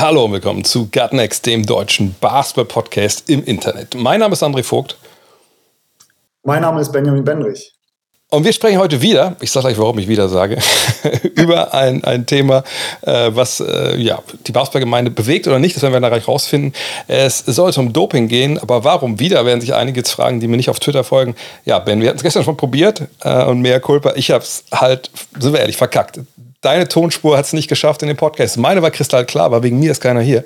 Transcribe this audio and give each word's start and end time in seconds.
Hallo 0.00 0.26
und 0.26 0.30
willkommen 0.32 0.62
zu 0.62 0.88
Gutnext, 0.92 1.44
dem 1.44 1.66
deutschen 1.66 2.14
Basketball-Podcast 2.20 3.28
im 3.28 3.42
Internet. 3.42 3.96
Mein 3.96 4.20
Name 4.20 4.34
ist 4.34 4.44
André 4.44 4.62
Vogt 4.62 4.96
Mein 6.44 6.62
Name 6.62 6.80
ist 6.80 6.92
Benjamin 6.92 7.24
Benrich. 7.24 7.72
und 8.30 8.44
wir 8.44 8.52
sprechen 8.52 8.78
heute 8.78 9.02
wieder, 9.02 9.34
ich 9.40 9.50
sage 9.50 9.66
gleich, 9.66 9.78
warum 9.78 9.98
ich 9.98 10.06
wieder 10.06 10.28
sage, 10.28 10.58
über 11.34 11.74
ein, 11.74 12.04
ein 12.04 12.26
Thema, 12.26 12.62
äh, 13.00 13.30
was 13.32 13.58
äh, 13.58 13.96
ja, 13.96 14.22
die 14.46 14.52
Basketballgemeinde 14.52 15.10
bewegt 15.10 15.48
oder 15.48 15.58
nicht, 15.58 15.74
das 15.74 15.82
werden 15.82 15.94
wir 15.94 16.00
dann 16.00 16.12
gleich 16.12 16.28
rausfinden. 16.28 16.74
Es 17.08 17.40
sollte 17.40 17.80
um 17.80 17.92
Doping 17.92 18.28
gehen, 18.28 18.56
aber 18.56 18.84
warum 18.84 19.18
wieder, 19.18 19.44
werden 19.46 19.60
sich 19.60 19.74
einige 19.74 19.98
jetzt 19.98 20.12
fragen, 20.12 20.38
die 20.38 20.46
mir 20.46 20.58
nicht 20.58 20.70
auf 20.70 20.78
Twitter 20.78 21.02
folgen. 21.02 21.34
Ja, 21.64 21.80
Ben, 21.80 22.00
wir 22.00 22.10
hatten 22.10 22.18
es 22.18 22.22
gestern 22.22 22.44
schon 22.44 22.56
probiert 22.56 23.02
äh, 23.24 23.42
und 23.46 23.62
mehr 23.62 23.80
Culpa, 23.80 24.12
ich 24.14 24.30
habe 24.30 24.44
es 24.44 24.62
halt, 24.72 25.10
sind 25.40 25.52
wir 25.52 25.58
ehrlich, 25.58 25.76
verkackt. 25.76 26.20
Deine 26.60 26.88
Tonspur 26.88 27.38
hat 27.38 27.44
es 27.44 27.52
nicht 27.52 27.68
geschafft 27.68 28.02
in 28.02 28.08
dem 28.08 28.16
Podcast. 28.16 28.56
Meine 28.56 28.82
war 28.82 28.90
kristallklar, 28.90 29.44
aber 29.44 29.62
wegen 29.62 29.78
mir 29.78 29.92
ist 29.92 30.00
keiner 30.00 30.20
hier. 30.20 30.42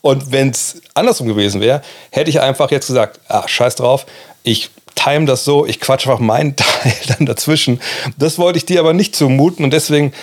Und 0.00 0.32
wenn 0.32 0.48
es 0.48 0.80
andersrum 0.94 1.28
gewesen 1.28 1.60
wäre, 1.60 1.82
hätte 2.10 2.30
ich 2.30 2.40
einfach 2.40 2.70
jetzt 2.70 2.86
gesagt, 2.86 3.20
ah, 3.28 3.46
scheiß 3.46 3.74
drauf, 3.74 4.06
ich 4.44 4.70
time 4.94 5.26
das 5.26 5.44
so, 5.44 5.66
ich 5.66 5.78
quatsch 5.78 6.06
einfach 6.06 6.20
meinen 6.20 6.56
Teil 6.56 6.94
dann 7.06 7.26
dazwischen. 7.26 7.82
Das 8.16 8.38
wollte 8.38 8.56
ich 8.56 8.64
dir 8.64 8.80
aber 8.80 8.94
nicht 8.94 9.14
zumuten 9.14 9.62
und 9.62 9.72
deswegen 9.72 10.14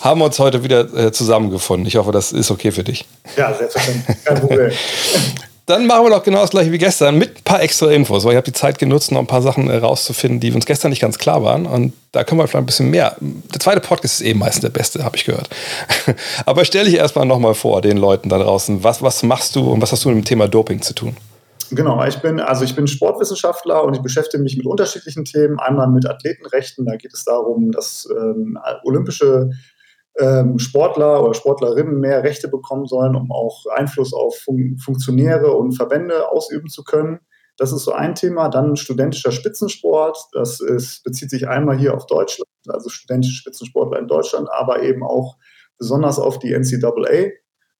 haben 0.00 0.20
wir 0.20 0.24
uns 0.24 0.40
heute 0.40 0.64
wieder 0.64 0.92
äh, 0.94 1.12
zusammengefunden. 1.12 1.86
Ich 1.86 1.94
hoffe, 1.94 2.10
das 2.10 2.32
ist 2.32 2.50
okay 2.50 2.72
für 2.72 2.82
dich. 2.82 3.04
Ja, 3.36 3.54
selbstverständlich. 3.54 4.16
Kein 4.24 4.40
Problem. 4.40 4.72
Dann 5.66 5.86
machen 5.86 6.04
wir 6.04 6.10
doch 6.10 6.24
genau 6.24 6.40
das 6.40 6.50
gleiche 6.50 6.72
wie 6.72 6.78
gestern 6.78 7.16
mit 7.18 7.36
ein 7.38 7.42
paar 7.44 7.62
extra 7.62 7.90
Infos, 7.90 8.24
weil 8.24 8.32
ich 8.32 8.36
habe 8.36 8.44
die 8.44 8.52
Zeit 8.52 8.80
genutzt, 8.80 9.12
noch 9.12 9.20
ein 9.20 9.28
paar 9.28 9.42
Sachen 9.42 9.70
äh, 9.70 9.76
rauszufinden, 9.76 10.40
die 10.40 10.50
uns 10.50 10.66
gestern 10.66 10.90
nicht 10.90 11.00
ganz 11.00 11.18
klar 11.18 11.44
waren. 11.44 11.66
Und 11.66 11.92
da 12.10 12.24
können 12.24 12.40
wir 12.40 12.48
vielleicht 12.48 12.64
ein 12.64 12.66
bisschen 12.66 12.90
mehr. 12.90 13.16
Der 13.20 13.60
zweite 13.60 13.80
Podcast 13.80 14.20
ist 14.20 14.26
eben 14.26 14.40
meistens 14.40 14.62
der 14.62 14.70
beste, 14.70 15.04
habe 15.04 15.16
ich 15.16 15.24
gehört. 15.24 15.48
Aber 16.46 16.64
stell 16.64 16.86
dich 16.86 16.94
erstmal 16.94 17.26
nochmal 17.26 17.54
vor, 17.54 17.80
den 17.80 17.96
Leuten 17.96 18.28
da 18.28 18.38
draußen. 18.38 18.82
Was, 18.82 19.02
was 19.02 19.22
machst 19.22 19.54
du 19.54 19.70
und 19.70 19.80
was 19.80 19.92
hast 19.92 20.04
du 20.04 20.08
mit 20.08 20.18
dem 20.18 20.24
Thema 20.24 20.48
Doping 20.48 20.82
zu 20.82 20.94
tun? 20.94 21.16
Genau, 21.70 22.04
ich 22.04 22.18
bin, 22.18 22.40
also 22.40 22.64
ich 22.64 22.74
bin 22.74 22.86
Sportwissenschaftler 22.86 23.84
und 23.84 23.94
ich 23.94 24.02
beschäftige 24.02 24.42
mich 24.42 24.56
mit 24.56 24.66
unterschiedlichen 24.66 25.24
Themen. 25.24 25.58
Einmal 25.58 25.88
mit 25.88 26.06
Athletenrechten, 26.06 26.84
da 26.84 26.96
geht 26.96 27.14
es 27.14 27.24
darum, 27.24 27.70
dass 27.70 28.06
ähm, 28.10 28.58
olympische 28.82 29.48
ähm, 30.18 30.58
Sportler 30.58 31.22
oder 31.22 31.34
Sportlerinnen 31.34 31.98
mehr 32.00 32.22
Rechte 32.22 32.48
bekommen 32.48 32.86
sollen, 32.86 33.16
um 33.16 33.30
auch 33.30 33.64
Einfluss 33.74 34.12
auf 34.12 34.36
Fun 34.38 34.78
Funktionäre 34.78 35.52
und 35.52 35.72
Verbände 35.72 36.28
ausüben 36.30 36.68
zu 36.68 36.84
können. 36.84 37.20
Das 37.56 37.72
ist 37.72 37.84
so 37.84 37.92
ein 37.92 38.14
Thema. 38.14 38.48
Dann 38.48 38.76
studentischer 38.76 39.32
Spitzensport. 39.32 40.18
Das 40.32 40.60
ist, 40.60 41.02
bezieht 41.04 41.30
sich 41.30 41.48
einmal 41.48 41.78
hier 41.78 41.94
auf 41.94 42.06
Deutschland, 42.06 42.48
also 42.68 42.88
studentische 42.88 43.36
Spitzensportler 43.36 43.98
in 43.98 44.08
Deutschland, 44.08 44.48
aber 44.50 44.82
eben 44.82 45.02
auch 45.02 45.36
besonders 45.78 46.18
auf 46.18 46.38
die 46.38 46.52
NCAA. 46.52 47.32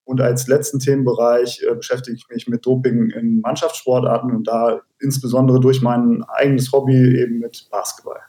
Und 0.05 0.21
als 0.21 0.49
letzten 0.49 0.81
Themenbereich 0.81 1.63
äh, 1.63 1.75
beschäftige 1.75 2.17
ich 2.17 2.29
mich 2.29 2.49
mit 2.49 2.67
Doping 2.67 3.11
in 3.11 3.41
Mannschaftssportarten 3.41 4.35
und 4.35 4.49
da 4.49 4.81
insbesondere 5.01 5.61
durch 5.61 5.81
mein 5.81 6.25
eigenes 6.25 6.73
Hobby 6.73 7.21
eben 7.21 7.39
mit 7.39 7.69
Basketball. 7.71 8.21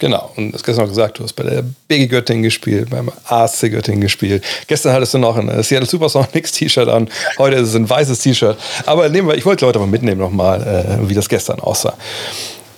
Genau, 0.00 0.30
und 0.36 0.52
das 0.52 0.64
gestern 0.64 0.84
noch 0.84 0.88
gesagt, 0.88 1.18
du 1.18 1.24
hast 1.24 1.34
bei 1.34 1.44
der 1.44 1.62
BG 1.86 2.06
Göttingen 2.06 2.42
gespielt, 2.42 2.88
beim 2.88 3.10
ASC 3.28 3.70
Göttingen 3.70 4.00
gespielt. 4.00 4.42
Gestern 4.66 4.94
hattest 4.94 5.12
du 5.12 5.18
noch 5.18 5.36
ein 5.36 5.48
äh, 5.50 5.62
Seattle 5.62 5.86
Supersonics 5.86 6.52
T-Shirt 6.52 6.88
an, 6.88 7.08
heute 7.38 7.56
ist 7.56 7.68
es 7.68 7.74
ein 7.76 7.88
weißes 7.88 8.18
T-Shirt. 8.20 8.56
Aber 8.86 9.10
nehmen 9.10 9.28
wir, 9.28 9.34
ich 9.36 9.44
wollte 9.44 9.66
Leute 9.66 9.78
mal 9.78 9.86
mitnehmen 9.86 10.18
nochmal, 10.18 10.62
äh, 10.62 11.08
wie 11.08 11.14
das 11.14 11.28
gestern 11.28 11.60
aussah. 11.60 11.94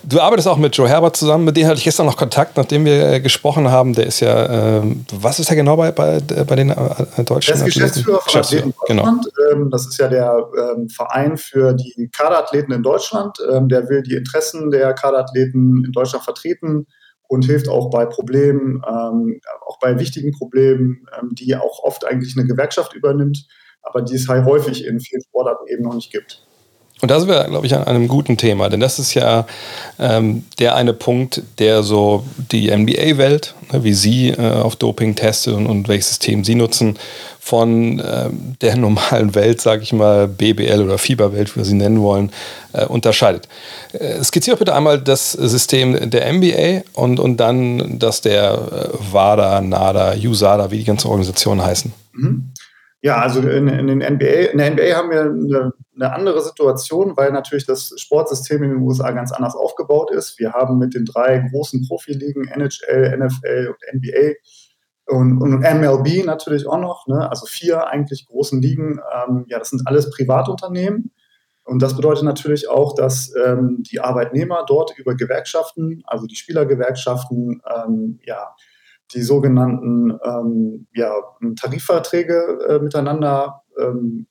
Du 0.05 0.19
arbeitest 0.19 0.49
auch 0.49 0.57
mit 0.57 0.75
Joe 0.75 0.89
Herbert 0.89 1.15
zusammen, 1.15 1.45
mit 1.45 1.55
dem 1.55 1.65
hatte 1.65 1.77
ich 1.77 1.85
gestern 1.85 2.07
noch 2.07 2.17
Kontakt, 2.17 2.57
nachdem 2.57 2.83
wir 2.83 3.13
äh, 3.13 3.19
gesprochen 3.21 3.71
haben. 3.71 3.93
Der 3.93 4.05
ist 4.05 4.19
ja, 4.19 4.81
ähm, 4.81 5.05
was 5.13 5.39
ist 5.39 5.49
er 5.49 5.55
genau 5.55 5.77
bei, 5.77 5.93
bei, 5.93 6.19
bei 6.19 6.55
den 6.57 6.71
äh, 6.71 7.23
deutschen 7.23 7.57
Der 7.57 7.65
ist 7.65 7.73
Geschäftsführer 7.73 8.19
von 8.19 8.41
Athleten 8.41 8.73
genau. 8.85 9.03
Deutschland. 9.03 9.27
Ähm, 9.53 9.69
das 9.71 9.87
ist 9.87 9.97
ja 9.97 10.09
der 10.09 10.45
ähm, 10.75 10.89
Verein 10.89 11.37
für 11.37 11.73
die 11.73 12.09
Kaderathleten 12.11 12.73
in 12.73 12.83
Deutschland. 12.83 13.37
Ähm, 13.49 13.69
der 13.69 13.87
will 13.87 14.03
die 14.03 14.15
Interessen 14.15 14.71
der 14.71 14.93
Kaderathleten 14.93 15.85
in 15.85 15.91
Deutschland 15.93 16.25
vertreten 16.25 16.85
und 17.33 17.45
hilft 17.45 17.67
auch 17.67 17.89
bei 17.89 18.05
Problemen, 18.05 18.83
ähm, 18.87 19.41
auch 19.65 19.79
bei 19.79 19.99
wichtigen 19.99 20.31
Problemen, 20.33 21.07
ähm, 21.19 21.29
die 21.33 21.55
auch 21.55 21.83
oft 21.83 22.05
eigentlich 22.05 22.37
eine 22.37 22.45
Gewerkschaft 22.45 22.93
übernimmt, 22.93 23.47
aber 23.81 24.03
die 24.03 24.13
es 24.13 24.29
halt 24.29 24.45
häufig 24.45 24.85
in 24.85 24.99
vielen 24.99 25.23
Sportarten 25.23 25.65
eben 25.67 25.81
noch 25.81 25.95
nicht 25.95 26.11
gibt. 26.11 26.45
Und 27.03 27.11
da 27.11 27.19
sind 27.19 27.27
wir, 27.27 27.43
glaube 27.49 27.65
ich, 27.65 27.75
an 27.75 27.83
einem 27.83 28.07
guten 28.07 28.37
Thema, 28.37 28.69
denn 28.69 28.79
das 28.79 28.97
ist 28.97 29.13
ja 29.13 29.45
ähm, 29.99 30.45
der 30.57 30.75
eine 30.75 30.93
Punkt, 30.93 31.43
der 31.59 31.83
so 31.83 32.23
die 32.37 32.73
NBA-Welt, 32.73 33.55
ne, 33.73 33.83
wie 33.83 33.91
sie 33.91 34.29
äh, 34.29 34.61
auf 34.61 34.77
Doping 34.77 35.13
testet 35.13 35.53
und, 35.53 35.65
und, 35.65 35.89
welches 35.89 36.07
System 36.07 36.45
sie 36.45 36.55
nutzen, 36.55 36.97
von 37.41 37.99
äh, 37.99 38.29
der 38.61 38.77
normalen 38.77 39.35
Welt, 39.35 39.59
sage 39.59 39.83
ich 39.83 39.91
mal, 39.91 40.29
BBL 40.29 40.81
oder 40.81 40.97
Fieberwelt, 40.97 41.53
wie 41.53 41.57
wir 41.57 41.65
sie 41.65 41.73
nennen 41.73 42.01
wollen, 42.01 42.31
äh, 42.71 42.85
unterscheidet. 42.85 43.49
Äh, 43.91 44.23
skizziere 44.23 44.55
bitte 44.55 44.73
einmal 44.73 44.97
das 44.97 45.33
System 45.33 46.09
der 46.09 46.31
NBA 46.31 46.83
und, 46.93 47.19
und 47.19 47.35
dann 47.35 47.99
das 47.99 48.21
der 48.21 48.53
äh, 48.53 49.11
WADA, 49.11 49.59
NADA, 49.59 50.13
USADA, 50.23 50.71
wie 50.71 50.77
die 50.77 50.85
ganzen 50.85 51.09
Organisationen 51.09 51.65
heißen. 51.65 51.91
Mhm. 52.13 52.52
Ja, 53.03 53.17
also 53.17 53.41
in, 53.41 53.67
in, 53.67 53.87
den 53.87 53.97
NBA, 53.97 54.51
in 54.51 54.57
der 54.59 54.71
NBA 54.71 54.95
haben 54.95 55.09
wir 55.09 55.23
eine, 55.23 55.73
eine, 55.93 56.13
andere 56.13 56.41
Situation, 56.41 57.17
weil 57.17 57.33
natürlich 57.33 57.65
das 57.65 57.93
Sportsystem 57.97 58.63
in 58.63 58.69
den 58.69 58.81
USA 58.81 59.11
ganz 59.11 59.33
anders 59.33 59.55
aufgebaut 59.55 60.09
ist. 60.11 60.39
Wir 60.39 60.53
haben 60.53 60.77
mit 60.77 60.93
den 60.93 61.03
drei 61.03 61.39
großen 61.51 61.85
Profiligen, 61.85 62.47
NHL, 62.47 63.17
NFL 63.17 63.75
und 63.75 63.99
NBA 63.99 64.35
und, 65.05 65.41
und 65.41 65.59
MLB 65.59 66.25
natürlich 66.25 66.65
auch 66.65 66.79
noch, 66.79 67.05
ne? 67.07 67.29
also 67.29 67.45
vier 67.45 67.87
eigentlich 67.87 68.25
großen 68.25 68.61
Ligen, 68.61 69.01
ähm, 69.13 69.43
ja, 69.49 69.59
das 69.59 69.71
sind 69.71 69.85
alles 69.85 70.09
Privatunternehmen. 70.09 71.11
Und 71.65 71.81
das 71.81 71.97
bedeutet 71.97 72.23
natürlich 72.23 72.69
auch, 72.69 72.95
dass 72.95 73.33
ähm, 73.35 73.83
die 73.83 73.99
Arbeitnehmer 73.99 74.63
dort 74.65 74.97
über 74.97 75.15
Gewerkschaften, 75.15 76.03
also 76.05 76.25
die 76.25 76.37
Spielergewerkschaften, 76.37 77.61
ähm, 77.69 78.19
ja, 78.23 78.55
die 79.13 79.21
sogenannten 79.21 80.17
ähm, 80.23 80.87
ja, 80.93 81.13
Tarifverträge 81.59 82.59
äh, 82.67 82.79
miteinander 82.79 83.63
ähm, 83.79 84.27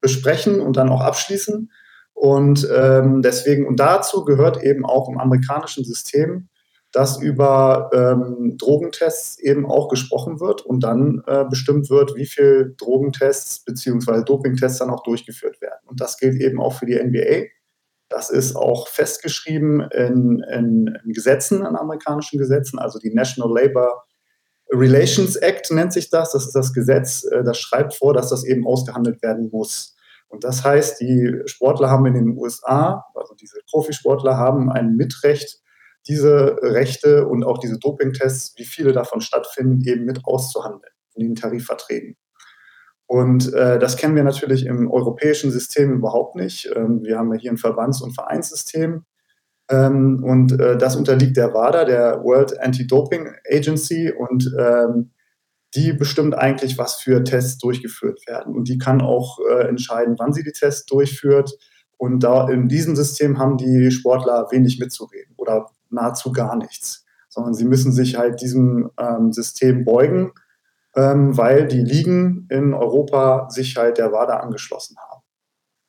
besprechen 0.00 0.60
und 0.60 0.76
dann 0.76 0.88
auch 0.88 1.00
abschließen. 1.00 1.70
Und 2.14 2.68
ähm, 2.74 3.22
deswegen, 3.22 3.66
und 3.66 3.80
dazu 3.80 4.24
gehört 4.24 4.62
eben 4.62 4.84
auch 4.84 5.08
im 5.08 5.18
amerikanischen 5.18 5.84
System, 5.84 6.48
dass 6.92 7.20
über 7.22 7.90
ähm, 7.92 8.56
Drogentests 8.58 9.38
eben 9.38 9.64
auch 9.64 9.88
gesprochen 9.88 10.40
wird 10.40 10.62
und 10.62 10.82
dann 10.82 11.22
äh, 11.26 11.44
bestimmt 11.48 11.88
wird, 11.88 12.16
wie 12.16 12.26
viel 12.26 12.74
Drogentests 12.76 13.64
bzw. 13.64 14.24
Dopingtests 14.24 14.78
dann 14.78 14.90
auch 14.90 15.02
durchgeführt 15.02 15.60
werden. 15.60 15.80
Und 15.86 16.00
das 16.00 16.16
gilt 16.18 16.40
eben 16.40 16.60
auch 16.60 16.72
für 16.72 16.86
die 16.86 16.98
NBA. 16.98 17.46
Das 18.08 18.28
ist 18.28 18.56
auch 18.56 18.88
festgeschrieben 18.88 19.82
in, 19.92 20.42
in, 20.52 20.98
in 21.04 21.12
Gesetzen, 21.12 21.60
in 21.64 21.76
amerikanischen 21.76 22.38
Gesetzen, 22.38 22.80
also 22.80 22.98
die 22.98 23.14
National 23.14 23.54
Labor 23.54 24.04
Relations 24.72 25.36
Act 25.36 25.70
nennt 25.70 25.92
sich 25.92 26.10
das. 26.10 26.32
Das 26.32 26.46
ist 26.46 26.54
das 26.54 26.72
Gesetz, 26.72 27.24
äh, 27.24 27.42
das 27.42 27.58
schreibt 27.58 27.94
vor, 27.94 28.14
dass 28.14 28.30
das 28.30 28.44
eben 28.44 28.66
ausgehandelt 28.66 29.22
werden 29.22 29.50
muss. 29.50 29.96
Und 30.28 30.44
das 30.44 30.64
heißt, 30.64 31.00
die 31.00 31.40
Sportler 31.46 31.90
haben 31.90 32.06
in 32.06 32.14
den 32.14 32.38
USA, 32.38 33.04
also 33.14 33.34
diese 33.34 33.58
Profisportler 33.68 34.36
haben 34.36 34.70
ein 34.70 34.94
Mitrecht, 34.94 35.60
diese 36.06 36.56
Rechte 36.62 37.26
und 37.26 37.44
auch 37.44 37.58
diese 37.58 37.78
Dopingtests, 37.78 38.54
wie 38.56 38.64
viele 38.64 38.92
davon 38.92 39.20
stattfinden, 39.20 39.82
eben 39.86 40.04
mit 40.04 40.24
auszuhandeln 40.24 40.92
in 41.16 41.26
den 41.26 41.34
Tarifverträgen. 41.34 42.16
Und 43.06 43.52
äh, 43.52 43.80
das 43.80 43.96
kennen 43.96 44.14
wir 44.14 44.22
natürlich 44.22 44.66
im 44.66 44.88
europäischen 44.88 45.50
System 45.50 45.92
überhaupt 45.94 46.36
nicht. 46.36 46.70
Ähm, 46.76 47.02
wir 47.02 47.18
haben 47.18 47.32
ja 47.34 47.40
hier 47.40 47.50
ein 47.50 47.58
Verbands- 47.58 48.02
und 48.02 48.14
Vereinssystem. 48.14 49.04
Ähm, 49.70 50.22
und 50.22 50.52
äh, 50.60 50.76
das 50.76 50.96
unterliegt 50.96 51.36
der 51.36 51.54
WADA, 51.54 51.84
der 51.84 52.22
World 52.22 52.60
Anti-Doping 52.60 53.32
Agency. 53.50 54.12
Und 54.12 54.52
ähm, 54.58 55.12
die 55.74 55.92
bestimmt 55.92 56.34
eigentlich, 56.36 56.78
was 56.78 56.96
für 56.96 57.22
Tests 57.22 57.58
durchgeführt 57.58 58.26
werden. 58.26 58.54
Und 58.54 58.68
die 58.68 58.78
kann 58.78 59.00
auch 59.00 59.38
äh, 59.48 59.68
entscheiden, 59.68 60.16
wann 60.18 60.32
sie 60.32 60.42
die 60.42 60.52
Tests 60.52 60.86
durchführt. 60.86 61.56
Und 61.96 62.20
da 62.20 62.48
in 62.48 62.68
diesem 62.68 62.96
System 62.96 63.38
haben 63.38 63.56
die 63.56 63.90
Sportler 63.90 64.48
wenig 64.50 64.80
mitzureden 64.80 65.34
oder 65.36 65.66
nahezu 65.90 66.32
gar 66.32 66.56
nichts, 66.56 67.04
sondern 67.28 67.54
sie 67.54 67.64
müssen 67.64 67.92
sich 67.92 68.16
halt 68.16 68.40
diesem 68.40 68.90
ähm, 68.98 69.32
System 69.32 69.84
beugen, 69.84 70.32
ähm, 70.96 71.36
weil 71.36 71.68
die 71.68 71.82
Ligen 71.82 72.46
in 72.50 72.74
Europa 72.74 73.48
sich 73.50 73.76
halt 73.76 73.98
der 73.98 74.12
WADA 74.12 74.38
angeschlossen 74.38 74.96
haben. 74.98 75.22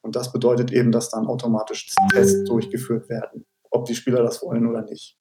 Und 0.01 0.15
das 0.15 0.31
bedeutet 0.31 0.71
eben, 0.71 0.91
dass 0.91 1.09
dann 1.09 1.27
automatisch 1.27 1.93
Tests 2.11 2.43
durchgeführt 2.43 3.07
werden, 3.09 3.45
ob 3.71 3.85
die 3.85 3.95
Spieler 3.95 4.21
das 4.21 4.41
wollen 4.41 4.67
oder 4.67 4.83
nicht. 4.83 5.17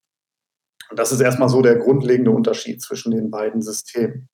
Und 0.91 0.99
das 0.99 1.13
ist 1.13 1.21
erstmal 1.21 1.49
so 1.49 1.63
der 1.63 1.77
grundlegende 1.77 2.31
Unterschied 2.31 2.83
zwischen 2.83 3.13
den 3.13 3.31
beiden 3.31 3.63
Systemen. 3.63 4.29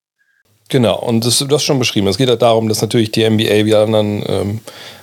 Genau, 0.69 0.99
und 0.99 1.25
das, 1.25 1.39
du 1.39 1.55
hast 1.55 1.63
schon 1.63 1.79
beschrieben. 1.79 2.07
Es 2.07 2.17
geht 2.17 2.27
halt 2.27 2.41
darum, 2.41 2.67
dass 2.67 2.81
natürlich 2.81 3.11
die 3.11 3.27
NBA 3.29 3.65
wie 3.65 3.75
anderen 3.75 4.23
ähm, 4.27 4.59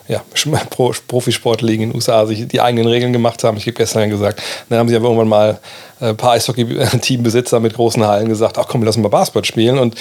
ja, 0.09 0.23
Pro, 0.71 0.93
Profisportligen 1.09 1.85
in 1.85 1.91
den 1.91 1.97
USA 1.97 2.27
sich 2.27 2.47
die 2.47 2.61
eigenen 2.61 2.87
Regeln 2.87 3.15
gemacht 3.15 3.43
haben. 3.45 3.57
Ich 3.57 3.67
habe 3.67 3.73
gestern 3.73 4.11
gesagt, 4.11 4.43
dann 4.69 4.79
haben 4.79 4.89
sie 4.89 4.95
ja 4.95 5.01
irgendwann 5.01 5.29
mal 5.29 5.59
äh, 6.01 6.09
ein 6.09 6.17
paar 6.17 6.33
Eishockey-Teambesitzer 6.33 7.61
mit 7.61 7.75
großen 7.75 8.05
Hallen 8.07 8.29
gesagt, 8.29 8.59
ach 8.59 8.69
komm, 8.69 8.83
lassen 8.83 9.01
mal 9.01 9.09
Basketball 9.09 9.45
spielen. 9.45 9.79
Und 9.79 9.95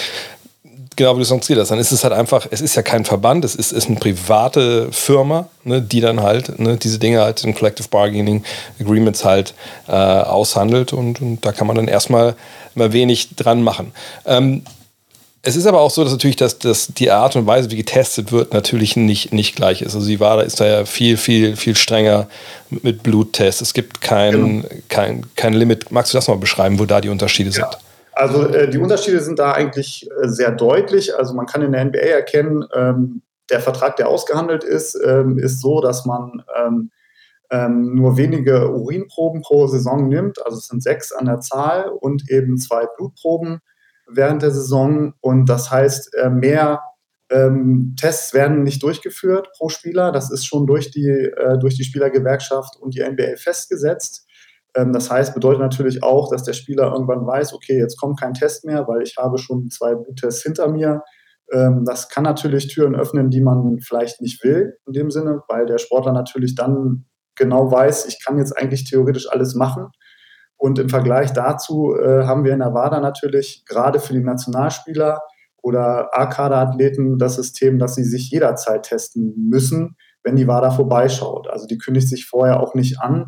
genau 0.96 1.14
wie 1.14 1.20
du 1.20 1.24
sonst 1.24 1.48
hast, 1.50 1.70
dann 1.70 1.78
ist 1.78 1.92
es 1.92 2.04
halt 2.04 2.12
einfach, 2.12 2.46
es 2.50 2.60
ist 2.60 2.74
ja 2.74 2.82
kein 2.82 3.04
Verband, 3.04 3.44
es 3.44 3.54
ist, 3.54 3.72
ist 3.72 3.88
eine 3.88 3.98
private 3.98 4.88
Firma, 4.92 5.48
ne, 5.64 5.82
die 5.82 6.00
dann 6.00 6.20
halt 6.20 6.58
ne, 6.58 6.76
diese 6.76 6.98
Dinge 6.98 7.20
halt 7.20 7.44
in 7.44 7.54
Collective 7.54 7.88
Bargaining 7.88 8.44
Agreements 8.80 9.24
halt 9.24 9.54
äh, 9.88 9.92
aushandelt 9.92 10.92
und, 10.92 11.20
und, 11.20 11.44
da 11.44 11.52
kann 11.52 11.66
man 11.66 11.76
dann 11.76 11.88
erstmal 11.88 12.34
mal 12.74 12.92
wenig 12.92 13.36
dran 13.36 13.62
machen. 13.62 13.92
Ähm, 14.26 14.62
es 15.46 15.56
ist 15.56 15.66
aber 15.66 15.80
auch 15.80 15.90
so, 15.90 16.02
dass 16.02 16.12
natürlich 16.12 16.36
dass, 16.36 16.58
dass 16.58 16.86
die 16.86 17.10
Art 17.10 17.36
und 17.36 17.46
Weise, 17.46 17.70
wie 17.70 17.76
getestet 17.76 18.32
wird, 18.32 18.54
natürlich 18.54 18.96
nicht, 18.96 19.32
nicht 19.34 19.54
gleich 19.54 19.82
ist. 19.82 19.94
Also 19.94 20.06
die 20.06 20.18
WADA 20.18 20.40
ist 20.40 20.58
da 20.58 20.66
ja 20.66 20.84
viel, 20.86 21.18
viel, 21.18 21.56
viel 21.56 21.76
strenger 21.76 22.28
mit 22.70 23.02
Bluttests. 23.02 23.60
Es 23.60 23.74
gibt 23.74 24.00
kein, 24.00 24.32
genau. 24.32 24.64
kein, 24.88 25.26
kein 25.36 25.52
Limit. 25.52 25.92
Magst 25.92 26.14
du 26.14 26.16
das 26.16 26.28
mal 26.28 26.38
beschreiben, 26.38 26.78
wo 26.78 26.86
da 26.86 27.02
die 27.02 27.10
Unterschiede 27.10 27.50
ja. 27.50 27.56
sind? 27.56 27.78
Also 28.14 28.46
äh, 28.48 28.68
die 28.68 28.78
Unterschiede 28.78 29.20
sind 29.20 29.38
da 29.38 29.52
eigentlich 29.52 30.08
äh, 30.10 30.28
sehr 30.28 30.52
deutlich. 30.52 31.16
Also 31.16 31.34
man 31.34 31.46
kann 31.46 31.62
in 31.62 31.72
der 31.72 31.84
NBA 31.84 31.98
erkennen, 31.98 32.64
ähm, 32.74 33.22
der 33.50 33.60
Vertrag, 33.60 33.96
der 33.96 34.08
ausgehandelt 34.08 34.64
ist, 34.64 34.98
ähm, 35.04 35.38
ist 35.38 35.60
so, 35.60 35.80
dass 35.80 36.06
man 36.06 36.42
ähm, 36.56 36.90
ähm 37.50 37.94
nur 37.94 38.16
wenige 38.16 38.70
Urinproben 38.70 39.42
pro 39.42 39.66
Saison 39.66 40.08
nimmt. 40.08 40.44
Also 40.44 40.58
es 40.58 40.68
sind 40.68 40.82
sechs 40.82 41.12
an 41.12 41.26
der 41.26 41.40
Zahl 41.40 41.88
und 41.88 42.30
eben 42.30 42.56
zwei 42.58 42.86
Blutproben 42.96 43.60
während 44.06 44.42
der 44.42 44.50
Saison. 44.50 45.14
Und 45.20 45.46
das 45.48 45.70
heißt, 45.70 46.14
äh, 46.14 46.30
mehr 46.30 46.80
ähm, 47.30 47.96
Tests 47.98 48.34
werden 48.34 48.62
nicht 48.62 48.82
durchgeführt 48.82 49.50
pro 49.56 49.68
Spieler. 49.68 50.12
Das 50.12 50.30
ist 50.30 50.46
schon 50.46 50.66
durch 50.66 50.90
die, 50.90 51.08
äh, 51.08 51.58
durch 51.58 51.74
die 51.74 51.84
Spielergewerkschaft 51.84 52.76
und 52.80 52.94
die 52.94 53.02
NBA 53.02 53.36
festgesetzt. 53.36 54.26
Ähm, 54.74 54.92
das 54.92 55.10
heißt, 55.10 55.34
bedeutet 55.34 55.60
natürlich 55.60 56.02
auch, 56.02 56.30
dass 56.30 56.42
der 56.42 56.52
Spieler 56.52 56.92
irgendwann 56.92 57.26
weiß, 57.26 57.54
okay, 57.54 57.78
jetzt 57.78 57.98
kommt 57.98 58.20
kein 58.20 58.34
Test 58.34 58.64
mehr, 58.64 58.86
weil 58.88 59.02
ich 59.02 59.16
habe 59.18 59.38
schon 59.38 59.70
zwei 59.70 59.94
Bluttests 59.94 60.42
hinter 60.42 60.68
mir. 60.68 61.02
Ähm, 61.52 61.84
das 61.84 62.08
kann 62.08 62.24
natürlich 62.24 62.68
Türen 62.68 62.94
öffnen, 62.94 63.30
die 63.30 63.40
man 63.40 63.78
vielleicht 63.80 64.20
nicht 64.20 64.42
will 64.44 64.76
in 64.86 64.92
dem 64.92 65.10
Sinne, 65.10 65.42
weil 65.48 65.66
der 65.66 65.78
Sportler 65.78 66.12
natürlich 66.12 66.54
dann 66.54 67.06
genau 67.36 67.70
weiß, 67.70 68.06
ich 68.06 68.24
kann 68.24 68.38
jetzt 68.38 68.56
eigentlich 68.56 68.88
theoretisch 68.88 69.30
alles 69.30 69.54
machen 69.54 69.90
und 70.56 70.78
im 70.78 70.88
Vergleich 70.88 71.32
dazu 71.32 71.94
äh, 71.94 72.24
haben 72.24 72.44
wir 72.44 72.54
in 72.54 72.60
der 72.60 72.72
WADA 72.72 73.00
natürlich 73.00 73.64
gerade 73.66 74.00
für 74.00 74.12
die 74.12 74.22
Nationalspieler 74.22 75.20
oder 75.62 76.08
A-Kader-Athleten 76.18 77.18
das 77.18 77.36
System, 77.36 77.78
dass 77.78 77.94
sie 77.94 78.04
sich 78.04 78.30
jederzeit 78.30 78.84
testen 78.84 79.34
müssen, 79.50 79.96
wenn 80.22 80.36
die 80.36 80.46
WADA 80.46 80.70
vorbeischaut. 80.70 81.48
Also 81.48 81.66
die 81.66 81.78
kündigt 81.78 82.08
sich 82.08 82.26
vorher 82.26 82.60
auch 82.60 82.74
nicht 82.74 83.00
an. 83.00 83.26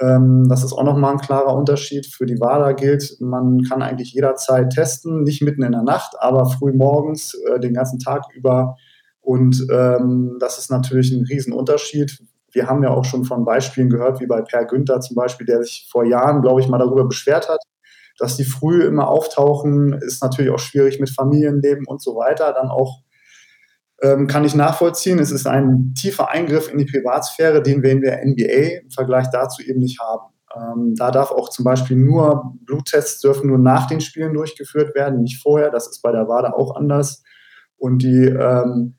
Ähm, 0.00 0.48
das 0.48 0.64
ist 0.64 0.72
auch 0.72 0.84
nochmal 0.84 1.12
ein 1.12 1.20
klarer 1.20 1.54
Unterschied. 1.54 2.06
Für 2.06 2.26
die 2.26 2.40
WADA 2.40 2.72
gilt, 2.72 3.16
man 3.20 3.62
kann 3.62 3.82
eigentlich 3.82 4.12
jederzeit 4.12 4.70
testen, 4.70 5.22
nicht 5.22 5.42
mitten 5.42 5.62
in 5.62 5.72
der 5.72 5.82
Nacht, 5.82 6.14
aber 6.18 6.46
früh 6.46 6.72
morgens, 6.72 7.34
äh, 7.34 7.60
den 7.60 7.74
ganzen 7.74 7.98
Tag 7.98 8.24
über. 8.34 8.76
Und 9.20 9.66
ähm, 9.70 10.38
das 10.40 10.58
ist 10.58 10.70
natürlich 10.70 11.12
ein 11.12 11.26
Riesenunterschied, 11.26 12.18
wir 12.52 12.66
haben 12.66 12.82
ja 12.82 12.90
auch 12.90 13.04
schon 13.04 13.24
von 13.24 13.44
Beispielen 13.44 13.90
gehört, 13.90 14.20
wie 14.20 14.26
bei 14.26 14.42
Per 14.42 14.64
Günther 14.64 15.00
zum 15.00 15.14
Beispiel, 15.16 15.46
der 15.46 15.62
sich 15.62 15.88
vor 15.90 16.04
Jahren, 16.04 16.42
glaube 16.42 16.60
ich, 16.60 16.68
mal 16.68 16.78
darüber 16.78 17.06
beschwert 17.06 17.48
hat, 17.48 17.60
dass 18.18 18.36
die 18.36 18.44
früh 18.44 18.82
immer 18.82 19.08
auftauchen, 19.08 19.92
ist 19.94 20.22
natürlich 20.22 20.50
auch 20.50 20.58
schwierig 20.58 21.00
mit 21.00 21.10
Familienleben 21.10 21.86
und 21.86 22.02
so 22.02 22.16
weiter. 22.16 22.52
Dann 22.52 22.68
auch 22.68 23.02
ähm, 24.02 24.26
kann 24.26 24.44
ich 24.44 24.54
nachvollziehen, 24.54 25.18
es 25.18 25.30
ist 25.30 25.46
ein 25.46 25.94
tiefer 25.94 26.30
Eingriff 26.30 26.70
in 26.72 26.78
die 26.78 26.86
Privatsphäre, 26.86 27.62
den 27.62 27.82
wir 27.82 27.90
in 27.90 28.00
der 28.00 28.24
NBA 28.24 28.82
im 28.82 28.90
Vergleich 28.90 29.28
dazu 29.30 29.62
eben 29.62 29.80
nicht 29.80 30.00
haben. 30.00 30.32
Ähm, 30.56 30.94
da 30.96 31.10
darf 31.10 31.30
auch 31.30 31.48
zum 31.48 31.64
Beispiel 31.64 31.96
nur 31.96 32.54
Bluttests 32.64 33.20
dürfen 33.20 33.48
nur 33.48 33.58
nach 33.58 33.86
den 33.86 34.00
Spielen 34.00 34.34
durchgeführt 34.34 34.94
werden, 34.94 35.22
nicht 35.22 35.40
vorher. 35.40 35.70
Das 35.70 35.86
ist 35.86 36.02
bei 36.02 36.12
der 36.12 36.28
WADA 36.28 36.52
auch 36.52 36.74
anders. 36.76 37.22
Und 37.76 38.02
die 38.02 38.24
ähm, 38.24 38.96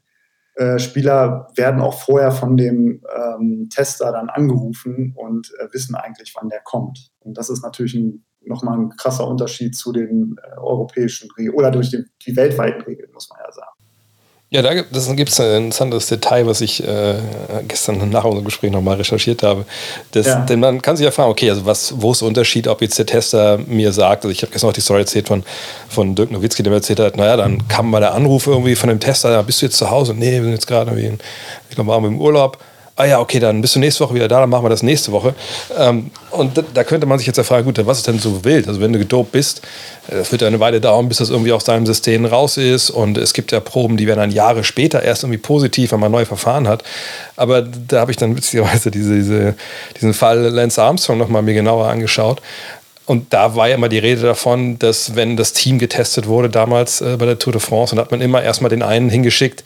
äh, 0.55 0.79
Spieler 0.79 1.47
werden 1.55 1.81
auch 1.81 1.93
vorher 1.93 2.31
von 2.31 2.57
dem 2.57 3.03
ähm, 3.15 3.69
Tester 3.69 4.11
dann 4.11 4.29
angerufen 4.29 5.13
und 5.15 5.51
äh, 5.59 5.67
wissen 5.73 5.95
eigentlich, 5.95 6.33
wann 6.35 6.49
der 6.49 6.61
kommt. 6.61 7.11
Und 7.19 7.37
das 7.37 7.49
ist 7.49 7.63
natürlich 7.63 7.95
ein, 7.95 8.25
nochmal 8.41 8.77
ein 8.77 8.89
krasser 8.89 9.27
Unterschied 9.27 9.75
zu 9.75 9.91
den 9.91 10.35
äh, 10.43 10.57
europäischen 10.57 11.29
Regeln 11.37 11.55
oder 11.55 11.71
durch 11.71 11.89
die, 11.89 12.03
die 12.25 12.35
weltweiten 12.35 12.81
Regeln, 12.81 13.11
muss 13.13 13.29
man 13.29 13.39
ja 13.43 13.51
sagen. 13.51 13.70
Ja, 14.53 14.61
da 14.61 14.73
gibt 14.73 14.93
es 14.93 15.07
ein 15.07 15.17
interessantes 15.17 16.07
Detail, 16.07 16.45
was 16.45 16.59
ich 16.59 16.85
äh, 16.85 17.15
gestern 17.69 18.09
nach 18.09 18.25
unserem 18.25 18.43
Gespräch 18.43 18.69
nochmal 18.69 18.97
recherchiert 18.97 19.43
habe. 19.43 19.63
Das, 20.11 20.27
ja. 20.27 20.41
Denn 20.41 20.59
man 20.59 20.81
kann 20.81 20.97
sich 20.97 21.05
ja 21.05 21.11
fragen, 21.11 21.31
okay, 21.31 21.49
also 21.49 21.65
was, 21.65 21.93
wo 22.01 22.11
ist 22.11 22.19
der 22.19 22.27
Unterschied, 22.27 22.67
ob 22.67 22.81
jetzt 22.81 22.99
der 22.99 23.05
Tester 23.05 23.59
mir 23.65 23.93
sagt, 23.93 24.25
also 24.25 24.29
ich 24.29 24.41
habe 24.41 24.51
gestern 24.51 24.67
noch 24.67 24.73
die 24.73 24.81
Story 24.81 24.99
erzählt 24.99 25.29
von, 25.29 25.43
von 25.87 26.15
Dirk 26.15 26.31
Nowitzki, 26.31 26.63
der 26.63 26.71
mir 26.71 26.79
erzählt 26.79 26.99
hat, 26.99 27.15
naja, 27.15 27.37
dann 27.37 27.65
kam 27.69 27.89
mal 27.89 28.01
der 28.01 28.13
Anruf 28.13 28.45
irgendwie 28.45 28.75
von 28.75 28.89
dem 28.89 28.99
Tester, 28.99 29.41
bist 29.43 29.61
du 29.61 29.67
jetzt 29.67 29.77
zu 29.77 29.89
Hause? 29.89 30.13
Nee, 30.15 30.33
wir 30.33 30.43
sind 30.43 30.51
jetzt 30.51 30.67
gerade 30.67 30.91
irgendwie, 30.91 31.07
in, 31.07 31.19
ich 31.69 31.75
glaube, 31.75 31.89
waren 31.89 32.03
wir 32.03 32.09
im 32.09 32.19
Urlaub 32.19 32.57
ah 33.01 33.05
ja, 33.05 33.19
okay, 33.19 33.39
dann 33.39 33.61
bist 33.61 33.75
du 33.75 33.79
nächste 33.79 34.03
Woche 34.03 34.13
wieder 34.13 34.27
da, 34.27 34.39
dann 34.39 34.49
machen 34.49 34.63
wir 34.63 34.69
das 34.69 34.83
nächste 34.83 35.11
Woche. 35.11 35.33
Ähm, 35.75 36.11
und 36.29 36.63
da, 36.73 36.83
könnte 36.83 37.07
man 37.07 37.17
sich 37.17 37.25
jetzt 37.25 37.37
ja 37.37 37.43
fragen, 37.43 37.65
gut, 37.65 37.83
was 37.85 37.97
ist 37.97 38.07
denn 38.07 38.19
so 38.19 38.45
wild? 38.45 38.67
Also 38.67 38.79
wenn 38.79 38.93
du 38.93 38.99
gedopt 38.99 39.31
bist, 39.31 39.61
äh, 40.07 40.17
das 40.17 40.31
wird 40.31 40.43
ja 40.43 40.47
eine 40.47 40.59
Weile 40.59 40.79
dauern, 40.79 41.07
bis 41.07 41.17
das 41.17 41.31
irgendwie 41.31 41.51
aus 41.51 41.63
deinem 41.63 41.87
System 41.87 42.25
raus 42.25 42.57
ist. 42.57 42.91
Und 42.91 43.17
es 43.17 43.33
gibt 43.33 43.51
ja 43.51 43.59
Proben, 43.59 43.97
die 43.97 44.05
werden 44.05 44.19
dann 44.19 44.31
Jahre 44.31 44.63
später 44.63 45.01
erst 45.01 45.23
irgendwie 45.23 45.39
positiv, 45.39 45.91
wenn 45.93 45.99
man 45.99 46.11
neue 46.11 46.27
Verfahren 46.27 46.67
hat. 46.67 46.83
Aber 47.37 47.63
da 47.63 48.01
habe 48.01 48.11
ich 48.11 48.17
dann 48.17 48.37
witzigerweise 48.37 48.91
diese, 48.91 49.15
diese, 49.15 49.55
diesen 49.97 50.13
Fall 50.13 50.37
Lance 50.37 50.81
Armstrong 50.81 51.17
nochmal 51.17 51.41
mir 51.41 51.55
genauer 51.55 51.87
angeschaut. 51.87 52.39
Und 53.07 53.33
da 53.33 53.55
war 53.55 53.67
ja 53.67 53.75
immer 53.75 53.89
die 53.89 53.97
Rede 53.97 54.21
davon, 54.21 54.77
dass 54.77 55.15
wenn 55.15 55.37
das 55.37 55.53
Team 55.53 55.79
getestet 55.79 56.27
wurde 56.27 56.49
damals 56.49 57.01
äh, 57.01 57.17
bei 57.17 57.25
der 57.25 57.39
Tour 57.39 57.53
de 57.53 57.61
France, 57.61 57.95
dann 57.95 58.05
hat 58.05 58.11
man 58.11 58.21
immer 58.21 58.43
erstmal 58.43 58.69
den 58.69 58.83
einen 58.83 59.09
hingeschickt, 59.09 59.63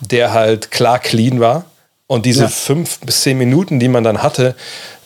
der 0.00 0.34
halt 0.34 0.70
klar 0.70 0.98
clean 0.98 1.40
war 1.40 1.64
und 2.06 2.26
diese 2.26 2.44
ja. 2.44 2.48
fünf 2.48 3.00
bis 3.00 3.22
zehn 3.22 3.38
Minuten, 3.38 3.80
die 3.80 3.88
man 3.88 4.04
dann 4.04 4.22
hatte, 4.22 4.54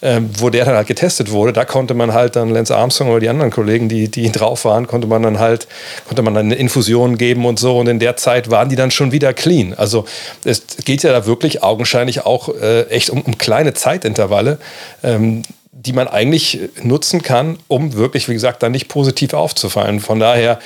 ähm, 0.02 0.30
wo 0.38 0.50
der 0.50 0.64
dann 0.64 0.74
halt 0.74 0.88
getestet 0.88 1.30
wurde, 1.30 1.52
da 1.52 1.64
konnte 1.64 1.94
man 1.94 2.12
halt 2.12 2.34
dann 2.34 2.50
Lance 2.50 2.74
Armstrong 2.76 3.10
oder 3.10 3.20
die 3.20 3.28
anderen 3.28 3.52
Kollegen, 3.52 3.88
die, 3.88 4.08
die 4.08 4.32
drauf 4.32 4.64
waren, 4.64 4.88
konnte 4.88 5.06
man 5.06 5.22
dann 5.22 5.38
halt, 5.38 5.68
konnte 6.06 6.22
man 6.22 6.34
dann 6.34 6.46
eine 6.46 6.56
Infusion 6.56 7.16
geben 7.16 7.46
und 7.46 7.60
so. 7.60 7.78
Und 7.78 7.88
in 7.88 8.00
der 8.00 8.16
Zeit 8.16 8.50
waren 8.50 8.68
die 8.68 8.76
dann 8.76 8.90
schon 8.90 9.12
wieder 9.12 9.32
clean. 9.32 9.74
Also 9.74 10.06
es 10.44 10.62
geht 10.84 11.04
ja 11.04 11.12
da 11.12 11.24
wirklich 11.24 11.62
augenscheinlich 11.62 12.26
auch 12.26 12.48
äh, 12.48 12.82
echt 12.88 13.10
um, 13.10 13.22
um, 13.22 13.38
kleine 13.38 13.74
Zeitintervalle. 13.74 14.58
Ähm, 15.02 15.42
die 15.70 15.92
man 15.92 16.08
eigentlich 16.08 16.58
nutzen 16.82 17.22
kann, 17.22 17.56
um 17.68 17.92
wirklich, 17.92 18.28
wie 18.28 18.32
gesagt, 18.32 18.64
dann 18.64 18.72
nicht 18.72 18.88
positiv 18.88 19.32
aufzufallen. 19.32 20.00
Von 20.00 20.18
daher 20.18 20.58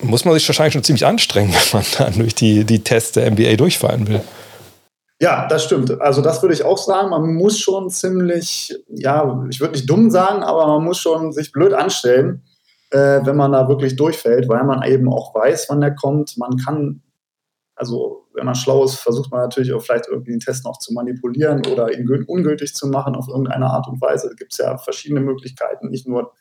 muss 0.00 0.24
man 0.24 0.34
sich 0.34 0.48
wahrscheinlich 0.48 0.72
schon 0.72 0.82
ziemlich 0.82 1.06
anstrengen, 1.06 1.54
wenn 1.72 1.80
man 1.80 1.84
dann 1.96 2.18
durch 2.18 2.34
die, 2.34 2.64
die 2.64 2.80
Tests 2.80 3.12
der 3.12 3.30
NBA 3.30 3.54
durchfallen 3.54 4.08
will. 4.08 4.20
Ja, 5.20 5.48
das 5.48 5.64
stimmt. 5.64 6.00
Also 6.00 6.22
das 6.22 6.42
würde 6.42 6.54
ich 6.54 6.64
auch 6.64 6.78
sagen. 6.78 7.10
Man 7.10 7.34
muss 7.34 7.58
schon 7.58 7.90
ziemlich, 7.90 8.74
ja, 8.88 9.44
ich 9.50 9.60
würde 9.60 9.72
nicht 9.72 9.90
dumm 9.90 10.10
sagen, 10.10 10.42
aber 10.44 10.66
man 10.66 10.84
muss 10.84 10.98
schon 10.98 11.32
sich 11.32 11.50
blöd 11.50 11.72
anstellen, 11.72 12.44
äh, 12.90 13.20
wenn 13.24 13.36
man 13.36 13.52
da 13.52 13.68
wirklich 13.68 13.96
durchfällt, 13.96 14.48
weil 14.48 14.62
man 14.64 14.82
eben 14.84 15.12
auch 15.12 15.34
weiß, 15.34 15.66
wann 15.70 15.80
der 15.80 15.94
kommt. 15.96 16.38
Man 16.38 16.56
kann, 16.56 17.02
also 17.74 18.26
wenn 18.34 18.46
man 18.46 18.54
schlau 18.54 18.84
ist, 18.84 18.94
versucht 18.94 19.32
man 19.32 19.40
natürlich 19.40 19.72
auch 19.72 19.82
vielleicht 19.82 20.06
irgendwie 20.06 20.30
den 20.30 20.40
Test 20.40 20.64
noch 20.64 20.78
zu 20.78 20.92
manipulieren 20.94 21.66
oder 21.66 21.92
ihn 21.92 22.08
ungültig 22.28 22.74
zu 22.74 22.86
machen 22.86 23.16
auf 23.16 23.26
irgendeine 23.26 23.66
Art 23.66 23.88
und 23.88 24.00
Weise. 24.00 24.28
Da 24.28 24.34
gibt 24.34 24.52
es 24.52 24.58
ja 24.58 24.78
verschiedene 24.78 25.20
Möglichkeiten, 25.20 25.88
nicht 25.88 26.06
nur 26.06 26.32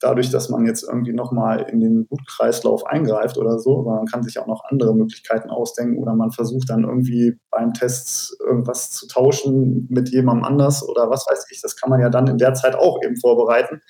dadurch, 0.00 0.30
dass 0.30 0.48
man 0.48 0.64
jetzt 0.64 0.82
irgendwie 0.82 1.12
nochmal 1.12 1.66
in 1.70 1.80
den 1.80 2.06
Blutkreislauf 2.06 2.86
eingreift 2.86 3.36
oder 3.36 3.58
so, 3.58 3.80
aber 3.80 3.96
man 3.96 4.06
kann 4.06 4.22
sich 4.22 4.38
auch 4.38 4.46
noch 4.46 4.64
andere 4.64 4.94
Möglichkeiten 4.94 5.50
ausdenken 5.50 5.98
oder 5.98 6.14
man 6.14 6.32
versucht 6.32 6.70
dann 6.70 6.84
irgendwie 6.84 7.38
beim 7.50 7.74
Test 7.74 8.36
irgendwas 8.40 8.90
zu 8.90 9.06
tauschen 9.06 9.86
mit 9.90 10.08
jemandem 10.08 10.44
anders 10.44 10.86
oder 10.88 11.10
was 11.10 11.26
weiß 11.30 11.46
ich. 11.50 11.60
Das 11.60 11.76
kann 11.76 11.90
man 11.90 12.00
ja 12.00 12.08
dann 12.08 12.26
in 12.26 12.38
der 12.38 12.54
Zeit 12.54 12.74
auch 12.74 12.98
eben 13.04 13.16
vorbereiten. 13.16 13.82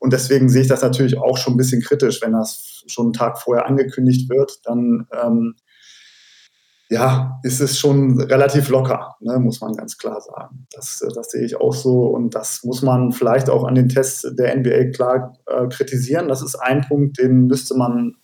Und 0.00 0.12
deswegen 0.12 0.48
sehe 0.48 0.62
ich 0.62 0.68
das 0.68 0.82
natürlich 0.82 1.18
auch 1.18 1.38
schon 1.38 1.54
ein 1.54 1.56
bisschen 1.56 1.82
kritisch, 1.82 2.22
wenn 2.22 2.32
das 2.32 2.84
schon 2.86 3.06
einen 3.06 3.12
Tag 3.14 3.38
vorher 3.38 3.66
angekündigt 3.66 4.28
wird, 4.28 4.60
dann 4.64 5.06
ähm, 5.12 5.56
ja, 6.90 7.38
ist 7.42 7.60
es 7.60 7.78
schon 7.78 8.18
relativ 8.20 8.70
locker, 8.70 9.16
ne, 9.20 9.38
muss 9.38 9.60
man 9.60 9.74
ganz 9.74 9.98
klar 9.98 10.20
sagen. 10.20 10.66
Das, 10.72 11.02
äh, 11.02 11.12
das 11.14 11.30
sehe 11.30 11.44
ich 11.44 11.60
auch 11.60 11.74
so 11.74 12.06
und 12.06 12.34
das 12.34 12.64
muss 12.64 12.82
man 12.82 13.12
vielleicht 13.12 13.50
auch 13.50 13.64
an 13.64 13.74
den 13.74 13.88
Tests 13.88 14.26
der 14.36 14.56
NBA 14.56 14.92
klar 14.92 15.34
äh, 15.46 15.68
kritisieren. 15.68 16.28
Das 16.28 16.42
ist 16.42 16.56
ein 16.56 16.82
Punkt, 16.82 17.18
den 17.18 17.46
müsste 17.46 17.76
man 17.76 18.14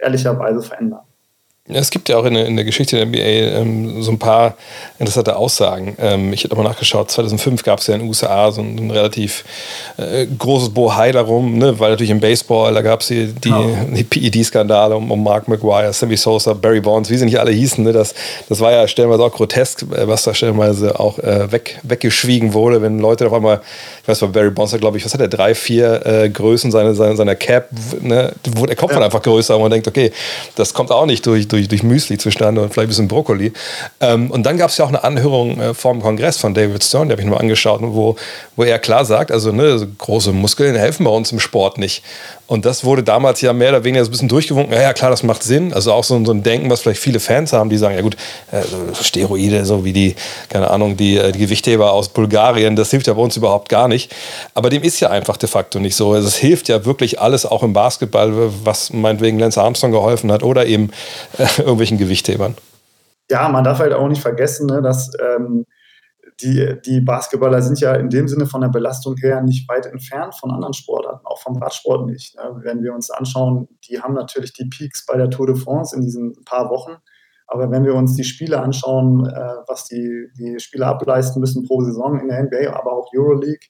ehrlicherweise 0.00 0.60
verändern. 0.60 1.04
Es 1.66 1.88
gibt 1.88 2.10
ja 2.10 2.18
auch 2.18 2.26
in 2.26 2.34
der, 2.34 2.44
in 2.44 2.56
der 2.56 2.66
Geschichte 2.66 2.96
der 2.96 3.06
NBA 3.06 3.18
ähm, 3.18 4.02
so 4.02 4.10
ein 4.10 4.18
paar 4.18 4.54
interessante 4.98 5.34
Aussagen. 5.34 5.96
Ähm, 5.98 6.30
ich 6.34 6.44
habe 6.44 6.54
nochmal 6.54 6.70
nachgeschaut, 6.70 7.10
2005 7.10 7.62
gab 7.62 7.78
es 7.78 7.86
ja 7.86 7.94
in 7.94 8.00
den 8.00 8.08
USA 8.08 8.52
so 8.52 8.60
ein, 8.60 8.76
ein 8.76 8.90
relativ 8.90 9.46
äh, 9.96 10.26
großes 10.26 10.74
Bohai 10.74 11.10
darum, 11.10 11.56
ne? 11.56 11.80
weil 11.80 11.92
natürlich 11.92 12.10
im 12.10 12.20
Baseball, 12.20 12.74
da 12.74 12.82
gab 12.82 13.00
es 13.00 13.06
die, 13.06 13.28
die, 13.28 13.50
oh. 13.50 13.76
die 13.96 14.04
PED-Skandale 14.04 14.94
um, 14.94 15.10
um 15.10 15.24
Mark 15.24 15.48
McGuire, 15.48 15.90
Sammy 15.94 16.18
Sosa, 16.18 16.52
Barry 16.52 16.82
Bonds, 16.82 17.08
wie 17.08 17.16
sie 17.16 17.24
nicht 17.24 17.40
alle 17.40 17.52
hießen. 17.52 17.82
Ne? 17.82 17.94
Das, 17.94 18.14
das 18.50 18.60
war 18.60 18.70
ja 18.70 18.86
stellenweise 18.86 19.22
auch 19.22 19.32
grotesk, 19.32 19.84
äh, 19.84 20.06
was 20.06 20.24
da 20.24 20.34
stellenweise 20.34 21.00
auch 21.00 21.18
äh, 21.18 21.50
weg, 21.50 21.78
weggeschwiegen 21.82 22.52
wurde, 22.52 22.82
wenn 22.82 22.98
Leute 22.98 23.26
auf 23.26 23.32
einmal, 23.32 23.62
ich 24.02 24.08
weiß 24.08 24.20
nicht, 24.20 24.32
Barry 24.34 24.50
Bonds 24.50 24.76
glaube 24.78 24.98
ich, 24.98 25.04
was 25.06 25.14
hat 25.14 25.20
er, 25.22 25.28
drei, 25.28 25.54
vier 25.54 26.04
äh, 26.04 26.28
Größen 26.28 26.70
seiner, 26.70 26.94
seiner, 26.94 27.16
seiner 27.16 27.36
Cap, 27.36 27.70
ne? 28.02 28.34
der 28.44 28.76
Kopf 28.76 28.90
ja. 28.90 28.96
dann 28.96 29.04
einfach 29.04 29.22
größer 29.22 29.56
und 29.56 29.62
man 29.62 29.70
denkt, 29.70 29.88
okay, 29.88 30.12
das 30.56 30.74
kommt 30.74 30.90
auch 30.90 31.06
nicht 31.06 31.24
durch 31.24 31.48
durch, 31.54 31.68
durch 31.68 31.82
Müsli 31.82 32.18
zustande 32.18 32.60
und 32.60 32.72
vielleicht 32.72 32.86
ein 32.86 32.88
bisschen 32.88 33.08
Brokkoli. 33.08 33.52
Ähm, 34.00 34.30
und 34.30 34.44
dann 34.44 34.58
gab 34.58 34.70
es 34.70 34.76
ja 34.76 34.84
auch 34.84 34.88
eine 34.88 35.04
Anhörung 35.04 35.60
äh, 35.60 35.74
vor 35.74 35.92
dem 35.92 36.02
Kongress 36.02 36.36
von 36.38 36.54
David 36.54 36.82
Stone, 36.82 37.06
der 37.06 37.16
habe 37.16 37.22
ich 37.22 37.28
mir 37.28 37.38
angeschaut, 37.38 37.80
wo, 37.82 38.16
wo 38.56 38.64
er 38.64 38.78
klar 38.78 39.04
sagt, 39.04 39.30
also 39.30 39.52
ne, 39.52 39.86
große 39.98 40.32
Muskeln 40.32 40.76
helfen 40.76 41.04
bei 41.04 41.10
uns 41.10 41.32
im 41.32 41.40
Sport 41.40 41.78
nicht. 41.78 42.02
Und 42.46 42.66
das 42.66 42.84
wurde 42.84 43.02
damals 43.02 43.40
ja 43.40 43.54
mehr 43.54 43.70
oder 43.70 43.84
weniger 43.84 44.04
so 44.04 44.10
ein 44.10 44.12
bisschen 44.12 44.28
durchgewunken. 44.28 44.74
Ja, 44.74 44.82
ja, 44.82 44.92
klar, 44.92 45.10
das 45.10 45.22
macht 45.22 45.42
Sinn. 45.42 45.72
Also 45.72 45.92
auch 45.92 46.04
so, 46.04 46.22
so 46.26 46.32
ein 46.32 46.42
Denken, 46.42 46.68
was 46.68 46.82
vielleicht 46.82 47.00
viele 47.00 47.18
Fans 47.18 47.54
haben, 47.54 47.70
die 47.70 47.78
sagen, 47.78 47.94
ja 47.94 48.02
gut, 48.02 48.16
äh, 48.52 48.62
Steroide, 49.02 49.64
so 49.64 49.82
wie 49.84 49.94
die, 49.94 50.14
keine 50.50 50.70
Ahnung, 50.70 50.94
die, 50.96 51.16
äh, 51.16 51.32
die 51.32 51.38
Gewichtheber 51.38 51.92
aus 51.92 52.10
Bulgarien, 52.10 52.76
das 52.76 52.90
hilft 52.90 53.06
ja 53.06 53.14
bei 53.14 53.22
uns 53.22 53.38
überhaupt 53.38 53.70
gar 53.70 53.88
nicht. 53.88 54.14
Aber 54.52 54.68
dem 54.68 54.82
ist 54.82 55.00
ja 55.00 55.08
einfach 55.08 55.38
de 55.38 55.48
facto 55.48 55.80
nicht 55.80 55.96
so. 55.96 56.12
Also 56.12 56.28
es 56.28 56.36
hilft 56.36 56.68
ja 56.68 56.84
wirklich 56.84 57.18
alles, 57.18 57.46
auch 57.46 57.62
im 57.62 57.72
Basketball, 57.72 58.50
was 58.62 58.92
meinetwegen 58.92 59.38
Lance 59.38 59.60
Armstrong 59.60 59.92
geholfen 59.92 60.30
hat 60.30 60.42
oder 60.42 60.66
eben 60.66 60.90
äh, 61.38 61.43
irgendwelchen 61.58 61.98
Gewichthebern. 61.98 62.54
Ja, 63.30 63.48
man 63.48 63.64
darf 63.64 63.78
halt 63.78 63.92
auch 63.92 64.08
nicht 64.08 64.22
vergessen, 64.22 64.66
ne, 64.66 64.82
dass 64.82 65.10
ähm, 65.18 65.64
die, 66.40 66.76
die 66.84 67.00
Basketballer 67.00 67.62
sind 67.62 67.80
ja 67.80 67.94
in 67.94 68.10
dem 68.10 68.28
Sinne 68.28 68.46
von 68.46 68.60
der 68.60 68.68
Belastung 68.68 69.16
her 69.16 69.40
nicht 69.40 69.68
weit 69.68 69.86
entfernt 69.86 70.34
von 70.34 70.50
anderen 70.50 70.74
Sportarten, 70.74 71.24
auch 71.26 71.40
vom 71.40 71.56
Radsport 71.56 72.06
nicht. 72.06 72.36
Ne? 72.36 72.60
Wenn 72.62 72.82
wir 72.82 72.92
uns 72.92 73.10
anschauen, 73.10 73.68
die 73.88 74.00
haben 74.00 74.14
natürlich 74.14 74.52
die 74.52 74.68
Peaks 74.68 75.06
bei 75.06 75.16
der 75.16 75.30
Tour 75.30 75.46
de 75.46 75.56
France 75.56 75.94
in 75.94 76.02
diesen 76.02 76.44
paar 76.44 76.70
Wochen. 76.70 76.96
Aber 77.46 77.70
wenn 77.70 77.84
wir 77.84 77.94
uns 77.94 78.16
die 78.16 78.24
Spiele 78.24 78.60
anschauen, 78.60 79.26
äh, 79.26 79.54
was 79.68 79.84
die, 79.84 80.28
die 80.36 80.58
Spieler 80.58 80.88
ableisten 80.88 81.40
müssen 81.40 81.66
pro 81.66 81.82
Saison 81.82 82.18
in 82.18 82.28
der 82.28 82.42
NBA, 82.42 82.72
aber 82.72 82.92
auch 82.92 83.10
Euroleague, 83.14 83.68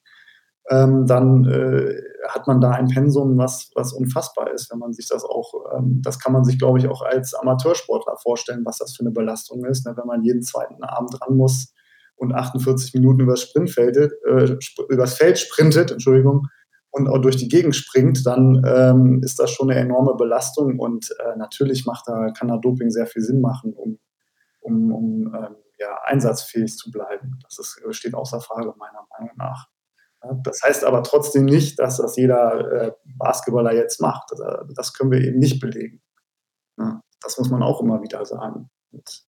ähm, 0.69 1.05
dann 1.05 1.45
äh, 1.45 2.01
hat 2.27 2.47
man 2.47 2.59
da 2.59 2.71
ein 2.71 2.87
Pensum, 2.87 3.37
was, 3.37 3.69
was 3.75 3.93
unfassbar 3.93 4.51
ist, 4.51 4.71
wenn 4.71 4.79
man 4.79 4.93
sich 4.93 5.07
das 5.07 5.23
auch, 5.23 5.53
ähm, 5.77 6.01
das 6.03 6.19
kann 6.19 6.33
man 6.33 6.43
sich, 6.43 6.57
glaube 6.57 6.79
ich, 6.79 6.87
auch 6.87 7.03
als 7.03 7.35
Amateursportler 7.35 8.17
vorstellen, 8.17 8.65
was 8.65 8.79
das 8.79 8.95
für 8.95 9.01
eine 9.01 9.11
Belastung 9.11 9.63
ist, 9.65 9.85
ne? 9.85 9.95
wenn 9.95 10.07
man 10.07 10.23
jeden 10.23 10.41
zweiten 10.41 10.83
Abend 10.83 11.19
dran 11.19 11.37
muss 11.37 11.73
und 12.15 12.33
48 12.33 12.93
Minuten 12.95 13.21
übers, 13.21 13.41
Sprintfeld, 13.41 13.97
äh, 13.97 14.57
übers 14.89 15.13
Feld 15.13 15.37
sprintet, 15.37 15.91
Entschuldigung, 15.91 16.47
und 16.89 17.09
auch 17.09 17.19
durch 17.19 17.35
die 17.35 17.49
Gegend 17.49 17.75
springt, 17.75 18.25
dann 18.25 18.63
ähm, 18.65 19.21
ist 19.21 19.37
das 19.37 19.51
schon 19.51 19.69
eine 19.69 19.79
enorme 19.79 20.15
Belastung 20.15 20.79
und 20.79 21.11
äh, 21.19 21.37
natürlich 21.37 21.85
macht 21.85 22.07
da, 22.07 22.31
kann 22.31 22.47
da 22.47 22.57
Doping 22.57 22.89
sehr 22.89 23.05
viel 23.05 23.21
Sinn 23.21 23.41
machen, 23.41 23.73
um, 23.73 23.99
um, 24.61 24.93
um 24.93 25.35
ähm, 25.35 25.55
ja, 25.77 25.99
einsatzfähig 26.05 26.77
zu 26.77 26.91
bleiben. 26.91 27.37
Das 27.43 27.59
ist, 27.59 27.81
steht 27.91 28.15
außer 28.15 28.39
Frage 28.39 28.73
meiner 28.77 29.05
Meinung 29.11 29.35
nach. 29.35 29.67
Das 30.43 30.61
heißt 30.63 30.83
aber 30.83 31.03
trotzdem 31.03 31.45
nicht, 31.45 31.79
dass 31.79 31.97
das 31.97 32.15
jeder 32.15 32.71
äh, 32.71 32.91
Basketballer 33.05 33.73
jetzt 33.73 34.01
macht. 34.01 34.31
Das 34.75 34.93
können 34.93 35.11
wir 35.11 35.21
eben 35.21 35.39
nicht 35.39 35.59
belegen. 35.59 36.01
Das 37.21 37.37
muss 37.37 37.49
man 37.49 37.63
auch 37.63 37.81
immer 37.81 38.01
wieder 38.01 38.25
sagen. 38.25 38.69
Und 38.91 39.25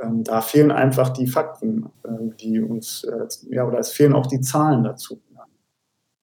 ähm, 0.00 0.24
da 0.24 0.40
fehlen 0.40 0.70
einfach 0.70 1.10
die 1.10 1.26
Fakten, 1.26 1.86
äh, 2.04 2.34
die 2.40 2.60
uns, 2.60 3.04
äh, 3.04 3.26
ja, 3.48 3.66
oder 3.66 3.78
es 3.78 3.90
fehlen 3.90 4.14
auch 4.14 4.26
die 4.26 4.40
Zahlen 4.40 4.84
dazu. 4.84 5.22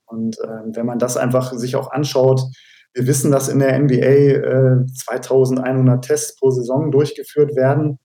Und 0.06 0.38
äh, 0.40 0.76
wenn 0.76 0.86
man 0.86 1.00
das 1.00 1.16
einfach 1.16 1.54
sich 1.54 1.76
auch 1.78 1.92
anschaut, 1.92 2.42
wir 2.94 3.08
wissen, 3.08 3.32
dass 3.32 3.48
in 3.48 3.60
der 3.60 3.80
NBA 3.80 4.86
2100 4.94 5.98
äh, 6.06 6.08
Tests 6.08 6.36
pro 6.38 6.52
Saison 6.52 6.92
durchgeführt 6.92 7.56
werden. 7.56 8.00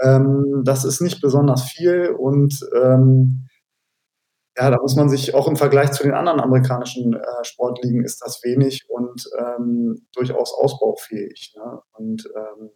Ähm, 0.00 0.62
das 0.64 0.84
ist 0.84 1.00
nicht 1.00 1.20
besonders 1.20 1.64
viel 1.64 2.14
und 2.16 2.64
ähm, 2.80 3.48
ja, 4.60 4.70
da 4.70 4.76
muss 4.78 4.94
man 4.94 5.08
sich 5.08 5.34
auch 5.34 5.48
im 5.48 5.56
Vergleich 5.56 5.92
zu 5.92 6.02
den 6.02 6.12
anderen 6.12 6.38
amerikanischen 6.38 7.14
äh, 7.14 7.44
Sportligen 7.44 8.04
ist 8.04 8.20
das 8.22 8.42
wenig 8.44 8.84
und 8.88 9.24
ähm, 9.38 10.06
durchaus 10.12 10.52
ausbaufähig. 10.52 11.54
Ne? 11.56 11.80
Und 11.92 12.28
ähm, 12.36 12.70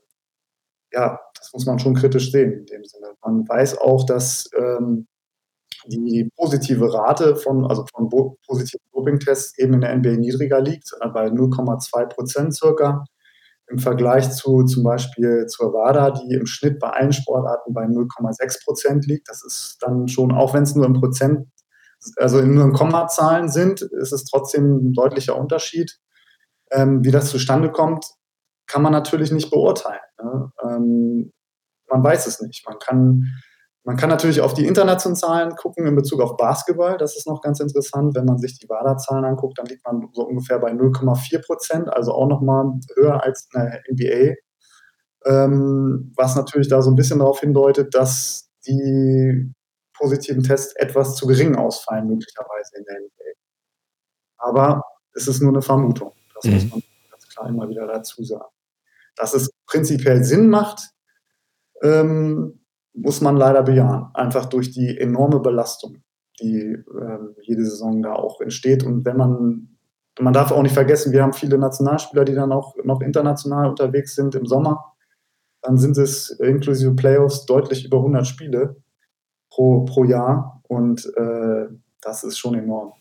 ja, 0.93 1.21
das 1.39 1.53
muss 1.53 1.67
man 1.67 1.79
schon 1.79 1.95
kritisch 1.95 2.33
sehen 2.33 2.53
in 2.53 2.67
dem 2.67 2.85
Sinne. 2.85 3.09
Man 3.23 3.47
weiß 3.47 3.77
auch, 3.79 4.07
dass 4.07 4.49
ähm, 4.57 5.09
die 5.87 6.31
positive 6.37 6.91
Rate 6.91 7.37
von, 7.37 7.67
also 7.67 7.85
von 7.95 8.09
positiven 8.47 8.87
Dopingtests 8.95 9.59
eben 9.59 9.75
in 9.75 9.81
der 9.83 9.95
NBA 9.95 10.17
niedriger 10.17 10.63
liegt, 10.63 10.91
bei 11.13 11.27
0,2 11.27 12.07
Prozent 12.07 12.55
circa. 12.55 13.05
Im 13.67 13.79
Vergleich 13.79 14.31
zu 14.31 14.63
zum 14.65 14.85
Beispiel 14.85 15.47
zur 15.47 15.73
WADA, 15.73 16.13
die 16.13 16.35
im 16.35 16.47
Schnitt 16.47 16.79
bei 16.79 16.89
allen 16.89 17.13
Sportarten 17.13 17.75
bei 17.75 17.85
0,6 17.85 18.65
Prozent 18.65 19.07
liegt. 19.07 19.29
Das 19.29 19.45
ist 19.45 19.79
dann 19.81 20.09
schon, 20.09 20.33
auch 20.33 20.55
wenn 20.55 20.63
es 20.63 20.75
nur 20.75 20.87
im 20.87 20.95
Prozent, 20.95 21.49
also 22.17 22.41
nur 22.43 22.65
in 22.65 22.73
Kommazahlen 22.73 23.49
sind, 23.49 23.83
ist 23.83 24.13
es 24.13 24.25
trotzdem 24.25 24.89
ein 24.89 24.93
deutlicher 24.93 25.37
Unterschied. 25.37 25.99
Ähm, 26.71 27.05
wie 27.05 27.11
das 27.11 27.31
zustande 27.31 27.71
kommt, 27.71 28.07
kann 28.67 28.83
man 28.83 28.93
natürlich 28.93 29.31
nicht 29.31 29.51
beurteilen. 29.51 30.01
Ne? 30.23 30.51
Ähm, 30.63 31.33
man 31.91 32.03
weiß 32.03 32.27
es 32.27 32.41
nicht. 32.41 32.67
Man 32.67 32.79
kann, 32.79 33.25
man 33.85 33.97
kann 33.97 34.09
natürlich 34.09 34.41
auf 34.41 34.55
die 34.55 34.67
internationalen 34.67 35.17
Zahlen 35.17 35.57
gucken 35.57 35.87
in 35.87 35.95
Bezug 35.95 36.21
auf 36.21 36.37
Basketball. 36.37 36.97
Das 36.97 37.17
ist 37.17 37.27
noch 37.27 37.41
ganz 37.41 37.61
interessant. 37.61 38.15
Wenn 38.15 38.25
man 38.25 38.39
sich 38.39 38.59
die 38.59 38.69
WADA-Zahlen 38.69 39.25
anguckt, 39.25 39.59
dann 39.59 39.67
liegt 39.67 39.85
man 39.87 40.09
so 40.13 40.27
ungefähr 40.27 40.59
bei 40.59 40.73
0,4 40.73 41.45
Prozent, 41.45 41.93
also 41.93 42.13
auch 42.13 42.27
nochmal 42.27 42.73
höher 42.97 43.23
als 43.23 43.49
in 43.53 43.61
der 43.61 43.83
NBA. 43.91 44.35
Ähm, 45.27 46.13
was 46.17 46.37
natürlich 46.37 46.69
da 46.69 46.83
so 46.83 46.91
ein 46.91 46.97
bisschen 46.97 47.21
darauf 47.21 47.41
hindeutet, 47.41 47.95
dass 47.95 48.51
die 48.67 49.54
positiven 49.95 50.43
Tests 50.43 50.75
etwas 50.77 51.17
zu 51.17 51.27
gering 51.27 51.57
ausfallen, 51.57 52.09
möglicherweise 52.09 52.77
in 52.77 52.85
der 52.85 53.01
NBA. 53.01 53.35
Aber 54.39 54.83
es 55.15 55.29
ist 55.29 55.41
nur 55.41 55.53
eine 55.53 55.63
Vermutung. 55.63 56.13
Das 56.35 56.45
mhm. 56.45 56.55
muss 56.55 56.71
man 56.71 56.83
ganz 57.11 57.29
klar 57.29 57.49
immer 57.49 57.69
wieder 57.69 57.87
dazu 57.87 58.23
sagen. 58.23 58.51
Dass 59.17 59.35
es 59.35 59.51
prinzipiell 59.67 60.25
Sinn 60.25 60.49
macht, 60.49 60.91
ähm, 61.83 62.61
muss 62.93 63.21
man 63.21 63.37
leider 63.37 63.63
bejahen. 63.63 64.11
Einfach 64.15 64.47
durch 64.47 64.71
die 64.73 64.99
enorme 64.99 65.41
Belastung, 65.41 66.03
die 66.41 66.61
ähm, 66.61 67.35
jede 67.43 67.65
Saison 67.65 68.03
da 68.03 68.15
auch 68.15 68.41
entsteht. 68.41 68.85
Und 68.85 69.05
wenn 69.05 69.17
man, 69.17 69.79
man 70.19 70.33
darf 70.33 70.51
auch 70.51 70.63
nicht 70.63 70.75
vergessen, 70.75 71.13
wir 71.13 71.23
haben 71.23 71.33
viele 71.33 71.59
Nationalspieler, 71.59 72.25
die 72.25 72.35
dann 72.35 72.53
auch 72.53 72.75
noch 72.85 73.01
international 73.01 73.69
unterwegs 73.69 74.15
sind 74.15 74.35
im 74.35 74.47
Sommer. 74.47 74.93
Dann 75.63 75.79
sind 75.79 75.97
es 75.97 76.31
inklusive 76.31 76.95
Playoffs 76.95 77.47
deutlich 77.47 77.85
über 77.87 77.99
100 77.99 78.27
Spiele 78.27 78.84
pro, 79.55 79.85
pro 79.85 80.05
Jahr. 80.05 80.61
Und 80.69 81.07
äh, 81.17 81.67
das 82.01 82.25
ist 82.25 82.39
schon 82.39 82.55
enorm. 82.55 82.93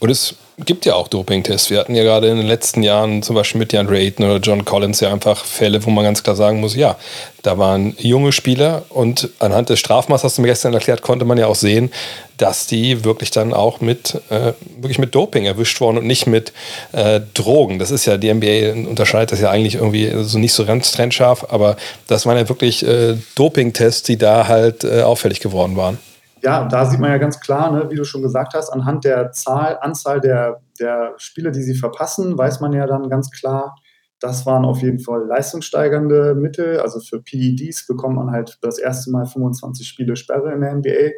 Und 0.00 0.10
es 0.10 0.34
gibt 0.64 0.86
ja 0.86 0.94
auch 0.94 1.08
Dopingtests. 1.08 1.70
Wir 1.70 1.78
hatten 1.78 1.94
ja 1.94 2.02
gerade 2.02 2.28
in 2.28 2.38
den 2.38 2.46
letzten 2.46 2.82
Jahren 2.82 3.22
zum 3.22 3.36
Beispiel 3.36 3.58
mit 3.58 3.72
Jan 3.72 3.88
Rayton 3.88 4.24
oder 4.24 4.38
John 4.38 4.64
Collins 4.64 5.00
ja 5.00 5.12
einfach 5.12 5.44
Fälle, 5.44 5.84
wo 5.84 5.90
man 5.90 6.04
ganz 6.04 6.22
klar 6.22 6.34
sagen 6.34 6.60
muss, 6.60 6.74
ja, 6.74 6.96
da 7.42 7.58
waren 7.58 7.94
junge 7.98 8.32
Spieler 8.32 8.84
und 8.88 9.28
anhand 9.38 9.68
des 9.68 9.78
Strafmaßes, 9.78 10.24
hast 10.24 10.38
du 10.38 10.42
mir 10.42 10.48
gestern 10.48 10.72
erklärt, 10.72 11.02
konnte 11.02 11.26
man 11.26 11.36
ja 11.36 11.46
auch 11.46 11.54
sehen, 11.54 11.90
dass 12.38 12.66
die 12.66 13.04
wirklich 13.04 13.30
dann 13.30 13.52
auch 13.52 13.80
mit, 13.80 14.20
äh, 14.30 14.52
wirklich 14.78 14.98
mit 14.98 15.14
Doping 15.14 15.44
erwischt 15.44 15.80
wurden 15.80 15.98
und 15.98 16.06
nicht 16.06 16.26
mit 16.26 16.52
äh, 16.92 17.20
Drogen. 17.34 17.78
Das 17.78 17.90
ist 17.90 18.06
ja, 18.06 18.16
die 18.16 18.32
NBA 18.32 18.88
unterscheidet 18.88 19.32
das 19.32 19.40
ja 19.40 19.50
eigentlich 19.50 19.74
irgendwie 19.74 20.10
so 20.22 20.38
nicht 20.38 20.52
so 20.52 20.64
ganz 20.64 20.90
trennscharf, 20.92 21.46
aber 21.50 21.76
das 22.06 22.24
waren 22.24 22.38
ja 22.38 22.48
wirklich 22.48 22.86
äh, 22.86 23.16
Dopingtests, 23.34 24.02
die 24.02 24.16
da 24.16 24.48
halt 24.48 24.84
äh, 24.84 25.02
auffällig 25.02 25.40
geworden 25.40 25.76
waren 25.76 25.98
ja, 26.46 26.64
da 26.64 26.86
sieht 26.86 27.00
man 27.00 27.10
ja 27.10 27.18
ganz 27.18 27.40
klar, 27.40 27.72
ne, 27.72 27.90
wie 27.90 27.96
du 27.96 28.04
schon 28.04 28.22
gesagt 28.22 28.54
hast, 28.54 28.70
anhand 28.70 29.04
der 29.04 29.32
Zahl, 29.32 29.78
Anzahl 29.80 30.20
der, 30.20 30.60
der 30.78 31.14
Spiele, 31.16 31.50
die 31.50 31.62
sie 31.62 31.74
verpassen, 31.74 32.38
weiß 32.38 32.60
man 32.60 32.72
ja 32.72 32.86
dann 32.86 33.08
ganz 33.08 33.32
klar, 33.32 33.74
das 34.20 34.46
waren 34.46 34.64
auf 34.64 34.80
jeden 34.80 35.00
Fall 35.00 35.26
leistungssteigernde 35.26 36.36
Mittel. 36.36 36.78
Also 36.78 37.00
für 37.00 37.20
PEDs 37.20 37.88
bekommt 37.88 38.14
man 38.14 38.30
halt 38.30 38.58
das 38.62 38.78
erste 38.78 39.10
Mal 39.10 39.26
25 39.26 39.88
Spiele 39.88 40.14
Sperre 40.14 40.52
in 40.52 40.60
der 40.60 40.76
NBA, 40.76 41.16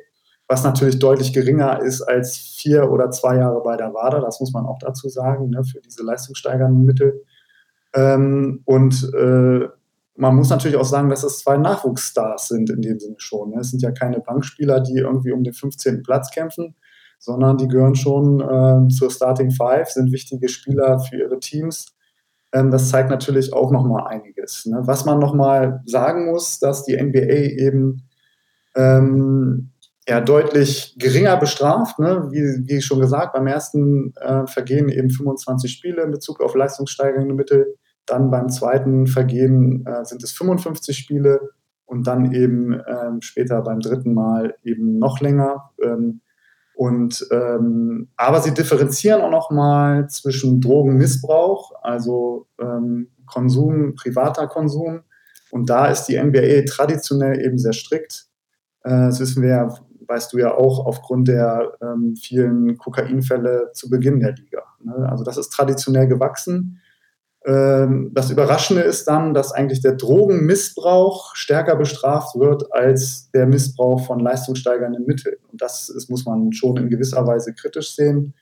was 0.49 0.65
natürlich 0.65 0.99
deutlich 0.99 1.35
geringer 1.35 1.83
ist 1.83 2.01
als 2.01 2.39
vier 2.39 2.91
oder 2.91 3.11
zwei 3.11 3.37
Jahre 3.37 3.63
bei 3.63 3.77
der 3.77 3.93
WADA. 3.93 4.21
Das 4.21 4.41
muss 4.41 4.55
man 4.55 4.65
auch 4.65 4.79
dazu 4.79 5.11
sagen, 5.11 5.51
ne, 5.51 5.63
für 5.63 5.83
diese 5.83 6.05
leistungssteigernden 6.05 6.87
Mittel. 6.87 7.23
Ähm, 7.95 8.63
und 8.65 9.13
äh, 9.13 9.69
man 10.19 10.35
muss 10.35 10.51
natürlich 10.51 10.77
auch 10.77 10.85
sagen, 10.85 11.09
dass 11.09 11.23
es 11.23 11.39
zwei 11.39 11.57
Nachwuchsstars 11.57 12.49
sind 12.49 12.71
in 12.71 12.83
dem 12.83 12.99
Sinne 12.99 13.15
schon. 13.19 13.51
Ne? 13.51 13.61
Es 13.61 13.71
sind 13.71 13.83
ja 13.83 13.93
keine 13.93 14.19
Bankspieler, 14.21 14.81
die 14.81 14.99
irgendwie 14.99 15.31
um 15.31 15.45
den 15.45 15.55
15. 15.55 16.03
Platz 16.03 16.31
kämpfen, 16.33 16.75
sondern 17.21 17.57
die 17.57 17.69
gehören 17.69 17.95
schon 17.95 18.41
äh, 18.41 18.89
zur 18.89 19.11
Starting 19.11 19.53
Five, 19.53 19.89
sind 19.89 20.11
wichtige 20.11 20.49
Spieler 20.49 20.99
für 20.99 21.19
ihre 21.19 21.39
Teams. 21.39 21.87
Ähm, 22.53 22.73
das 22.73 22.91
zeigt 22.91 23.11
natürlich 23.11 23.53
auch 23.53 23.71
nochmal 23.71 24.09
einiges. 24.09 24.67
Ne? 24.67 24.81
Was 24.83 25.05
man 25.05 25.21
nochmal 25.21 25.83
sagen 25.87 26.27
muss, 26.27 26.59
dass 26.59 26.85
die 26.85 27.01
NBA 27.01 27.63
eben 27.63 28.09
ähm, 28.75 29.71
ja, 30.09 30.21
deutlich 30.21 30.97
geringer 30.99 31.37
bestraft. 31.37 32.01
Ne? 32.01 32.27
Wie, 32.33 32.67
wie 32.67 32.83
schon 32.83 33.01
gesagt, 33.01 33.35
beim 33.35 33.47
ersten 33.47 34.13
äh, 34.17 34.49
Vergehen 34.49 34.89
eben 34.89 35.11
25 35.11 35.71
Spiele 35.71 36.03
in 36.03 36.11
Bezug 36.11 36.41
auf 36.41 36.57
leistungssteigernde 36.57 37.35
Mittel. 37.35 37.77
Dann 38.09 38.31
beim 38.31 38.49
zweiten 38.49 39.07
Vergehen 39.07 39.87
äh, 39.87 40.05
sind 40.05 40.23
es 40.23 40.33
55 40.33 40.97
Spiele 40.97 41.51
und 41.85 42.07
dann 42.07 42.33
eben 42.33 42.73
ähm, 42.73 43.21
später 43.21 43.63
beim 43.63 43.81
dritten 43.81 44.15
Mal 44.15 44.55
eben 44.63 44.99
noch 44.99 45.21
länger. 45.21 45.71
Ähm, 45.83 46.21
und, 46.75 47.27
ähm, 47.33 48.09
aber 48.17 48.41
sie 48.41 48.55
differenzieren 48.55 49.21
auch 49.23 49.31
nochmal 49.31 50.09
zwischen 50.09 50.61
Drogenmissbrauch, 50.61 51.73
also 51.83 52.47
ähm, 52.61 53.09
Konsum, 53.27 53.95
privater 53.95 54.47
Konsum. 54.47 55.01
Und 55.51 55.71
da 55.71 55.87
ist 55.87 56.05
die 56.05 56.23
NBA 56.23 56.67
traditionell 56.69 57.45
eben 57.45 57.59
sehr 57.59 57.73
strikt. 57.73 58.27
Äh, 58.85 58.91
das 58.91 59.19
wissen 59.19 59.43
wir 59.43 59.49
ja, 59.49 59.75
weißt 60.07 60.33
du 60.33 60.39
ja 60.39 60.55
auch, 60.55 60.87
aufgrund 60.87 61.29
der 61.29 61.73
ähm, 61.83 62.15
vielen 62.17 62.77
Kokainfälle 62.79 63.71
zu 63.73 63.91
Beginn 63.91 64.21
der 64.21 64.35
Liga. 64.35 64.63
Ne? 64.83 64.95
Also 65.11 65.25
das 65.25 65.37
ist 65.37 65.49
traditionell 65.49 66.07
gewachsen. 66.07 66.81
Ähm, 67.45 68.11
das 68.15 68.31
Überraschende 68.31 68.83
ist 68.83 69.07
dann, 69.07 69.33
dass 69.33 69.53
eigentlich 69.53 69.81
der 69.81 69.95
Drogenmissbrauch 69.95 71.35
stärker 71.37 71.77
bestraft 71.77 72.39
wird 72.39 72.73
als 72.73 73.31
der 73.31 73.47
Missbrauch 73.47 74.07
von 74.07 74.21
leistungssteigernden 74.21 75.07
Mitteln. 75.07 75.37
Und 75.51 75.63
das 75.63 75.89
ist, 75.89 76.11
muss 76.11 76.25
man 76.25 76.53
schon 76.53 76.77
in 76.77 76.91
gewisser 76.91 77.27
Weise 77.27 77.55
kritisch 77.55 77.95
sehen. 77.95 78.35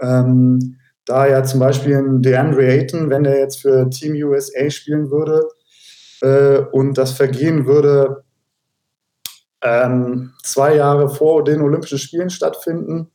Ähm, 0.00 0.76
da 1.04 1.26
ja 1.26 1.42
zum 1.42 1.60
Beispiel 1.60 1.96
ein 1.96 2.22
DeAndre 2.22 2.66
Ayton, 2.66 3.10
wenn 3.10 3.24
er 3.24 3.38
jetzt 3.38 3.62
für 3.62 3.88
Team 3.90 4.14
USA 4.28 4.70
spielen 4.70 5.10
würde 5.10 5.48
äh, 6.20 6.58
und 6.70 6.98
das 6.98 7.12
Vergehen 7.12 7.66
würde 7.66 8.24
ähm, 9.62 10.32
zwei 10.44 10.76
Jahre 10.76 11.08
vor 11.08 11.44
den 11.44 11.62
Olympischen 11.62 11.98
Spielen 11.98 12.30
stattfinden, 12.30 13.10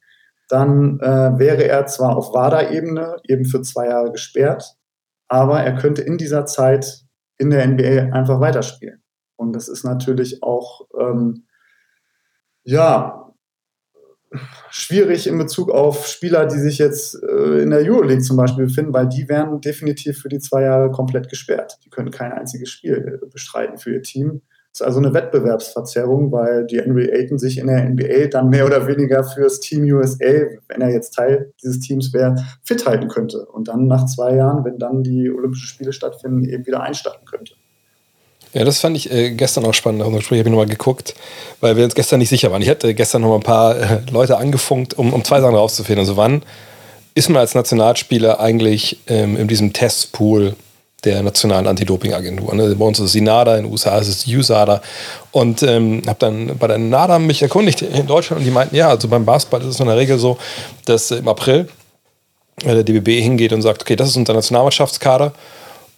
dann 0.49 0.99
äh, 0.99 1.39
wäre 1.39 1.63
er 1.63 1.85
zwar 1.85 2.17
auf 2.17 2.33
WADA-Ebene 2.33 3.17
eben 3.27 3.45
für 3.45 3.61
zwei 3.61 3.87
Jahre 3.87 4.11
gesperrt, 4.11 4.75
aber 5.33 5.61
er 5.61 5.75
könnte 5.75 6.03
in 6.03 6.19
dieser 6.19 6.45
Zeit 6.45 7.05
in 7.39 7.49
der 7.49 7.65
NBA 7.67 8.15
einfach 8.15 8.39
weiterspielen. 8.39 9.01
Und 9.35 9.53
das 9.53 9.67
ist 9.67 9.83
natürlich 9.83 10.43
auch, 10.43 10.87
ähm, 10.95 11.47
ja, 12.63 13.33
schwierig 14.69 15.25
in 15.25 15.39
Bezug 15.39 15.71
auf 15.71 16.05
Spieler, 16.05 16.45
die 16.45 16.59
sich 16.59 16.77
jetzt 16.77 17.15
äh, 17.23 17.63
in 17.63 17.71
der 17.71 17.79
Euroleague 17.79 18.21
zum 18.21 18.37
Beispiel 18.37 18.67
befinden, 18.67 18.93
weil 18.93 19.09
die 19.09 19.27
werden 19.27 19.59
definitiv 19.59 20.19
für 20.19 20.29
die 20.29 20.37
zwei 20.37 20.61
Jahre 20.61 20.91
komplett 20.91 21.29
gesperrt. 21.29 21.79
Die 21.83 21.89
können 21.89 22.11
kein 22.11 22.31
einziges 22.31 22.69
Spiel 22.69 23.19
bestreiten 23.31 23.79
für 23.79 23.91
ihr 23.91 24.03
Team. 24.03 24.43
Das 24.73 24.81
ist 24.81 24.87
also 24.87 24.99
eine 24.99 25.13
Wettbewerbsverzerrung, 25.13 26.31
weil 26.31 26.65
die 26.65 26.81
Henry 26.81 27.07
Ayton 27.07 27.37
sich 27.37 27.59
in 27.59 27.67
der 27.67 27.87
NBA 27.87 28.25
dann 28.31 28.49
mehr 28.49 28.65
oder 28.65 28.87
weniger 28.87 29.23
fürs 29.23 29.59
Team 29.59 29.83
USA, 29.83 30.47
wenn 30.67 30.81
er 30.81 30.89
jetzt 30.89 31.11
Teil 31.11 31.53
dieses 31.61 31.79
Teams 31.79 32.11
wäre, 32.11 32.43
fit 32.63 32.83
halten 32.87 33.07
könnte. 33.07 33.45
Und 33.45 33.67
dann 33.67 33.85
nach 33.85 34.07
zwei 34.07 34.33
Jahren, 34.35 34.65
wenn 34.65 34.79
dann 34.79 35.03
die 35.03 35.29
Olympischen 35.29 35.67
Spiele 35.67 35.93
stattfinden, 35.93 36.43
eben 36.49 36.65
wieder 36.65 36.81
einsteigen 36.81 37.23
könnte. 37.23 37.53
Ja, 38.53 38.63
das 38.63 38.79
fand 38.79 38.97
ich 38.97 39.11
äh, 39.11 39.35
gestern 39.35 39.63
auch 39.65 39.75
spannend. 39.75 40.01
Ich 40.01 40.31
habe 40.31 40.49
nochmal 40.49 40.65
geguckt, 40.65 41.13
weil 41.59 41.77
wir 41.77 41.83
uns 41.83 41.93
gestern 41.93 42.17
nicht 42.17 42.29
sicher 42.29 42.51
waren. 42.51 42.63
Ich 42.63 42.69
hatte 42.69 42.95
gestern 42.95 43.21
noch 43.21 43.29
mal 43.29 43.35
ein 43.35 43.41
paar 43.41 43.77
äh, 43.77 43.99
Leute 44.11 44.37
angefunkt, 44.37 44.97
um, 44.97 45.13
um 45.13 45.23
zwei 45.23 45.39
Sachen 45.39 45.55
rauszufinden. 45.55 45.99
Also 45.99 46.17
wann 46.17 46.41
ist 47.13 47.29
man 47.29 47.37
als 47.37 47.53
Nationalspieler 47.53 48.39
eigentlich 48.39 49.01
ähm, 49.05 49.37
in 49.37 49.47
diesem 49.47 49.71
Testpool 49.71 50.55
der 51.03 51.22
nationalen 51.22 51.67
Anti-Doping-Agentur. 51.67 52.53
Ne? 52.55 52.75
Bei 52.75 52.86
uns 52.86 53.00
ist 53.00 53.05
es 53.05 53.12
die 53.12 53.22
NADA, 53.22 53.57
in 53.57 53.63
den 53.63 53.72
USA 53.72 53.98
ist 53.98 54.07
es 54.07 54.24
die 54.24 54.38
USADA. 54.38 54.81
Und 55.31 55.63
ähm, 55.63 56.01
habe 56.07 56.19
dann 56.19 56.57
bei 56.57 56.67
der 56.67 56.77
NADA 56.77 57.19
mich 57.19 57.41
erkundigt 57.41 57.81
in 57.81 58.07
Deutschland 58.07 58.39
und 58.39 58.45
die 58.45 58.51
meinten, 58.51 58.75
ja, 58.75 58.89
also 58.89 59.07
beim 59.07 59.25
Basketball 59.25 59.62
ist 59.62 59.67
es 59.67 59.80
in 59.80 59.88
der 59.88 59.97
Regel 59.97 60.17
so, 60.17 60.38
dass 60.86 61.12
im 61.12 61.27
April 61.27 61.67
äh, 62.63 62.73
der 62.73 62.84
DBB 62.84 63.21
hingeht 63.21 63.54
und 63.54 63.62
sagt, 63.62 63.82
okay, 63.82 63.95
das 63.95 64.10
ist 64.10 64.17
unser 64.17 64.34
Nationalmannschaftskader 64.34 65.34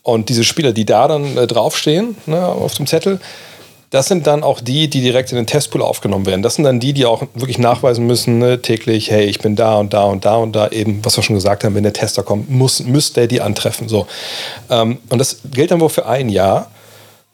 und 0.06 0.30
diese 0.30 0.44
Spieler, 0.44 0.72
die 0.72 0.86
da 0.86 1.08
dann 1.08 1.36
äh, 1.36 1.48
draufstehen 1.48 2.16
ne, 2.28 2.46
auf 2.46 2.76
dem 2.76 2.86
Zettel, 2.86 3.20
das 3.96 4.08
sind 4.08 4.28
dann 4.28 4.44
auch 4.44 4.60
die, 4.60 4.90
die 4.90 5.00
direkt 5.00 5.32
in 5.32 5.38
den 5.38 5.48
Testpool 5.48 5.82
aufgenommen 5.82 6.26
werden. 6.26 6.42
Das 6.42 6.56
sind 6.56 6.66
dann 6.66 6.82
die, 6.82 6.92
die 6.92 7.06
auch 7.06 7.24
wirklich 7.34 7.58
nachweisen 7.58 8.06
müssen, 8.06 8.40
ne, 8.40 8.62
täglich, 8.62 9.10
hey, 9.10 9.24
ich 9.24 9.40
bin 9.40 9.56
da 9.56 9.78
und 9.78 9.94
da 9.94 10.04
und 10.04 10.26
da 10.26 10.36
und 10.36 10.54
da, 10.54 10.68
eben, 10.68 11.00
was 11.04 11.16
wir 11.16 11.24
schon 11.24 11.36
gesagt 11.36 11.64
haben, 11.64 11.76
wenn 11.76 11.84
der 11.84 11.94
Tester 11.94 12.22
kommt, 12.22 12.50
muss, 12.50 12.84
müsste 12.84 13.22
der 13.22 13.28
die 13.28 13.40
antreffen. 13.40 13.88
So. 13.88 14.06
Ähm, 14.70 14.98
und 15.10 15.20
das 15.20 15.40
gilt 15.50 15.72
dann 15.72 15.80
wohl 15.80 15.88
für 15.88 16.06
ein 16.08 16.28
Jahr. 16.28 16.72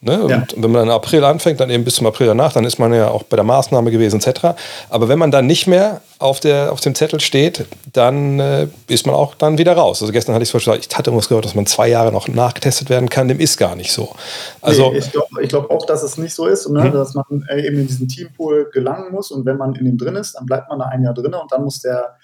Ne? 0.04 0.24
Und 0.24 0.30
ja. 0.32 0.44
wenn 0.56 0.72
man 0.72 0.84
im 0.84 0.90
April 0.90 1.24
anfängt, 1.24 1.60
dann 1.60 1.70
eben 1.70 1.84
bis 1.84 1.96
zum 1.96 2.08
April 2.08 2.26
danach, 2.26 2.54
dann 2.54 2.66
ist 2.66 2.80
man 2.80 2.92
ja 2.92 3.10
auch 3.10 3.22
bei 3.22 3.36
der 3.36 3.44
Maßnahme 3.44 3.92
gewesen 3.92 4.20
etc. 4.20 4.56
Aber 4.90 5.10
wenn 5.10 5.20
man 5.20 5.30
dann 5.30 5.46
nicht 5.46 5.68
mehr 5.68 6.02
auf, 6.18 6.40
der, 6.40 6.72
auf 6.72 6.82
dem 6.82 6.96
Zettel 6.96 7.20
steht, 7.20 7.66
dann 7.94 8.40
äh, 8.40 8.68
ist 8.88 9.06
man 9.06 9.14
auch 9.14 9.36
dann 9.36 9.60
wieder 9.60 9.74
raus. 9.74 10.02
Also 10.02 10.12
gestern 10.12 10.34
hatte 10.34 10.42
ich 10.42 10.50
zum 10.50 10.58
Beispiel, 10.58 10.74
ich 10.80 10.98
hatte 10.98 11.12
irgendwas 11.12 11.30
gehört, 11.30 11.46
dass 11.46 11.54
man 11.54 11.68
zwei 11.68 11.88
Jahre 11.88 12.12
noch 12.12 12.28
nachgetestet 12.28 12.90
werden 12.90 13.10
kann, 13.10 13.28
dem 13.28 13.40
ist 13.40 13.58
gar 13.58 13.76
nicht 13.76 13.92
so. 13.92 14.16
Also, 14.64 14.92
nee, 14.92 14.98
ich 14.98 15.12
glaube 15.12 15.48
glaub 15.48 15.70
auch, 15.70 15.86
dass 15.86 16.02
es 16.02 16.18
nicht 16.18 16.34
so 16.34 16.48
ist, 16.48 16.68
ne? 16.68 16.84
Hm. 16.84 16.94
dass 16.94 17.14
man 17.14 17.46
äh, 17.50 17.68
eben 17.68 17.78
in 17.78 17.86
diesen 17.88 18.08
Teampool 18.08 18.72
gelangen 18.74 19.12
muss 19.12 19.30
und 19.30 19.46
wenn 19.46 19.58
man 19.58 19.76
in 19.76 19.86
dem 19.86 20.00
drin 20.00 20.16
ist, 20.16 20.34
dann 20.34 20.48
bleibt 20.48 20.68
man 20.68 20.80
da 20.80 20.86
ein 20.86 21.04
Jahr 21.04 21.14
drin 21.14 21.34
und 21.36 21.52
dann 21.52 21.64
muss 21.64 21.80
der 21.80 22.16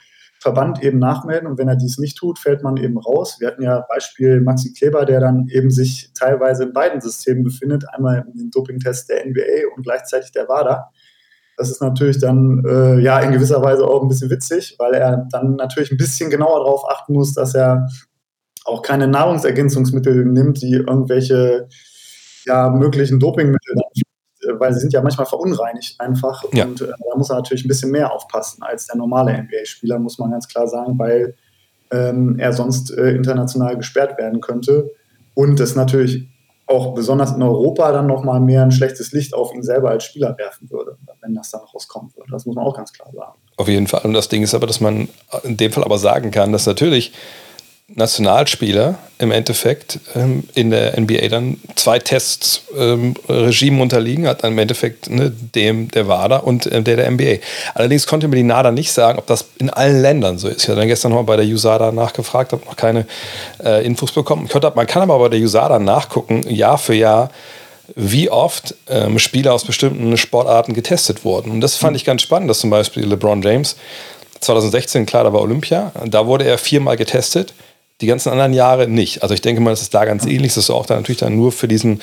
Verband 0.48 0.82
eben 0.82 0.98
nachmelden 0.98 1.46
und 1.46 1.58
wenn 1.58 1.68
er 1.68 1.76
dies 1.76 1.98
nicht 1.98 2.18
tut, 2.18 2.40
fällt 2.40 2.64
man 2.64 2.78
eben 2.78 2.98
raus. 2.98 3.36
Wir 3.42 3.50
hatten 3.50 3.64
ja 3.64 3.86
Beispiel 3.90 4.40
Maxi 4.40 4.72
Kleber, 4.72 5.04
der 5.04 5.20
dann 5.20 5.48
eben 5.50 5.70
sich 5.70 6.12
teilweise 6.18 6.64
in 6.64 6.72
beiden 6.72 7.02
Systemen 7.02 7.44
befindet, 7.44 7.84
einmal 7.94 8.26
im 8.34 8.50
Dopingtest 8.50 9.10
der 9.10 9.26
NBA 9.26 9.76
und 9.76 9.84
gleichzeitig 9.84 10.32
der 10.32 10.48
WADA. 10.48 10.90
Das 11.58 11.70
ist 11.70 11.82
natürlich 11.82 12.20
dann 12.20 12.64
äh, 12.66 12.98
ja 13.02 13.20
in 13.20 13.34
gewisser 13.34 13.62
Weise 13.62 13.86
auch 13.86 14.02
ein 14.02 14.08
bisschen 14.08 14.30
witzig, 14.30 14.78
weil 14.80 14.94
er 14.94 15.28
dann 15.32 15.58
natürlich 15.58 15.92
ein 15.92 15.98
bisschen 15.98 16.30
genauer 16.30 16.64
darauf 16.64 16.90
achten 16.90 17.12
muss, 17.12 17.34
dass 17.34 17.54
er 17.54 17.88
auch 18.64 18.82
keine 18.84 19.10
Nahrungsergänzungsmittel 19.10 20.24
nimmt, 20.24 20.62
die 20.62 20.76
irgendwelche 20.76 21.68
ja, 22.46 22.70
möglichen 22.70 23.20
Dopingmittel 23.20 23.76
weil 24.60 24.74
sie 24.74 24.80
sind 24.80 24.94
ja 24.94 25.02
manchmal 25.02 25.26
verunreinigt 25.26 26.00
einfach. 26.00 26.44
Ja. 26.54 26.66
Und 26.66 26.82
äh, 26.82 26.88
da 26.88 27.18
muss 27.18 27.30
er 27.30 27.38
natürlich 27.38 27.66
ein 27.66 27.68
bisschen 27.68 27.92
mehr 27.92 28.12
aufpassen 28.12 28.64
als 28.64 28.88
der 28.88 28.96
normale 28.98 29.32
NBA-Spieler, 29.34 30.00
muss 30.00 30.18
man 30.18 30.32
ganz 30.32 30.48
klar 30.48 30.68
sagen, 30.68 30.98
weil 30.98 31.36
ähm, 31.92 32.38
er 32.40 32.54
sonst 32.54 32.92
äh, 32.92 33.12
international 33.12 33.78
gesperrt 33.78 34.18
werden 34.18 34.42
könnte. 34.42 34.92
Und 35.34 35.60
das 35.60 35.76
natürlich 35.76 36.28
auch 36.68 36.94
besonders 36.94 37.32
in 37.32 37.42
Europa 37.42 37.92
dann 37.94 38.08
nochmal 38.08 38.42
mehr 38.42 38.62
ein 38.62 38.72
schlechtes 38.72 39.14
Licht 39.14 39.34
auf 39.34 39.54
ihn 39.54 39.64
selber 39.64 39.90
als 39.90 40.04
Spieler 40.04 40.38
werfen 40.38 40.70
würde, 40.70 40.98
wenn 41.22 41.34
das 41.34 41.52
dann 41.52 41.62
rauskommen 41.62 42.12
würde. 42.16 42.30
Das 42.32 42.46
muss 42.46 42.56
man 42.56 42.66
auch 42.66 42.76
ganz 42.76 42.92
klar 42.92 43.10
sagen. 43.14 43.38
Auf 43.56 43.70
jeden 43.70 43.88
Fall. 43.88 44.02
Und 44.04 44.14
das 44.14 44.28
Ding 44.28 44.44
ist 44.44 44.54
aber, 44.54 44.68
dass 44.68 44.82
man 44.82 45.08
in 45.44 45.56
dem 45.56 45.72
Fall 45.72 45.86
aber 45.86 45.98
sagen 45.98 46.32
kann, 46.32 46.52
dass 46.52 46.66
natürlich 46.66 47.14
Nationalspieler 47.96 48.96
im 49.18 49.32
Endeffekt 49.32 50.00
ähm, 50.14 50.44
in 50.54 50.72
der 50.72 51.00
NBA 51.00 51.30
dann 51.30 51.58
zwei 51.76 52.00
Tests 52.00 52.64
ähm, 52.78 53.16
unterliegen, 53.80 54.28
hat 54.28 54.44
im 54.44 54.58
Endeffekt 54.58 55.10
ne, 55.10 55.32
dem 55.32 55.90
der 55.90 56.08
WADA 56.08 56.38
und 56.38 56.66
äh, 56.66 56.84
der 56.84 56.98
der 56.98 57.10
NBA. 57.10 57.38
Allerdings 57.74 58.06
konnte 58.06 58.28
mir 58.28 58.36
die 58.36 58.44
NADA 58.44 58.72
nicht 58.72 58.92
sagen, 58.92 59.18
ob 59.18 59.26
das 59.28 59.46
in 59.58 59.70
allen 59.70 60.02
Ländern 60.02 60.38
so 60.38 60.50
ist. 60.50 60.64
Ich 60.64 60.70
habe 60.70 60.80
dann 60.80 60.90
gestern 60.90 61.12
noch 61.12 61.20
mal 61.20 61.24
bei 61.24 61.38
der 61.38 61.46
USADA 61.46 61.94
nachgefragt, 61.94 62.52
habe 62.52 62.66
noch 62.66 62.76
keine 62.76 63.08
äh, 63.64 63.86
Infos 63.86 64.12
bekommen. 64.12 64.50
Man 64.76 64.88
kann 64.88 65.02
aber 65.02 65.18
bei 65.18 65.30
der 65.30 65.40
USADA 65.40 65.80
nachgucken, 65.80 66.44
Jahr 66.50 66.78
für 66.78 66.94
Jahr, 66.94 67.32
wie 67.96 68.30
oft 68.30 68.76
ähm, 68.90 69.18
Spieler 69.18 69.54
aus 69.54 69.64
bestimmten 69.64 70.18
Sportarten 70.18 70.74
getestet 70.74 71.24
wurden. 71.24 71.52
Und 71.52 71.62
das 71.62 71.78
fand 71.78 71.96
ich 71.96 72.04
ganz 72.04 72.22
spannend, 72.22 72.50
dass 72.50 72.60
zum 72.60 72.70
Beispiel 72.70 73.06
LeBron 73.06 73.42
James 73.42 73.78
2016, 74.42 75.06
klar, 75.06 75.24
da 75.24 75.34
war 75.34 75.42
Olympia, 75.42 75.94
da 76.06 76.28
wurde 76.28 76.46
er 76.46 76.58
viermal 76.58 76.98
getestet 76.98 77.54
die 78.02 78.08
ganzen 78.08 78.30
anderen 78.30 78.54
Jahre 78.54 78.88
nicht. 78.88 79.24
Also 79.24 79.34
ich 79.34 79.42
denke 79.42 79.62
mal, 79.62 79.72
das 79.72 79.82
ist 79.82 79.94
da 79.94 80.06
ganz 80.06 80.26
ähnlich. 80.26 80.54
Das 80.54 80.66
ist 80.66 80.70
auch 80.70 80.86
dann 80.86 80.98
natürlich 80.98 81.20
dann 81.20 81.36
nur 81.36 81.52
für 81.52 81.68
diesen 81.68 82.02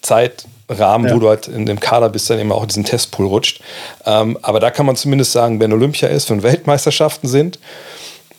Zeitrahmen, 0.00 1.08
ja. 1.08 1.14
wo 1.14 1.18
du 1.18 1.28
halt 1.28 1.48
in 1.48 1.66
dem 1.66 1.80
Kader 1.80 2.08
bist, 2.08 2.30
dann 2.30 2.38
eben 2.38 2.52
auch 2.52 2.64
diesen 2.64 2.84
Testpool 2.84 3.26
rutscht. 3.26 3.60
Ähm, 4.06 4.38
aber 4.40 4.60
da 4.60 4.70
kann 4.70 4.86
man 4.86 4.96
zumindest 4.96 5.32
sagen, 5.32 5.60
wenn 5.60 5.72
Olympia 5.72 6.08
ist, 6.08 6.30
wenn 6.30 6.42
Weltmeisterschaften 6.42 7.28
sind, 7.28 7.58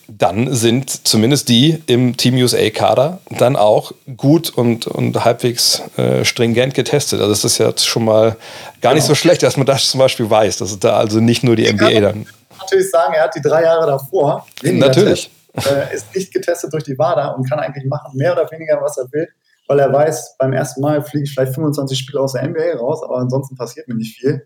dann 0.08 0.54
sind 0.54 1.08
zumindest 1.08 1.50
die 1.50 1.82
im 1.88 2.16
Team 2.16 2.36
USA-Kader 2.36 3.20
dann 3.32 3.56
auch 3.56 3.92
gut 4.18 4.52
und, 4.52 4.86
und 4.86 5.26
halbwegs 5.26 5.82
äh, 5.98 6.24
stringent 6.24 6.76
getestet. 6.76 7.20
Also 7.20 7.32
das 7.32 7.44
ist 7.44 7.58
ja 7.58 7.72
schon 7.76 8.06
mal 8.06 8.30
gar 8.30 8.38
genau. 8.82 8.94
nicht 8.96 9.06
so 9.06 9.16
schlecht, 9.16 9.42
dass 9.42 9.58
man 9.58 9.66
das 9.66 9.90
zum 9.90 10.00
Beispiel 10.00 10.30
weiß, 10.30 10.58
dass 10.58 10.72
es 10.72 10.80
da 10.80 10.98
also 10.98 11.20
nicht 11.20 11.44
nur 11.44 11.56
die 11.56 11.66
ich 11.66 11.74
NBA 11.74 12.00
dann. 12.02 12.28
Natürlich 12.60 12.90
sagen, 12.90 13.14
er 13.14 13.24
hat 13.24 13.36
die 13.36 13.42
drei 13.42 13.64
Jahre 13.64 13.86
davor. 13.88 14.46
Natürlich 14.64 15.30
äh, 15.58 15.94
ist 15.94 16.14
nicht 16.16 16.34
getestet 16.34 16.74
durch 16.74 16.84
die 16.84 16.98
WADA 16.98 17.30
und 17.30 17.50
kann 17.50 17.60
eigentlich 17.60 17.86
machen, 17.86 18.18
mehr 18.18 18.34
oder 18.34 18.50
weniger, 18.52 18.82
was 18.82 18.98
er 18.98 19.12
will, 19.12 19.28
weil 19.68 19.80
er 19.80 19.92
weiß, 19.92 20.38
beim 20.38 20.54
ersten 20.54 20.82
Mal 20.82 21.02
fliege 21.04 21.24
ich 21.24 21.34
vielleicht 21.34 21.56
25 21.56 21.98
Spiele 21.98 22.22
aus 22.22 22.34
der 22.34 22.48
NBA 22.48 22.78
raus, 22.78 23.02
aber 23.04 23.18
ansonsten 23.18 23.56
passiert 23.56 23.88
mir 23.88 23.96
nicht 23.96 24.18
viel. 24.18 24.46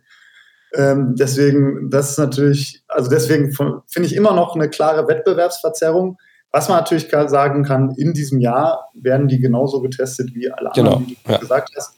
Ähm, 0.73 1.15
deswegen, 1.17 1.89
das 1.89 2.11
ist 2.11 2.19
natürlich, 2.19 2.83
also 2.87 3.09
deswegen 3.09 3.51
finde 3.51 4.07
ich 4.07 4.15
immer 4.15 4.33
noch 4.33 4.55
eine 4.55 4.69
klare 4.69 5.07
Wettbewerbsverzerrung, 5.07 6.17
Was 6.51 6.69
man 6.69 6.77
natürlich 6.77 7.09
sagen 7.09 7.63
kann, 7.63 7.91
in 7.97 8.13
diesem 8.13 8.39
Jahr 8.39 8.89
werden 8.93 9.27
die 9.27 9.39
genauso 9.39 9.81
getestet 9.81 10.33
wie 10.35 10.51
alle 10.51 10.69
genau, 10.75 10.93
anderen, 10.93 11.07
die 11.07 11.17
du 11.23 11.31
ja. 11.31 11.37
gesagt 11.37 11.71
hast, 11.75 11.95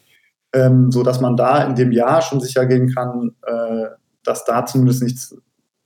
ähm, 0.54 0.92
so 0.92 1.04
dass 1.04 1.20
man 1.20 1.36
da 1.36 1.64
in 1.64 1.76
dem 1.76 1.92
Jahr 1.92 2.22
schon 2.22 2.40
sicher 2.40 2.66
gehen 2.66 2.94
kann, 2.94 3.36
äh, 3.46 3.88
dass 4.24 4.46
da 4.46 4.66
zumindest 4.66 5.04
nichts 5.04 5.36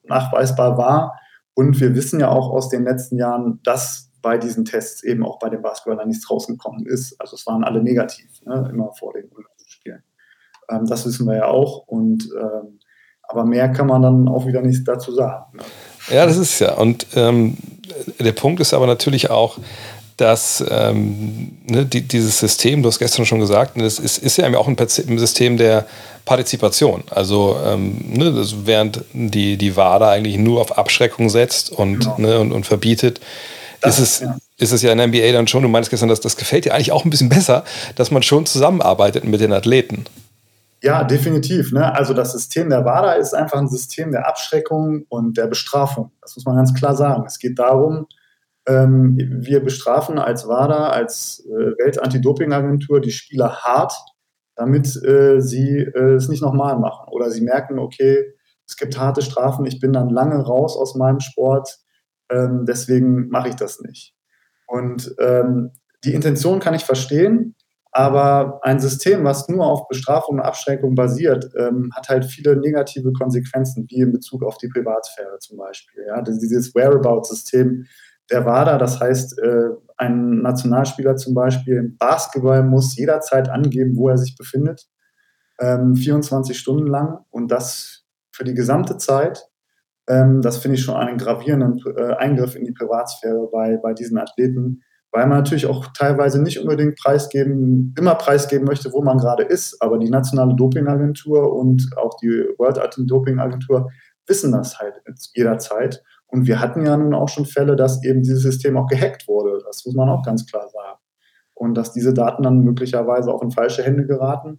nachweisbar 0.04 0.78
war. 0.78 1.20
Und 1.56 1.80
wir 1.80 1.96
wissen 1.96 2.20
ja 2.20 2.30
auch 2.30 2.52
aus 2.52 2.70
den 2.70 2.84
letzten 2.84 3.18
Jahren, 3.18 3.60
dass 3.64 4.12
bei 4.22 4.38
diesen 4.38 4.66
Tests 4.66 5.04
eben 5.04 5.26
auch 5.26 5.40
bei 5.40 5.50
den 5.50 5.62
Basketballern 5.62 6.08
nichts 6.08 6.30
rausgekommen 6.30 6.86
ist. 6.86 7.20
Also 7.20 7.36
es 7.36 7.46
waren 7.48 7.64
alle 7.64 7.82
negativ, 7.82 8.30
ne, 8.46 8.70
immer 8.72 8.92
vor 8.94 9.14
den 9.14 9.30
Spielen. 9.68 10.04
Ähm, 10.70 10.86
das 10.86 11.06
wissen 11.06 11.26
wir 11.26 11.36
ja 11.36 11.48
auch. 11.48 11.88
Und 11.88 12.30
ähm, 12.40 12.80
aber 13.28 13.46
mehr 13.46 13.70
kann 13.70 13.88
man 13.88 14.02
dann 14.02 14.28
auch 14.28 14.46
wieder 14.46 14.62
nicht 14.62 14.88
dazu 14.88 15.12
sagen. 15.12 15.58
Ne? 15.58 15.64
Ja, 16.10 16.26
das 16.26 16.38
ist 16.38 16.60
ja. 16.60 16.76
Und 16.76 17.08
ähm, 17.16 17.58
der 18.20 18.34
Punkt 18.34 18.60
ist 18.60 18.74
aber 18.74 18.88
natürlich 18.88 19.30
auch, 19.30 19.58
dass 20.18 20.64
ähm, 20.70 21.58
ne, 21.68 21.86
die, 21.86 22.02
dieses 22.02 22.40
System, 22.40 22.82
du 22.82 22.88
hast 22.88 23.00
gestern 23.00 23.26
schon 23.26 23.40
gesagt, 23.40 23.74
das 23.76 24.00
ist, 24.00 24.18
ist 24.18 24.38
ja 24.38 24.48
auch 24.58 24.68
ein, 24.68 24.78
ein 24.80 25.20
System 25.20 25.58
der 25.58 25.86
Partizipation. 26.24 27.04
Also 27.10 27.58
ähm, 27.66 27.98
ne, 28.08 28.46
während 28.64 29.04
die, 29.14 29.58
die 29.58 29.76
WADA 29.76 30.12
eigentlich 30.12 30.38
nur 30.38 30.62
auf 30.62 30.78
Abschreckung 30.78 31.30
setzt 31.30 31.72
und, 31.72 32.00
genau. 32.00 32.18
ne, 32.18 32.40
und, 32.40 32.52
und 32.52 32.66
verbietet, 32.66 33.20
das, 33.82 34.00
ist, 34.00 34.16
es, 34.16 34.20
ja. 34.22 34.38
ist 34.58 34.72
es 34.72 34.82
ja 34.82 34.92
in 34.92 34.98
der 34.98 35.08
NBA 35.08 35.32
dann 35.34 35.48
schon, 35.48 35.62
du 35.62 35.70
meinst 35.70 35.90
gestern, 35.90 36.10
dass 36.10 36.22
das 36.22 36.38
gefällt 36.38 36.66
dir 36.66 36.74
eigentlich 36.74 36.92
auch 36.92 37.06
ein 37.06 37.10
bisschen 37.10 37.30
besser, 37.30 37.64
dass 37.96 38.10
man 38.10 38.24
schon 38.24 38.46
zusammenarbeitet 38.46 39.26
mit 39.26 39.42
den 39.42 39.54
Athleten. 39.54 40.06
Ja, 40.82 41.04
definitiv. 41.04 41.72
Ne? 41.72 41.94
Also 41.94 42.14
das 42.14 42.32
System 42.32 42.70
der 42.70 42.86
WADA 42.86 43.14
ist 43.14 43.34
einfach 43.34 43.58
ein 43.58 43.68
System 43.68 44.12
der 44.12 44.28
Abschreckung 44.28 45.06
und 45.10 45.36
der 45.36 45.48
Bestrafung. 45.48 46.12
Das 46.22 46.36
muss 46.36 46.46
man 46.46 46.56
ganz 46.56 46.74
klar 46.74 46.96
sagen. 46.96 47.24
Es 47.26 47.40
geht 47.40 47.58
darum, 47.60 48.08
ähm, 48.68 49.16
wir 49.18 49.64
bestrafen 49.64 50.18
als 50.18 50.48
WADA, 50.48 50.90
als 50.90 51.46
äh, 51.46 51.78
Welt-Anti-Doping-Agentur 51.84 53.00
die 53.00 53.12
Spieler 53.12 53.58
hart, 53.58 53.94
damit 54.56 54.88
äh, 55.04 55.40
sie 55.40 55.80
äh, 55.80 56.16
es 56.16 56.30
nicht 56.30 56.42
nochmal 56.42 56.78
machen. 56.80 57.08
Oder 57.12 57.30
sie 57.30 57.42
merken, 57.42 57.80
okay, 57.80 58.34
es 58.68 58.76
gibt 58.78 58.98
harte 58.98 59.22
Strafen, 59.22 59.66
ich 59.66 59.80
bin 59.80 59.94
dann 59.94 60.10
lange 60.10 60.42
raus 60.42 60.76
aus 60.78 60.96
meinem 60.96 61.20
Sport, 61.20 61.78
ähm, 62.30 62.66
deswegen 62.68 63.28
mache 63.30 63.50
ich 63.50 63.56
das 63.56 63.80
nicht. 63.82 64.16
Und 64.68 65.14
ähm, 65.20 65.72
die 66.04 66.14
Intention 66.14 66.60
kann 66.60 66.74
ich 66.74 66.84
verstehen, 66.84 67.56
aber 67.92 68.60
ein 68.64 68.80
System, 68.80 69.24
was 69.24 69.48
nur 69.48 69.66
auf 69.66 69.88
Bestrafung 69.88 70.36
und 70.36 70.42
Abschreckung 70.42 70.96
basiert, 70.96 71.50
ähm, 71.58 71.92
hat 71.96 72.10
halt 72.10 72.26
viele 72.26 72.58
negative 72.58 73.14
Konsequenzen, 73.14 73.86
wie 73.90 74.02
in 74.02 74.12
Bezug 74.12 74.44
auf 74.44 74.58
die 74.58 74.68
Privatsphäre 74.68 75.38
zum 75.40 75.58
Beispiel. 75.58 76.04
Ja? 76.08 76.22
Dieses 76.22 76.76
Whereabout-System 76.76 77.86
der 78.32 78.46
WADA, 78.46 78.78
das 78.78 79.00
heißt, 79.00 79.40
äh, 79.40 79.70
ein 79.98 80.42
Nationalspieler 80.42 81.16
zum 81.16 81.34
Beispiel 81.34 81.78
im 81.78 81.98
Basketball 81.98 82.64
muss 82.64 82.96
jederzeit 82.98 83.50
angeben, 83.50 83.96
wo 83.96 84.10
er 84.10 84.18
sich 84.18 84.36
befindet, 84.36 84.88
ähm, 85.60 85.96
24 85.96 86.58
Stunden 86.58 86.88
lang 86.88 87.20
und 87.30 87.50
das 87.50 88.04
für 88.32 88.44
die 88.44 88.54
gesamte 88.54 88.98
Zeit. 88.98 89.48
Ähm, 90.08 90.42
das 90.42 90.58
finde 90.58 90.76
ich 90.76 90.84
schon 90.84 90.96
einen 90.96 91.18
gravierenden 91.18 91.82
äh, 91.96 92.14
Eingriff 92.16 92.56
in 92.56 92.66
die 92.66 92.74
Privatsphäre 92.74 93.48
bei, 93.52 93.78
bei 93.78 93.94
diesen 93.94 94.18
Athleten, 94.18 94.82
weil 95.12 95.28
man 95.28 95.38
natürlich 95.38 95.66
auch 95.66 95.88
teilweise 95.98 96.42
nicht 96.42 96.60
unbedingt 96.60 96.98
preisgeben, 96.98 97.96
immer 97.98 98.16
preisgeben 98.16 98.66
möchte, 98.66 98.92
wo 98.92 99.02
man 99.02 99.18
gerade 99.18 99.44
ist. 99.44 99.82
Aber 99.82 99.98
die 99.98 100.10
nationale 100.10 100.56
Dopingagentur 100.56 101.56
und 101.56 101.90
auch 101.96 102.18
die 102.22 102.46
World 102.58 102.78
Anti-Doping 102.78 103.40
Agentur 103.40 103.90
wissen 104.28 104.52
das 104.52 104.78
halt 104.80 105.02
jederzeit. 105.34 106.04
Und 106.36 106.48
wir 106.48 106.60
hatten 106.60 106.86
ja 106.86 106.98
nun 106.98 107.14
auch 107.14 107.30
schon 107.30 107.46
Fälle, 107.46 107.78
dass 107.78 108.04
eben 108.04 108.22
dieses 108.22 108.44
System 108.44 108.76
auch 108.76 108.88
gehackt 108.88 109.26
wurde. 109.26 109.64
Das 109.66 109.86
muss 109.86 109.96
man 109.96 110.10
auch 110.10 110.22
ganz 110.22 110.46
klar 110.46 110.68
sagen. 110.68 111.00
Und 111.54 111.76
dass 111.76 111.94
diese 111.94 112.14
Daten 112.14 112.44
dann 112.44 112.60
möglicherweise 112.60 113.34
auch 113.34 113.42
in 113.42 113.52
falsche 113.52 113.84
Hände 113.84 114.06
geraten. 114.06 114.58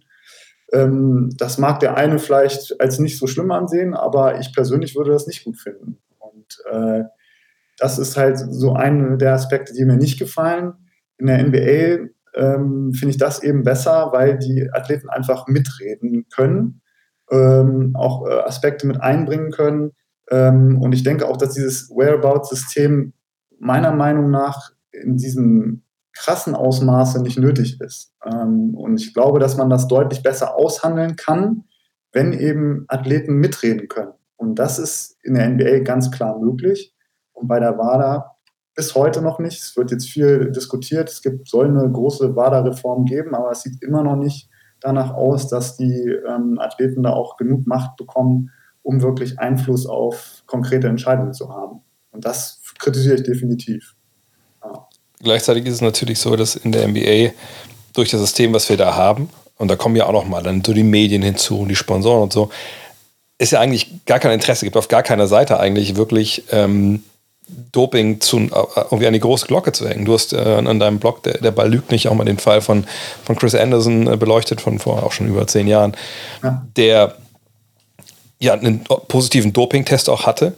Ähm, 0.73 1.29
das 1.37 1.59
mag 1.59 1.79
der 1.79 1.95
eine 1.95 2.17
vielleicht 2.17 2.81
als 2.81 2.97
nicht 2.97 3.19
so 3.19 3.27
schlimm 3.27 3.51
ansehen, 3.51 3.93
aber 3.93 4.39
ich 4.39 4.55
persönlich 4.55 4.95
würde 4.95 5.11
das 5.11 5.27
nicht 5.27 5.43
gut 5.43 5.57
finden. 5.57 5.99
Und 6.17 6.57
äh, 6.71 7.03
das 7.77 7.99
ist 7.99 8.17
halt 8.17 8.39
so 8.39 8.73
einer 8.73 9.15
der 9.17 9.33
Aspekte, 9.33 9.71
die 9.71 9.85
mir 9.85 9.97
nicht 9.97 10.17
gefallen. 10.17 10.73
In 11.19 11.27
der 11.27 11.45
NBA 11.45 12.09
ähm, 12.33 12.91
finde 12.93 13.11
ich 13.11 13.19
das 13.19 13.43
eben 13.43 13.61
besser, 13.61 14.09
weil 14.13 14.39
die 14.39 14.67
Athleten 14.73 15.09
einfach 15.09 15.45
mitreden 15.45 16.25
können, 16.33 16.81
ähm, 17.29 17.91
auch 17.95 18.27
äh, 18.27 18.33
Aspekte 18.39 18.87
mit 18.87 18.99
einbringen 18.99 19.51
können. 19.51 19.91
Ähm, 20.29 20.81
und 20.81 20.93
ich 20.93 21.03
denke 21.03 21.27
auch, 21.27 21.37
dass 21.37 21.53
dieses 21.53 21.89
Whereabout-System 21.89 23.13
meiner 23.59 23.91
Meinung 23.91 24.29
nach 24.29 24.71
in 24.91 25.17
diesem 25.17 25.83
krassen 26.13 26.55
Ausmaße 26.55 27.21
nicht 27.21 27.37
nötig 27.37 27.79
ist. 27.79 28.13
Ähm, 28.25 28.75
und 28.75 28.99
ich 28.99 29.13
glaube, 29.13 29.39
dass 29.39 29.57
man 29.57 29.69
das 29.69 29.87
deutlich 29.87 30.23
besser 30.23 30.55
aushandeln 30.55 31.15
kann, 31.15 31.63
wenn 32.11 32.33
eben 32.33 32.85
Athleten 32.87 33.35
mitreden 33.35 33.87
können. 33.87 34.13
Und 34.35 34.59
das 34.59 34.79
ist 34.79 35.17
in 35.23 35.35
der 35.35 35.49
NBA 35.49 35.79
ganz 35.79 36.11
klar 36.11 36.39
möglich 36.39 36.95
und 37.33 37.47
bei 37.47 37.59
der 37.59 37.77
WADA 37.77 38.37
bis 38.75 38.93
heute 38.95 39.21
noch 39.21 39.39
nicht. 39.39 39.61
Es 39.61 39.75
wird 39.75 39.91
jetzt 39.91 40.07
viel 40.07 40.51
diskutiert. 40.51 41.09
Es 41.09 41.21
gibt, 41.21 41.47
soll 41.47 41.67
eine 41.67 41.91
große 41.91 42.35
WADA-Reform 42.35 43.05
geben, 43.05 43.33
aber 43.33 43.51
es 43.51 43.61
sieht 43.61 43.81
immer 43.83 44.03
noch 44.03 44.15
nicht 44.15 44.49
danach 44.79 45.13
aus, 45.13 45.47
dass 45.47 45.77
die 45.77 46.15
ähm, 46.27 46.59
Athleten 46.59 47.03
da 47.03 47.11
auch 47.11 47.37
genug 47.37 47.65
Macht 47.65 47.97
bekommen, 47.97 48.51
um 48.87 49.01
wirklich 49.01 49.37
Einfluss 49.37 49.85
auf 49.85 50.43
konkrete 50.45 50.87
Entscheidungen 50.87 51.33
zu 51.33 51.49
haben. 51.49 51.81
Und 52.11 52.23
das 52.23 52.61
kritisiere 52.79 53.15
ich 53.15 53.23
definitiv. 53.23 53.95
Ja. 54.63 54.87
Gleichzeitig 55.19 55.65
ist 55.65 55.73
es 55.75 55.81
natürlich 55.81 56.19
so, 56.19 56.37
dass 56.37 56.55
in 56.55 56.71
der 56.71 56.87
NBA 56.87 57.33
durch 57.91 58.11
das 58.11 58.21
System, 58.21 58.53
was 58.53 58.69
wir 58.69 58.77
da 58.77 58.95
haben, 58.95 59.29
und 59.57 59.67
da 59.67 59.75
kommen 59.75 59.97
ja 59.97 60.05
auch 60.05 60.13
noch 60.13 60.25
mal 60.25 60.41
dann 60.41 60.63
so 60.63 60.71
die 60.71 60.83
Medien 60.83 61.21
hinzu 61.21 61.59
und 61.59 61.67
die 61.67 61.75
Sponsoren 61.75 62.23
und 62.23 62.31
so, 62.31 62.49
ist 63.37 63.51
ja 63.51 63.59
eigentlich 63.59 64.05
gar 64.05 64.19
kein 64.19 64.31
Interesse, 64.31 64.65
gibt 64.65 64.77
auf 64.77 64.87
gar 64.87 65.03
keiner 65.03 65.27
Seite 65.27 65.59
eigentlich 65.59 65.97
wirklich 65.97 66.45
ähm, 66.51 67.03
Doping 67.73 68.21
zu, 68.21 68.37
äh, 68.37 68.49
irgendwie 68.75 69.07
an 69.07 69.13
die 69.13 69.19
große 69.19 69.47
Glocke 69.47 69.73
zu 69.73 69.89
hängen. 69.89 70.05
Du 70.05 70.13
hast 70.13 70.31
äh, 70.31 70.37
an 70.37 70.79
deinem 70.79 70.99
Blog, 70.99 71.23
der, 71.23 71.39
der 71.39 71.51
Ball 71.51 71.69
lügt 71.69 71.91
nicht, 71.91 72.07
auch 72.07 72.13
mal 72.13 72.23
den 72.23 72.39
Fall 72.39 72.61
von, 72.61 72.85
von 73.25 73.35
Chris 73.35 73.53
Anderson 73.53 74.07
äh, 74.07 74.15
beleuchtet, 74.15 74.61
von 74.61 74.79
vor 74.79 75.03
auch 75.03 75.11
schon 75.11 75.27
über 75.27 75.45
zehn 75.45 75.67
Jahren, 75.67 75.97
ja. 76.41 76.65
der 76.77 77.17
ja 78.39 78.53
einen 78.53 78.83
positiven 79.07 79.53
Dopingtest 79.53 80.09
auch 80.09 80.25
hatte 80.25 80.53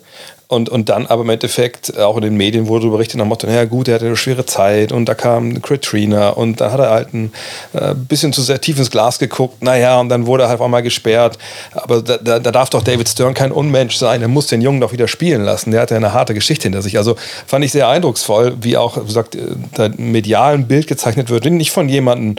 und, 0.51 0.67
und 0.67 0.89
dann 0.89 1.05
aber 1.05 1.21
im 1.21 1.29
Endeffekt, 1.29 1.93
äh, 1.95 2.01
auch 2.01 2.17
in 2.17 2.23
den 2.23 2.35
Medien 2.35 2.67
wurde 2.67 2.81
darüber 2.81 2.97
berichtet, 2.97 3.17
nach 3.17 3.25
dem 3.25 3.29
Motto, 3.29 3.45
naja 3.45 3.65
gut, 3.65 3.87
er 3.87 3.95
hatte 3.95 4.07
eine 4.07 4.17
schwere 4.17 4.47
Zeit 4.47 4.91
und 4.91 5.05
da 5.05 5.13
kam 5.13 5.61
Katrina 5.61 6.29
und 6.29 6.59
da 6.59 6.71
hat 6.71 6.79
er 6.79 6.89
halt 6.89 7.13
ein 7.13 7.31
äh, 7.73 7.93
bisschen 7.93 8.33
zu 8.33 8.41
sehr 8.41 8.59
tief 8.59 8.79
ins 8.79 8.89
Glas 8.89 9.19
geguckt, 9.19 9.61
naja, 9.61 9.99
und 9.99 10.09
dann 10.09 10.25
wurde 10.25 10.45
er 10.45 10.49
halt 10.49 10.59
auch 10.59 10.67
mal 10.67 10.81
gesperrt. 10.81 11.37
Aber 11.73 12.01
da, 12.01 12.17
da, 12.17 12.39
da, 12.39 12.51
darf 12.51 12.71
doch 12.71 12.81
David 12.81 13.07
Stern 13.07 13.35
kein 13.35 13.51
Unmensch 13.51 13.95
sein, 13.95 14.23
er 14.23 14.27
muss 14.27 14.47
den 14.47 14.61
Jungen 14.61 14.81
doch 14.81 14.91
wieder 14.91 15.07
spielen 15.07 15.43
lassen. 15.43 15.69
Der 15.69 15.81
hat 15.81 15.91
ja 15.91 15.97
eine 15.97 16.13
harte 16.13 16.33
Geschichte 16.33 16.63
hinter 16.63 16.81
sich. 16.81 16.97
Also 16.97 17.15
fand 17.45 17.63
ich 17.63 17.71
sehr 17.71 17.87
eindrucksvoll, 17.87 18.57
wie 18.59 18.75
auch, 18.75 18.97
wie 18.97 19.05
gesagt, 19.05 19.35
äh, 19.35 19.41
da 19.75 19.89
medial 19.97 20.55
ein 20.55 20.67
Bild 20.67 20.87
gezeichnet 20.87 21.29
wird, 21.29 21.45
nicht 21.45 21.69
von 21.69 21.87
jemandem, 21.89 22.37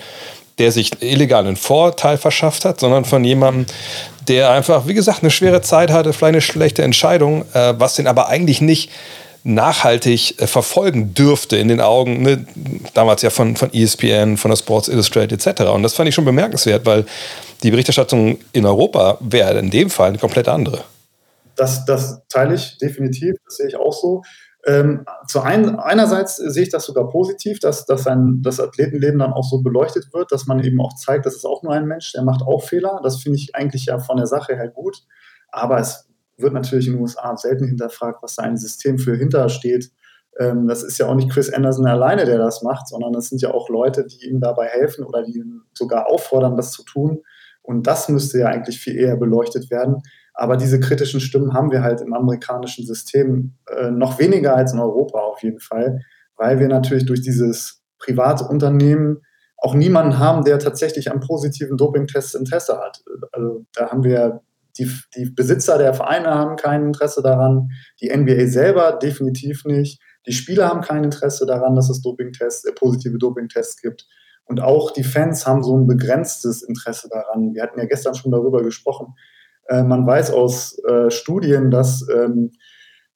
der 0.59 0.73
sich 0.73 0.91
illegal 1.01 1.47
einen 1.47 1.57
Vorteil 1.57 2.19
verschafft 2.19 2.65
hat, 2.65 2.81
sondern 2.81 3.05
von 3.05 3.23
jemandem, 3.23 3.67
der 4.31 4.51
einfach, 4.51 4.87
wie 4.87 4.95
gesagt, 4.95 5.23
eine 5.23 5.31
schwere 5.31 5.61
Zeit 5.61 5.91
hatte, 5.91 6.13
vielleicht 6.13 6.35
eine 6.35 6.41
schlechte 6.41 6.83
Entscheidung, 6.85 7.45
äh, 7.53 7.75
was 7.77 7.97
den 7.97 8.07
aber 8.07 8.29
eigentlich 8.29 8.61
nicht 8.61 8.91
nachhaltig 9.43 10.41
äh, 10.41 10.47
verfolgen 10.47 11.15
dürfte 11.15 11.57
in 11.57 11.67
den 11.67 11.81
Augen, 11.81 12.23
ne, 12.23 12.47
damals 12.95 13.23
ja 13.23 13.31
von, 13.31 13.57
von 13.57 13.75
ESPN, 13.75 14.37
von 14.37 14.51
der 14.53 14.57
Sports 14.57 14.87
Illustrated 14.87 15.45
etc. 15.45 15.63
Und 15.63 15.83
das 15.83 15.95
fand 15.95 16.09
ich 16.09 16.15
schon 16.15 16.25
bemerkenswert, 16.25 16.87
weil 16.87 17.05
die 17.65 17.73
Berichterstattung 17.73 18.39
in 18.53 18.65
Europa 18.65 19.19
wäre 19.19 19.59
in 19.59 19.71
dem 19.71 19.91
Fall 19.91 20.11
eine 20.11 20.19
komplett 20.19 20.47
andere. 20.47 20.85
Das, 21.57 21.85
das 21.85 22.23
teile 22.29 22.55
ich 22.55 22.79
definitiv, 22.79 23.35
das 23.45 23.57
sehe 23.57 23.67
ich 23.67 23.77
auch 23.77 23.93
so. 23.93 24.23
Ähm, 24.67 25.07
zu 25.27 25.41
ein, 25.41 25.79
einerseits 25.79 26.37
sehe 26.37 26.65
ich 26.65 26.69
das 26.69 26.85
sogar 26.85 27.09
positiv, 27.09 27.61
dass, 27.61 27.87
dass 27.87 28.07
ein, 28.07 28.43
das 28.43 28.61
Athletenleben 28.61 29.19
dann 29.19 29.33
auch 29.33 29.45
so 29.45 29.63
beleuchtet 29.63 30.13
wird, 30.13 30.33
dass 30.33 30.47
man 30.47 30.63
eben 30.63 30.81
auch 30.81 30.95
zeigt, 30.97 31.25
das 31.25 31.35
ist 31.35 31.47
auch 31.47 31.63
nur 31.63 31.73
ein 31.73 31.87
Mensch, 31.87 32.13
der 32.13 32.23
macht 32.23 32.43
auch 32.43 32.63
Fehler. 32.63 33.01
Das 33.03 33.23
finde 33.23 33.39
ich 33.39 33.55
eigentlich 33.55 33.87
ja 33.87 33.99
von 33.99 34.19
der 34.19 34.27
Sache 34.27 34.55
her 34.55 34.69
gut. 34.69 34.99
Aber 35.49 35.79
es 35.79 36.09
wird 36.37 36.53
natürlich 36.53 36.87
in 36.87 36.95
den 36.95 37.03
USA 37.03 37.37
selten 37.37 37.67
hinterfragt, 37.67 38.23
was 38.23 38.37
da 38.37 38.43
ein 38.43 38.57
System 38.57 38.99
für 38.99 39.17
hintersteht. 39.17 39.91
Ähm, 40.39 40.69
das 40.69 40.83
ist 40.83 40.99
ja 40.99 41.07
auch 41.07 41.15
nicht 41.15 41.31
Chris 41.31 41.53
Anderson 41.53 41.87
alleine, 41.87 42.25
der 42.27 42.39
das 42.39 42.63
macht, 42.63 42.89
sondern 42.89 43.15
es 43.15 43.29
sind 43.29 43.41
ja 43.43 43.53
auch 43.53 43.69
Leute, 43.69 44.07
die 44.07 44.29
ihm 44.29 44.41
dabei 44.41 44.67
helfen 44.67 45.05
oder 45.05 45.23
die 45.23 45.39
ihn 45.39 45.63
sogar 45.73 46.09
auffordern, 46.09 46.57
das 46.57 46.73
zu 46.73 46.85
tun. 46.85 47.23
Und 47.63 47.87
das 47.87 48.09
müsste 48.09 48.39
ja 48.41 48.47
eigentlich 48.47 48.79
viel 48.79 48.97
eher 48.97 49.17
beleuchtet 49.17 49.71
werden. 49.71 50.03
Aber 50.41 50.57
diese 50.57 50.81
kritischen 50.81 51.21
Stimmen 51.21 51.53
haben 51.53 51.71
wir 51.71 51.83
halt 51.83 52.01
im 52.01 52.15
amerikanischen 52.15 52.87
System 52.87 53.59
äh, 53.67 53.91
noch 53.91 54.19
weniger 54.19 54.57
als 54.57 54.73
in 54.73 54.79
Europa 54.79 55.19
auf 55.19 55.43
jeden 55.43 55.61
Fall, 55.61 56.01
weil 56.39 56.59
wir 56.59 56.67
natürlich 56.67 57.05
durch 57.05 57.21
dieses 57.21 57.83
Privatunternehmen 57.99 59.21
auch 59.59 59.75
niemanden 59.75 60.19
haben, 60.19 60.43
der 60.43 60.59
tatsächlich 60.59 61.11
am 61.11 61.21
positiven 61.21 61.77
Dopingtest 61.77 62.35
Interesse 62.35 62.79
hat. 62.79 63.03
Also 63.33 63.67
da 63.75 63.91
haben 63.91 64.03
wir 64.03 64.41
die, 64.79 64.91
die 65.15 65.27
Besitzer 65.27 65.77
der 65.77 65.93
Vereine 65.93 66.31
haben 66.31 66.57
kein 66.57 66.87
Interesse 66.87 67.21
daran, 67.21 67.69
die 68.01 68.09
NBA 68.09 68.47
selber 68.47 68.93
definitiv 68.93 69.67
nicht. 69.67 70.01
Die 70.27 70.33
Spieler 70.33 70.69
haben 70.69 70.81
kein 70.81 71.05
Interesse 71.05 71.45
daran, 71.45 71.75
dass 71.75 71.91
es 71.91 72.01
Dopingtests, 72.01 72.65
äh, 72.65 72.73
positive 72.73 73.19
Dopingtests 73.19 73.83
gibt. 73.83 74.09
Und 74.47 74.63
auch 74.63 74.91
die 74.91 75.05
Fans 75.05 75.47
haben 75.47 75.63
so 75.63 75.77
ein 75.77 75.87
begrenztes 75.87 76.63
Interesse 76.63 77.11
daran. 77.11 77.53
Wir 77.53 77.63
hatten 77.63 77.79
ja 77.79 77.85
gestern 77.85 78.15
schon 78.15 78.33
darüber 78.33 78.63
gesprochen. 78.63 79.15
Äh, 79.69 79.83
man 79.83 80.07
weiß 80.07 80.33
aus 80.33 80.79
äh, 80.85 81.11
Studien, 81.11 81.71
dass 81.71 82.07
ähm, 82.09 82.51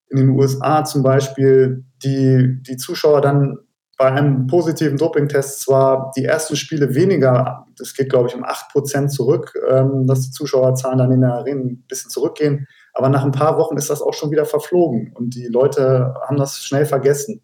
in 0.09 0.19
den 0.19 0.31
USA 0.31 0.85
zum 0.85 1.03
Beispiel 1.03 1.85
die, 2.03 2.63
die 2.63 2.77
Zuschauer 2.77 3.21
dann 3.21 3.59
bei 3.97 4.07
einem 4.07 4.47
positiven 4.47 4.97
Dopingtest 4.97 5.61
zwar 5.61 6.11
die 6.17 6.25
ersten 6.25 6.57
Spiele 6.57 6.95
weniger, 6.95 7.67
das 7.79 7.95
geht 7.95 8.11
glaube 8.11 8.29
ich 8.29 8.35
um 8.35 8.45
8% 8.45 9.09
zurück, 9.09 9.55
ähm, 9.69 10.07
dass 10.07 10.23
die 10.23 10.31
Zuschauerzahlen 10.31 10.99
dann 10.99 11.13
in 11.13 11.21
der 11.21 11.35
Arena 11.35 11.61
ein 11.61 11.85
bisschen 11.89 12.11
zurückgehen, 12.11 12.67
aber 12.93 13.09
nach 13.09 13.25
ein 13.25 13.33
paar 13.33 13.59
Wochen 13.59 13.77
ist 13.77 13.91
das 13.91 14.03
auch 14.03 14.15
schon 14.15 14.31
wieder 14.31 14.47
verflogen 14.47 15.13
und 15.15 15.35
die 15.35 15.47
Leute 15.47 16.15
haben 16.27 16.37
das 16.37 16.59
schnell 16.59 16.87
vergessen. 16.87 17.43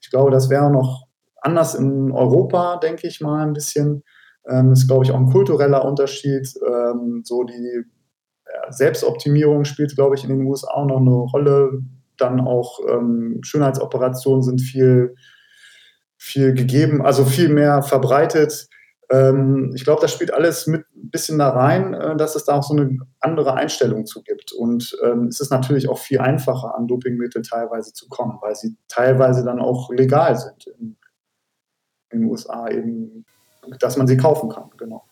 Ich 0.00 0.10
glaube, 0.10 0.30
das 0.30 0.50
wäre 0.50 0.70
noch 0.70 1.08
anders 1.40 1.74
in 1.74 2.12
Europa, 2.12 2.76
denke 2.76 3.06
ich 3.06 3.20
mal, 3.20 3.46
ein 3.46 3.52
bisschen. 3.52 4.02
Ähm, 4.48 4.72
ist, 4.72 4.88
glaube 4.88 5.04
ich, 5.04 5.10
auch 5.10 5.18
ein 5.18 5.30
kultureller 5.30 5.84
Unterschied. 5.84 6.48
Ähm, 6.66 7.22
so 7.24 7.44
die 7.44 7.84
Selbstoptimierung 8.70 9.64
spielt, 9.64 9.94
glaube 9.94 10.16
ich, 10.16 10.24
in 10.24 10.30
den 10.30 10.46
USA 10.46 10.72
auch 10.72 10.86
noch 10.86 11.00
eine 11.00 11.10
Rolle. 11.10 11.82
Dann 12.16 12.40
auch 12.40 12.80
ähm, 12.88 13.40
Schönheitsoperationen 13.42 14.42
sind 14.42 14.60
viel, 14.60 15.14
viel 16.16 16.54
gegeben, 16.54 17.04
also 17.04 17.24
viel 17.24 17.48
mehr 17.48 17.82
verbreitet. 17.82 18.68
Ähm, 19.10 19.72
ich 19.74 19.84
glaube, 19.84 20.02
das 20.02 20.12
spielt 20.12 20.32
alles 20.34 20.66
mit 20.66 20.82
ein 20.94 21.10
bisschen 21.10 21.38
da 21.38 21.50
rein, 21.50 21.94
äh, 21.94 22.16
dass 22.16 22.36
es 22.36 22.44
da 22.44 22.54
auch 22.54 22.62
so 22.62 22.74
eine 22.74 22.98
andere 23.20 23.54
Einstellung 23.54 24.04
zu 24.04 24.22
gibt. 24.22 24.52
Und 24.52 24.96
ähm, 25.04 25.28
es 25.28 25.40
ist 25.40 25.50
natürlich 25.50 25.88
auch 25.88 25.98
viel 25.98 26.20
einfacher, 26.20 26.74
an 26.76 26.86
Dopingmittel 26.86 27.42
teilweise 27.42 27.92
zu 27.92 28.08
kommen, 28.08 28.38
weil 28.42 28.54
sie 28.54 28.76
teilweise 28.88 29.44
dann 29.44 29.60
auch 29.60 29.90
legal 29.90 30.36
sind 30.36 30.66
in, 30.78 30.96
in 32.10 32.20
den 32.20 32.30
USA 32.30 32.68
eben, 32.68 33.24
dass 33.80 33.96
man 33.96 34.06
sie 34.06 34.16
kaufen 34.16 34.50
kann, 34.50 34.70
genau. 34.76 35.04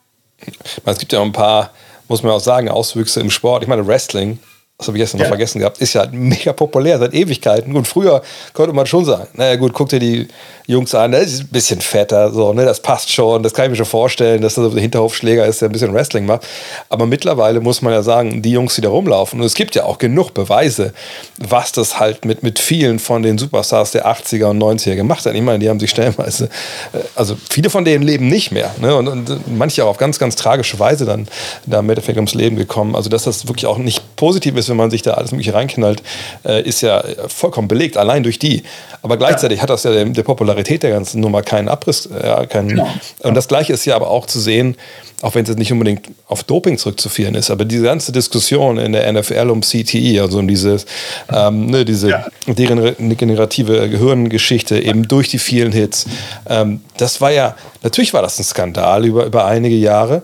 Es 0.84 0.98
gibt 0.98 1.12
ja 1.12 1.20
auch 1.20 1.24
ein 1.24 1.32
paar, 1.32 1.70
muss 2.08 2.22
man 2.22 2.32
auch 2.32 2.40
sagen, 2.40 2.68
Auswüchse 2.68 3.20
im 3.20 3.30
Sport. 3.30 3.62
Ich 3.62 3.68
meine, 3.68 3.86
Wrestling 3.86 4.38
das 4.78 4.88
habe 4.88 4.98
ich 4.98 5.02
gestern 5.02 5.20
ja. 5.20 5.24
noch 5.24 5.30
vergessen 5.30 5.58
gehabt, 5.60 5.78
ist 5.78 5.94
ja 5.94 6.06
mega 6.12 6.52
populär 6.52 6.98
seit 6.98 7.14
Ewigkeiten. 7.14 7.74
Und 7.74 7.88
früher 7.88 8.20
konnte 8.52 8.74
man 8.74 8.84
schon 8.84 9.06
sagen, 9.06 9.26
naja 9.32 9.56
gut, 9.56 9.72
guck 9.72 9.88
dir 9.88 9.98
die 9.98 10.28
Jungs 10.66 10.94
an, 10.94 11.12
der 11.12 11.20
ist 11.20 11.40
ein 11.40 11.48
bisschen 11.48 11.80
fetter, 11.80 12.30
so, 12.32 12.52
ne, 12.52 12.64
das 12.64 12.80
passt 12.80 13.10
schon, 13.10 13.42
das 13.42 13.54
kann 13.54 13.66
ich 13.66 13.70
mir 13.70 13.76
schon 13.76 13.86
vorstellen, 13.86 14.42
dass 14.42 14.56
das 14.56 14.72
ein 14.72 14.78
Hinterhofschläger 14.78 15.46
ist, 15.46 15.62
der 15.62 15.70
ein 15.70 15.72
bisschen 15.72 15.94
Wrestling 15.94 16.26
macht. 16.26 16.46
Aber 16.90 17.06
mittlerweile 17.06 17.60
muss 17.60 17.80
man 17.80 17.92
ja 17.92 18.02
sagen, 18.02 18.42
die 18.42 18.50
Jungs, 18.50 18.74
die 18.74 18.82
da 18.82 18.90
rumlaufen, 18.90 19.40
und 19.40 19.46
es 19.46 19.54
gibt 19.54 19.76
ja 19.76 19.84
auch 19.84 19.96
genug 19.96 20.34
Beweise, 20.34 20.92
was 21.38 21.72
das 21.72 21.98
halt 21.98 22.24
mit, 22.26 22.42
mit 22.42 22.58
vielen 22.58 22.98
von 22.98 23.22
den 23.22 23.38
Superstars 23.38 23.92
der 23.92 24.06
80er 24.06 24.46
und 24.46 24.62
90er 24.62 24.96
gemacht 24.96 25.24
hat. 25.24 25.34
Ich 25.34 25.42
meine, 25.42 25.60
die 25.60 25.70
haben 25.70 25.80
sich 25.80 25.90
stellenweise, 25.90 26.50
äh, 26.92 26.98
also 27.14 27.36
viele 27.48 27.70
von 27.70 27.84
denen 27.86 28.02
leben 28.02 28.28
nicht 28.28 28.50
mehr, 28.50 28.74
ne, 28.78 28.94
und, 28.94 29.08
und 29.08 29.56
manche 29.56 29.84
auch 29.84 29.90
auf 29.90 29.96
ganz, 29.96 30.18
ganz 30.18 30.36
tragische 30.36 30.78
Weise 30.78 31.06
dann 31.06 31.28
da 31.64 31.78
im 31.78 31.88
Endeffekt 31.88 32.16
ums 32.18 32.34
Leben 32.34 32.56
gekommen. 32.56 32.94
Also, 32.94 33.08
dass 33.08 33.22
das 33.22 33.46
wirklich 33.46 33.66
auch 33.66 33.78
nicht 33.78 34.16
positiv 34.16 34.56
ist, 34.56 34.65
wenn 34.68 34.76
man 34.76 34.90
sich 34.90 35.02
da 35.02 35.14
alles 35.14 35.32
Mögliche 35.32 35.54
reinknallt, 35.54 36.02
äh, 36.44 36.62
ist 36.62 36.80
ja 36.80 37.02
vollkommen 37.28 37.68
belegt, 37.68 37.96
allein 37.96 38.22
durch 38.22 38.38
die. 38.38 38.62
Aber 39.02 39.16
gleichzeitig 39.16 39.58
ja. 39.58 39.62
hat 39.62 39.70
das 39.70 39.84
ja 39.84 39.92
der, 39.92 40.04
der 40.04 40.22
Popularität 40.22 40.82
der 40.82 40.90
ganzen 40.90 41.20
Nummer 41.20 41.42
keinen 41.42 41.68
Abriss. 41.68 42.08
Ja, 42.22 42.46
keinen, 42.46 42.68
genau. 42.68 42.88
Und 43.20 43.34
das 43.34 43.48
Gleiche 43.48 43.72
ist 43.72 43.84
ja 43.84 43.96
aber 43.96 44.10
auch 44.10 44.26
zu 44.26 44.40
sehen, 44.40 44.76
auch 45.22 45.34
wenn 45.34 45.44
es 45.44 45.48
jetzt 45.48 45.58
nicht 45.58 45.72
unbedingt 45.72 46.08
auf 46.28 46.44
Doping 46.44 46.76
zurückzuführen 46.76 47.34
ist, 47.34 47.50
aber 47.50 47.64
diese 47.64 47.84
ganze 47.84 48.12
Diskussion 48.12 48.76
in 48.78 48.92
der 48.92 49.10
NFL 49.10 49.48
um 49.50 49.62
CTE, 49.62 50.20
also 50.20 50.38
um 50.38 50.48
dieses, 50.48 50.84
ähm, 51.32 51.66
ne, 51.66 51.84
diese 51.84 52.10
ja. 52.10 52.26
degenerative 52.46 53.88
Gehirngeschichte 53.88 54.78
eben 54.78 55.08
durch 55.08 55.28
die 55.28 55.38
vielen 55.38 55.72
Hits, 55.72 56.06
ähm, 56.48 56.82
das 56.98 57.20
war 57.20 57.30
ja, 57.30 57.56
natürlich 57.82 58.12
war 58.12 58.22
das 58.22 58.38
ein 58.38 58.44
Skandal 58.44 59.06
über, 59.06 59.24
über 59.24 59.46
einige 59.46 59.76
Jahre, 59.76 60.22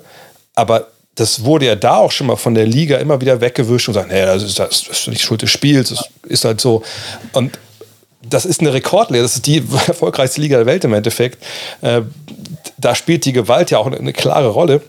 aber 0.55 0.88
das 1.14 1.44
wurde 1.44 1.66
ja 1.66 1.77
da 1.77 1.96
auch 1.96 2.11
schon 2.11 2.27
mal 2.27 2.37
von 2.37 2.55
der 2.55 2.66
Liga 2.66 2.96
immer 2.98 3.20
wieder 3.20 3.40
weggewischt 3.40 3.88
und 3.88 3.94
sagt, 3.94 4.09
naja, 4.09 4.27
das 4.27 4.42
ist, 4.42 4.59
das 4.59 4.88
ist 4.88 5.09
nicht 5.09 5.22
Schuld 5.22 5.42
des 5.42 5.51
Spiels, 5.51 5.90
das 5.90 6.09
ist 6.22 6.44
halt 6.44 6.61
so. 6.61 6.83
Und 7.33 7.59
das 8.29 8.46
ist 8.46 8.61
eine 8.61 8.72
Rekordliga, 8.72 9.22
das 9.22 9.37
ist 9.37 9.46
die 9.46 9.59
erfolgreichste 9.87 10.40
Liga 10.40 10.57
der 10.57 10.66
Welt 10.66 10.85
im 10.85 10.94
Endeffekt. 10.94 11.42
Äh, 11.83 12.03
da 12.79 12.94
spielt 12.94 13.25
die 13.25 13.33
Gewalt 13.33 13.70
ja 13.70 13.79
auch 13.79 13.87
eine, 13.87 14.12
klare 14.12 14.48
Rolle. 14.48 14.81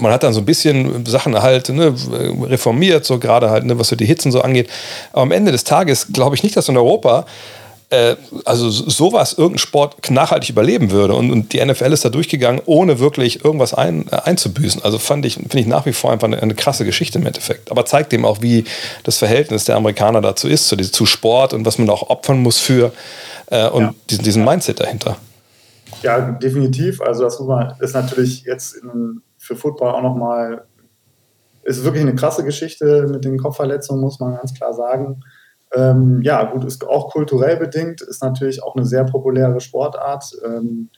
Man 0.00 0.12
hat 0.12 0.22
dann 0.22 0.32
so 0.32 0.40
ein 0.40 0.46
bisschen 0.46 1.06
Sachen 1.06 1.40
halt 1.40 1.68
ne, 1.68 1.94
reformiert, 2.42 3.04
so 3.04 3.18
gerade 3.18 3.50
halt, 3.50 3.64
ne, 3.64 3.78
was 3.78 3.88
so 3.88 3.96
die 3.96 4.06
Hitzen 4.06 4.32
so 4.32 4.40
angeht. 4.40 4.68
Aber 5.12 5.22
am 5.22 5.30
Ende 5.30 5.52
des 5.52 5.62
Tages 5.62 6.08
glaube 6.12 6.34
ich 6.34 6.42
nicht, 6.42 6.56
dass 6.56 6.68
in 6.68 6.76
Europa 6.76 7.26
äh, 7.94 8.16
also 8.44 8.70
sowas 8.70 9.34
irgendein 9.34 9.58
Sport 9.58 10.10
nachhaltig 10.10 10.50
überleben 10.50 10.90
würde. 10.90 11.14
Und, 11.14 11.30
und, 11.30 11.52
die 11.52 11.64
NFL 11.64 11.92
ist 11.92 12.04
da 12.04 12.08
durchgegangen, 12.08 12.60
ohne 12.66 12.98
wirklich 12.98 13.44
irgendwas 13.44 13.74
ein, 13.74 14.06
äh, 14.10 14.16
einzubüßen. 14.16 14.82
Also 14.82 14.98
fand 14.98 15.24
ich, 15.26 15.34
finde 15.34 15.60
ich 15.60 15.66
nach 15.66 15.86
wie 15.86 15.92
vor 15.92 16.12
einfach 16.12 16.26
eine, 16.26 16.42
eine, 16.42 16.54
krasse 16.54 16.84
Geschichte 16.84 17.18
im 17.18 17.26
Endeffekt. 17.26 17.70
Aber 17.70 17.84
zeigt 17.84 18.12
dem 18.12 18.24
auch, 18.24 18.42
wie 18.42 18.64
das 19.04 19.18
Verhältnis 19.18 19.64
der 19.64 19.76
Amerikaner 19.76 20.20
dazu 20.20 20.48
ist, 20.48 20.68
zu, 20.68 20.76
zu 20.76 21.06
Sport 21.06 21.52
und 21.52 21.64
was 21.64 21.78
man 21.78 21.88
auch 21.90 22.10
opfern 22.10 22.42
muss 22.42 22.58
für 22.58 22.92
äh, 23.46 23.68
und 23.68 23.82
ja. 23.82 23.94
diesen, 24.10 24.24
diesen 24.24 24.44
Mindset 24.44 24.80
dahinter. 24.80 25.16
Ja, 26.02 26.32
definitiv. 26.32 27.00
Also 27.00 27.24
das 27.24 27.40
ist 27.80 27.94
natürlich 27.94 28.42
jetzt 28.44 28.74
in, 28.74 29.22
für 29.38 29.56
Football 29.56 29.94
auch 29.94 30.02
nochmal, 30.02 30.64
ist 31.62 31.84
wirklich 31.84 32.02
eine 32.02 32.14
krasse 32.14 32.44
Geschichte 32.44 33.06
mit 33.08 33.24
den 33.24 33.38
Kopfverletzungen, 33.38 34.02
muss 34.02 34.20
man 34.20 34.36
ganz 34.36 34.52
klar 34.54 34.74
sagen. 34.74 35.22
Ähm, 35.74 36.20
ja, 36.22 36.44
gut, 36.44 36.64
ist 36.64 36.86
auch 36.86 37.10
kulturell 37.10 37.56
bedingt, 37.56 38.00
ist 38.00 38.22
natürlich 38.22 38.62
auch 38.62 38.76
eine 38.76 38.86
sehr 38.86 39.04
populäre 39.04 39.60
Sportart. 39.60 40.32
Ähm, 40.44 40.90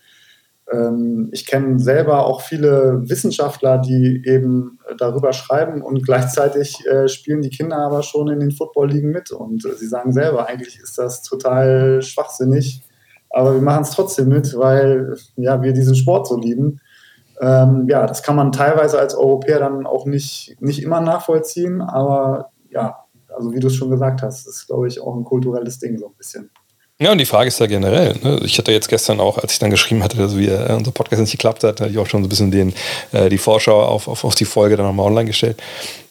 ähm, 0.70 1.28
ich 1.32 1.46
kenne 1.46 1.78
selber 1.78 2.26
auch 2.26 2.40
viele 2.40 3.08
Wissenschaftler, 3.08 3.78
die 3.78 4.22
eben 4.24 4.78
darüber 4.98 5.32
schreiben 5.32 5.82
und 5.82 6.04
gleichzeitig 6.04 6.84
äh, 6.86 7.08
spielen 7.08 7.42
die 7.42 7.50
Kinder 7.50 7.78
aber 7.78 8.02
schon 8.02 8.28
in 8.28 8.40
den 8.40 8.50
Football-Ligen 8.50 9.10
mit. 9.10 9.30
Und 9.30 9.64
äh, 9.64 9.74
sie 9.74 9.86
sagen 9.86 10.12
selber, 10.12 10.48
eigentlich 10.48 10.78
ist 10.80 10.98
das 10.98 11.22
total 11.22 12.02
schwachsinnig, 12.02 12.82
aber 13.30 13.54
wir 13.54 13.62
machen 13.62 13.82
es 13.82 13.90
trotzdem 13.90 14.28
mit, 14.28 14.56
weil 14.58 15.16
ja, 15.36 15.62
wir 15.62 15.72
diesen 15.72 15.94
Sport 15.94 16.26
so 16.26 16.38
lieben. 16.38 16.80
Ähm, 17.40 17.86
ja, 17.88 18.06
das 18.06 18.22
kann 18.22 18.34
man 18.34 18.50
teilweise 18.50 18.98
als 18.98 19.14
Europäer 19.14 19.58
dann 19.58 19.86
auch 19.86 20.06
nicht, 20.06 20.56
nicht 20.60 20.82
immer 20.82 21.00
nachvollziehen, 21.00 21.82
aber 21.82 22.50
ja, 22.70 23.05
also 23.36 23.52
wie 23.52 23.60
du 23.60 23.68
es 23.68 23.76
schon 23.76 23.90
gesagt 23.90 24.22
hast, 24.22 24.46
ist, 24.46 24.66
glaube 24.66 24.88
ich, 24.88 25.00
auch 25.00 25.14
ein 25.14 25.24
kulturelles 25.24 25.78
Ding 25.78 25.98
so 25.98 26.06
ein 26.06 26.14
bisschen. 26.14 26.50
Ja, 26.98 27.12
und 27.12 27.18
die 27.18 27.26
Frage 27.26 27.48
ist 27.48 27.60
ja 27.60 27.66
generell. 27.66 28.16
Ne? 28.22 28.40
Ich 28.42 28.56
hatte 28.56 28.72
jetzt 28.72 28.88
gestern 28.88 29.20
auch, 29.20 29.36
als 29.36 29.52
ich 29.52 29.58
dann 29.58 29.70
geschrieben 29.70 30.02
hatte, 30.02 30.16
dass 30.16 30.36
wir, 30.36 30.70
äh, 30.70 30.72
unser 30.72 30.92
Podcast 30.92 31.20
nicht 31.20 31.32
geklappt 31.32 31.62
hat, 31.62 31.80
hatte 31.80 31.90
ich 31.90 31.98
auch 31.98 32.06
schon 32.06 32.22
so 32.22 32.26
ein 32.26 32.30
bisschen 32.30 32.50
den, 32.50 32.72
äh, 33.12 33.28
die 33.28 33.36
Vorschau 33.36 33.82
auf, 33.82 34.08
auf, 34.08 34.24
auf 34.24 34.34
die 34.34 34.46
Folge 34.46 34.76
dann 34.78 34.86
nochmal 34.86 35.06
online 35.06 35.26
gestellt. 35.26 35.62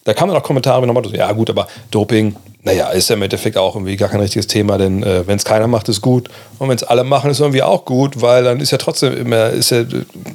Da 0.06 0.14
kamen 0.14 0.32
dann 0.32 0.42
auch 0.42 0.46
Kommentare 0.46 0.86
nochmal, 0.86 1.04
ja 1.14 1.32
gut, 1.32 1.50
aber 1.50 1.68
Doping, 1.90 2.36
naja, 2.62 2.90
ist 2.90 3.10
ja 3.10 3.16
im 3.16 3.22
Endeffekt 3.24 3.58
auch 3.58 3.76
irgendwie 3.76 3.96
gar 3.96 4.08
kein 4.08 4.20
richtiges 4.20 4.46
Thema, 4.46 4.78
denn 4.78 5.02
äh, 5.02 5.26
wenn 5.28 5.38
es 5.38 5.46
keiner 5.46 5.68
macht, 5.68 5.90
ist 5.90 6.02
gut. 6.02 6.30
Und 6.60 6.70
wenn 6.70 6.76
es 6.76 6.84
alle 6.84 7.04
machen, 7.04 7.32
ist 7.32 7.40
irgendwie 7.40 7.64
auch 7.64 7.86
gut, 7.86 8.22
weil 8.22 8.44
dann 8.44 8.60
ist 8.60 8.72
ja 8.72 8.78
trotzdem 8.78 9.18
immer 9.18 9.50
ist 9.50 9.72
ja 9.72 9.84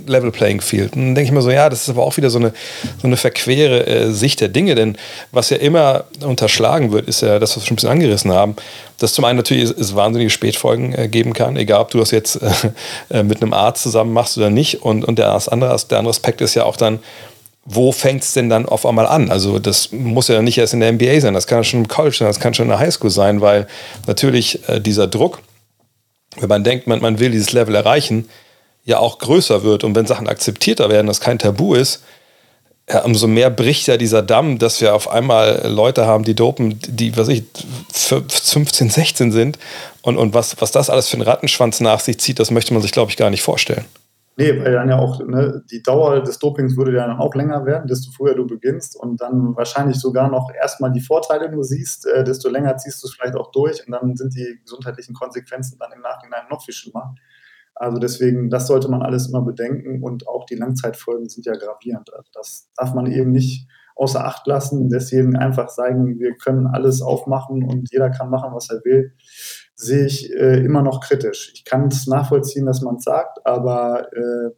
Level 0.06 0.32
Playing 0.32 0.60
Field. 0.60 0.96
Und 0.96 1.02
dann 1.02 1.14
denke 1.14 1.28
ich 1.28 1.32
mir 1.32 1.40
so, 1.40 1.50
ja, 1.50 1.68
das 1.68 1.82
ist 1.82 1.88
aber 1.88 2.02
auch 2.02 2.16
wieder 2.16 2.30
so 2.30 2.40
eine, 2.40 2.52
so 3.00 3.06
eine 3.06 3.16
verquere 3.16 3.86
äh, 3.86 4.10
Sicht 4.10 4.40
der 4.40 4.48
Dinge, 4.48 4.74
denn 4.74 4.96
was 5.30 5.50
ja 5.50 5.56
immer 5.56 6.04
unterschlagen 6.24 6.90
wird, 6.90 7.06
ist 7.06 7.22
ja 7.22 7.38
das, 7.38 7.56
was 7.56 7.62
wir 7.62 7.66
schon 7.68 7.74
ein 7.74 7.76
bisschen 7.76 7.90
angerissen 7.90 8.32
haben, 8.32 8.56
dass 8.98 9.12
zum 9.12 9.24
einen 9.24 9.36
natürlich 9.36 9.70
es, 9.70 9.94
wahnsinnige 9.94 10.30
Spätfolgen 10.30 10.94
äh, 10.94 11.06
geben 11.06 11.32
kann, 11.32 11.56
egal 11.56 11.80
ob 11.80 11.90
du 11.90 11.98
das 11.98 12.10
jetzt 12.10 12.42
äh, 12.42 12.50
äh, 13.10 13.22
mit 13.22 13.40
einem 13.40 13.52
Arzt 13.52 13.84
zusammen 13.84 14.12
machst 14.12 14.36
oder 14.36 14.50
nicht. 14.50 14.82
Und, 14.82 15.04
und 15.04 15.20
der, 15.20 15.32
andere, 15.32 15.76
der 15.88 15.98
andere 15.98 16.10
Aspekt 16.10 16.40
ist 16.40 16.54
ja 16.54 16.64
auch 16.64 16.76
dann, 16.76 16.98
wo 17.64 17.92
fängt 17.92 18.22
es 18.22 18.32
denn 18.32 18.48
dann 18.48 18.66
auf 18.66 18.86
einmal 18.86 19.06
an? 19.06 19.30
Also 19.30 19.58
das 19.58 19.92
muss 19.92 20.28
ja 20.28 20.40
nicht 20.42 20.58
erst 20.58 20.74
in 20.74 20.80
der 20.80 20.92
NBA 20.92 21.20
sein, 21.20 21.34
das 21.34 21.46
kann 21.46 21.62
schon 21.64 21.80
im 21.80 21.88
College 21.88 22.16
sein, 22.16 22.28
das 22.28 22.40
kann 22.40 22.54
schon 22.54 22.64
in 22.64 22.70
der 22.70 22.78
Highschool 22.78 23.10
sein, 23.10 23.40
weil 23.40 23.66
natürlich 24.06 24.66
äh, 24.68 24.80
dieser 24.80 25.06
Druck, 25.06 25.40
wenn 26.38 26.48
man 26.48 26.64
denkt, 26.64 26.86
man, 26.86 27.00
man 27.00 27.18
will 27.18 27.30
dieses 27.30 27.52
Level 27.52 27.74
erreichen, 27.74 28.28
ja 28.84 28.98
auch 28.98 29.18
größer 29.18 29.62
wird 29.62 29.84
und 29.84 29.94
wenn 29.94 30.06
Sachen 30.06 30.28
akzeptierter 30.28 30.88
werden, 30.88 31.06
das 31.06 31.20
kein 31.20 31.38
Tabu 31.38 31.74
ist, 31.74 32.02
ja, 32.88 33.02
umso 33.02 33.28
mehr 33.28 33.50
bricht 33.50 33.86
ja 33.86 33.96
dieser 33.96 34.22
Damm, 34.22 34.58
dass 34.58 34.80
wir 34.80 34.94
auf 34.94 35.08
einmal 35.08 35.66
Leute 35.68 36.06
haben, 36.06 36.24
die 36.24 36.34
dopen, 36.34 36.80
die, 36.88 37.16
was 37.16 37.28
ich, 37.28 37.44
15, 37.92 38.90
16 38.90 39.32
sind 39.32 39.58
und, 40.02 40.16
und 40.16 40.34
was, 40.34 40.60
was 40.60 40.72
das 40.72 40.90
alles 40.90 41.08
für 41.08 41.14
einen 41.14 41.22
Rattenschwanz 41.22 41.80
nach 41.80 42.00
sich 42.00 42.18
zieht, 42.18 42.40
das 42.40 42.50
möchte 42.50 42.72
man 42.72 42.82
sich, 42.82 42.90
glaube 42.90 43.10
ich, 43.10 43.16
gar 43.16 43.30
nicht 43.30 43.42
vorstellen. 43.42 43.84
Nee, 44.40 44.58
weil 44.58 44.72
dann 44.72 44.88
ja 44.88 44.98
auch 44.98 45.22
ne, 45.22 45.62
die 45.70 45.82
Dauer 45.82 46.22
des 46.22 46.38
Dopings 46.38 46.74
würde 46.74 46.94
ja 46.96 47.06
dann 47.06 47.18
auch 47.18 47.34
länger 47.34 47.66
werden, 47.66 47.86
desto 47.86 48.10
früher 48.10 48.34
du 48.34 48.46
beginnst 48.46 48.96
und 48.96 49.20
dann 49.20 49.54
wahrscheinlich 49.54 49.98
sogar 49.98 50.30
noch 50.30 50.50
erstmal 50.54 50.90
die 50.92 51.02
Vorteile 51.02 51.50
nur 51.50 51.62
siehst, 51.62 52.06
äh, 52.06 52.24
desto 52.24 52.48
länger 52.48 52.76
ziehst 52.78 53.02
du 53.02 53.06
es 53.06 53.14
vielleicht 53.14 53.36
auch 53.36 53.50
durch 53.50 53.86
und 53.86 53.92
dann 53.92 54.16
sind 54.16 54.34
die 54.34 54.58
gesundheitlichen 54.62 55.14
Konsequenzen 55.14 55.78
dann 55.78 55.92
im 55.92 56.00
Nachhinein 56.00 56.44
noch 56.48 56.64
viel 56.64 56.72
schlimmer. 56.72 57.14
Also 57.74 57.98
deswegen, 57.98 58.48
das 58.48 58.66
sollte 58.66 58.90
man 58.90 59.02
alles 59.02 59.28
immer 59.28 59.42
bedenken 59.42 60.02
und 60.02 60.26
auch 60.26 60.46
die 60.46 60.56
Langzeitfolgen 60.56 61.28
sind 61.28 61.44
ja 61.44 61.54
gravierend. 61.54 62.10
Also 62.14 62.30
das 62.32 62.70
darf 62.76 62.94
man 62.94 63.06
eben 63.06 63.32
nicht 63.32 63.68
außer 63.94 64.24
Acht 64.24 64.46
lassen, 64.46 64.88
deswegen 64.88 65.36
einfach 65.36 65.68
sagen, 65.68 66.18
wir 66.18 66.34
können 66.34 66.66
alles 66.66 67.02
aufmachen 67.02 67.62
und 67.62 67.92
jeder 67.92 68.08
kann 68.08 68.30
machen, 68.30 68.54
was 68.54 68.70
er 68.70 68.82
will, 68.84 69.12
sehe 69.80 70.04
ich 70.04 70.30
äh, 70.32 70.62
immer 70.62 70.82
noch 70.82 71.00
kritisch. 71.00 71.52
Ich 71.54 71.64
kann 71.64 71.86
es 71.86 72.06
nachvollziehen, 72.06 72.66
dass 72.66 72.82
man 72.82 72.96
es 72.96 73.04
sagt, 73.04 73.44
aber 73.46 74.12
äh, 74.12 74.50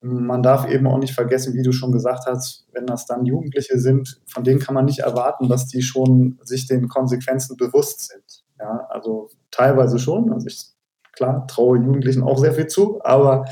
man 0.00 0.42
darf 0.42 0.68
eben 0.68 0.86
auch 0.86 0.98
nicht 0.98 1.14
vergessen, 1.14 1.54
wie 1.54 1.62
du 1.62 1.72
schon 1.72 1.92
gesagt 1.92 2.26
hast, 2.26 2.66
wenn 2.72 2.86
das 2.86 3.06
dann 3.06 3.26
Jugendliche 3.26 3.78
sind, 3.78 4.20
von 4.26 4.42
denen 4.42 4.58
kann 4.58 4.74
man 4.74 4.86
nicht 4.86 5.00
erwarten, 5.00 5.48
dass 5.48 5.66
die 5.66 5.82
schon 5.82 6.38
sich 6.42 6.66
den 6.66 6.88
Konsequenzen 6.88 7.56
bewusst 7.56 8.08
sind. 8.08 8.44
Ja, 8.58 8.86
also 8.88 9.28
teilweise 9.50 9.98
schon. 9.98 10.32
Also 10.32 10.48
ich, 10.48 10.64
klar, 11.12 11.46
traue 11.46 11.78
Jugendlichen 11.78 12.22
auch 12.22 12.38
sehr 12.38 12.52
viel 12.52 12.66
zu, 12.66 13.00
aber 13.04 13.44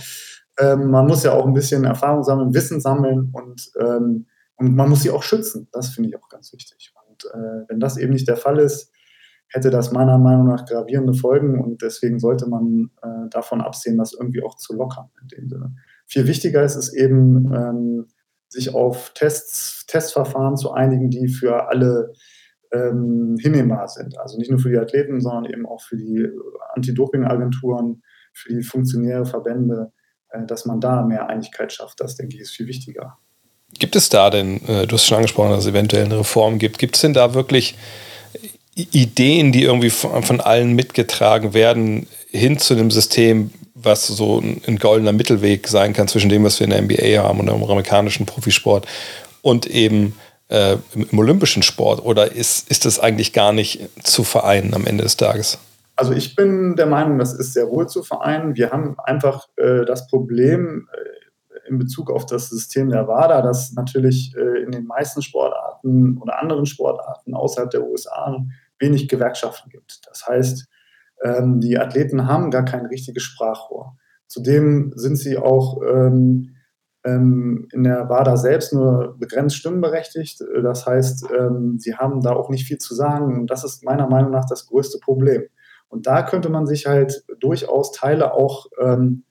ähm, 0.59 0.91
man 0.91 1.07
muss 1.07 1.23
ja 1.23 1.33
auch 1.33 1.47
ein 1.47 1.55
bisschen 1.55 1.85
Erfahrung 1.85 2.25
sammeln, 2.25 2.55
Wissen 2.55 2.81
sammeln 2.81 3.31
und, 3.33 3.71
ähm, 3.79 4.27
und 4.57 4.75
man 4.75 4.89
muss 4.89 5.03
sie 5.03 5.11
auch 5.11 5.23
schützen. 5.23 5.69
Das 5.71 5.91
finde 5.91 6.09
ich 6.09 6.17
auch 6.17 6.29
ganz 6.29 6.53
wichtig. 6.53 6.93
Und 7.09 7.25
äh, 7.27 7.69
wenn 7.69 7.79
das 7.79 7.99
eben 7.99 8.13
nicht 8.13 8.27
der 8.27 8.37
Fall 8.37 8.59
ist, 8.59 8.91
hätte 9.51 9.71
das 9.71 9.93
meiner 9.93 10.19
Meinung 10.19 10.47
nach 10.47 10.65
gravierende 10.67 11.15
Folgen 11.15 11.61
und 11.61 11.83
deswegen 11.83 12.19
sollte 12.19 12.47
man 12.49 12.91
äh, 13.03 13.29
davon 13.31 13.61
absehen, 13.61 13.99
das 13.99 14.13
irgendwie 14.13 14.43
auch 14.43 14.57
zu 14.57 14.75
lockern 14.75 15.11
in 15.23 15.29
dem 15.29 15.49
Sinne. 15.49 15.75
Viel 16.07 16.27
wichtiger 16.27 16.63
ist 16.63 16.77
es 16.77 16.93
eben, 16.93 17.53
ähm, 17.55 18.07
sich 18.49 18.75
auf 18.75 19.13
Tests, 19.15 19.87
Testverfahren 19.87 20.57
zu 20.57 20.73
einigen, 20.73 21.11
die 21.11 21.29
für 21.29 21.69
alle 21.69 22.13
ähm, 22.73 23.37
hinnehmbar 23.41 23.89
sind. 23.89 24.19
Also 24.19 24.39
nicht 24.39 24.51
nur 24.51 24.59
für 24.59 24.71
die 24.71 24.79
Athleten, 24.79 25.21
sondern 25.21 25.47
eben 25.47 25.67
auch 25.67 25.83
für 25.83 25.97
die 25.97 26.29
Anti-Doping-Agenturen, 26.75 28.03
für 28.33 28.55
die 28.55 28.63
Funktionäre, 28.63 29.27
Verbände, 29.27 29.93
äh, 30.31 30.45
dass 30.47 30.65
man 30.67 30.81
da 30.81 31.03
mehr 31.03 31.29
Einigkeit 31.29 31.73
schafft. 31.73 32.01
Das, 32.01 32.17
denke 32.17 32.37
ich, 32.37 32.43
ist 32.43 32.53
viel 32.53 32.67
wichtiger. 32.67 33.19
Gibt 33.79 33.97
es 33.97 34.09
da 34.09 34.31
denn, 34.31 34.63
äh, 34.67 34.87
du 34.87 34.95
hast 34.95 35.07
schon 35.07 35.19
angesprochen, 35.19 35.51
dass 35.51 35.65
es 35.65 35.71
eventuell 35.71 36.07
eine 36.07 36.19
Reform 36.19 36.59
gibt, 36.59 36.79
gibt 36.79 36.97
es 36.97 37.03
denn 37.03 37.13
da 37.13 37.35
wirklich 37.35 37.77
Ideen, 38.79 39.53
die 39.53 39.65
irgendwie 39.65 39.91
von, 39.91 40.23
von 40.23 40.41
allen 40.41 40.75
mitgetragen 40.75 41.55
werden, 41.55 42.07
hin 42.31 42.59
zu 42.59 42.75
einem 42.75 42.91
System, 42.91 43.51
was 43.75 44.07
so 44.07 44.41
ein, 44.41 44.61
ein, 44.67 44.79
goldener 44.79 45.13
Mittelweg 45.13 45.69
sein 45.69 45.93
kann 45.93 46.09
zwischen 46.09 46.29
dem, 46.29 46.45
was 46.45 46.59
wir 46.61 46.65
in 46.65 46.71
der 46.71 46.83
NBA 46.83 47.23
haben 47.23 47.41
und 47.41 47.49
im 47.49 47.63
amerikanischen 47.63 48.27
Profisport 48.27 48.87
und 49.43 49.67
eben 49.67 50.15
äh, 50.49 50.77
im, 50.95 51.19
olympischen 51.19 51.63
Sport? 51.63 52.05
Oder 52.05 52.33
ist, 52.33 52.71
ist 52.71 52.85
das 52.85 53.01
eigentlich 53.01 53.33
gar 53.33 53.53
nicht 53.53 53.89
zu 54.03 54.25
vereinen 54.25 54.75
am 54.75 54.87
Ende 54.87 55.05
des 55.05 55.17
Tages? 55.17 55.59
Also 55.97 56.13
ich 56.13 56.37
bin 56.37 56.77
der 56.77 56.87
Meinung, 56.87 57.19
das 57.19 57.33
ist 57.33 57.55
sehr 57.55 57.69
wohl 57.69 57.89
zu 57.89 58.03
vereinen. 58.03 58.57
Wir 58.57 58.71
haben 58.71 58.97
einfach 59.01 59.49
äh, 59.57 59.85
das 59.85 60.07
Problem 60.07 60.89
äh, 60.93 61.69
in 61.69 61.79
Bezug 61.79 62.11
auf 62.11 62.25
das 62.25 62.51
System 62.51 62.91
der 62.91 63.09
WADA, 63.09 63.43
dass 63.43 63.73
natürlich 63.73 64.33
äh, 64.37 64.63
in 64.63 64.71
den 64.71 64.87
meisten 64.87 65.23
Sportarten 65.23 66.19
oder 66.19 66.41
anderen 66.41 66.67
Sportarten 66.67 67.35
außerhalb 67.35 67.71
der 67.71 67.85
USA 67.85 68.45
wenig 68.79 69.09
Gewerkschaften 69.09 69.71
gibt. 69.71 70.01
Das 70.09 70.27
heißt, 70.27 70.69
ähm, 71.25 71.61
die 71.61 71.79
Athleten 71.79 72.27
haben 72.27 72.51
gar 72.51 72.65
kein 72.65 72.87
richtiges 72.87 73.23
Sprachrohr. 73.23 73.97
Zudem 74.27 74.93
sind 74.95 75.17
sie 75.17 75.37
auch 75.37 75.81
ähm, 75.83 76.55
ähm, 77.05 77.69
in 77.73 77.85
der 77.85 78.09
WADA 78.09 78.37
selbst 78.37 78.73
nur 78.73 79.17
begrenzt 79.19 79.57
stimmberechtigt. 79.57 80.43
Das 80.63 80.87
heißt, 80.87 81.27
ähm, 81.37 81.79
sie 81.79 81.95
haben 81.95 82.21
da 82.21 82.33
auch 82.33 82.51
nicht 82.51 82.67
viel 82.67 82.79
zu 82.79 82.95
sagen. 82.95 83.39
Und 83.39 83.51
das 83.51 83.65
ist 83.65 83.85
meiner 83.85 84.09
Meinung 84.09 84.31
nach 84.31 84.45
das 84.47 84.67
größte 84.67 84.99
Problem. 84.99 85.45
Und 85.89 86.07
da 86.07 86.23
könnte 86.23 86.51
man 86.51 86.67
sich 86.67 86.87
halt 86.87 87.25
durchaus 87.41 87.93
Teile 87.93 88.35
auch 88.35 88.67
ähm, 88.81 89.25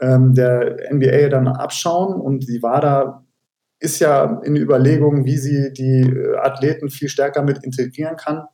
ähm, 0.00 0.34
der 0.34 0.92
NBA 0.92 1.28
dann 1.30 1.48
abschauen. 1.48 2.20
Und 2.20 2.48
die 2.48 2.62
WADA 2.62 3.24
ist 3.78 3.98
ja 3.98 4.40
in 4.44 4.56
Überlegungen, 4.56 5.24
wie 5.24 5.38
sie 5.38 5.72
die 5.72 6.02
äh, 6.02 6.36
Athleten 6.36 6.90
viel 6.90 7.08
stärker 7.08 7.42
mit 7.42 7.64
integrieren 7.64 8.16
kann. 8.16 8.44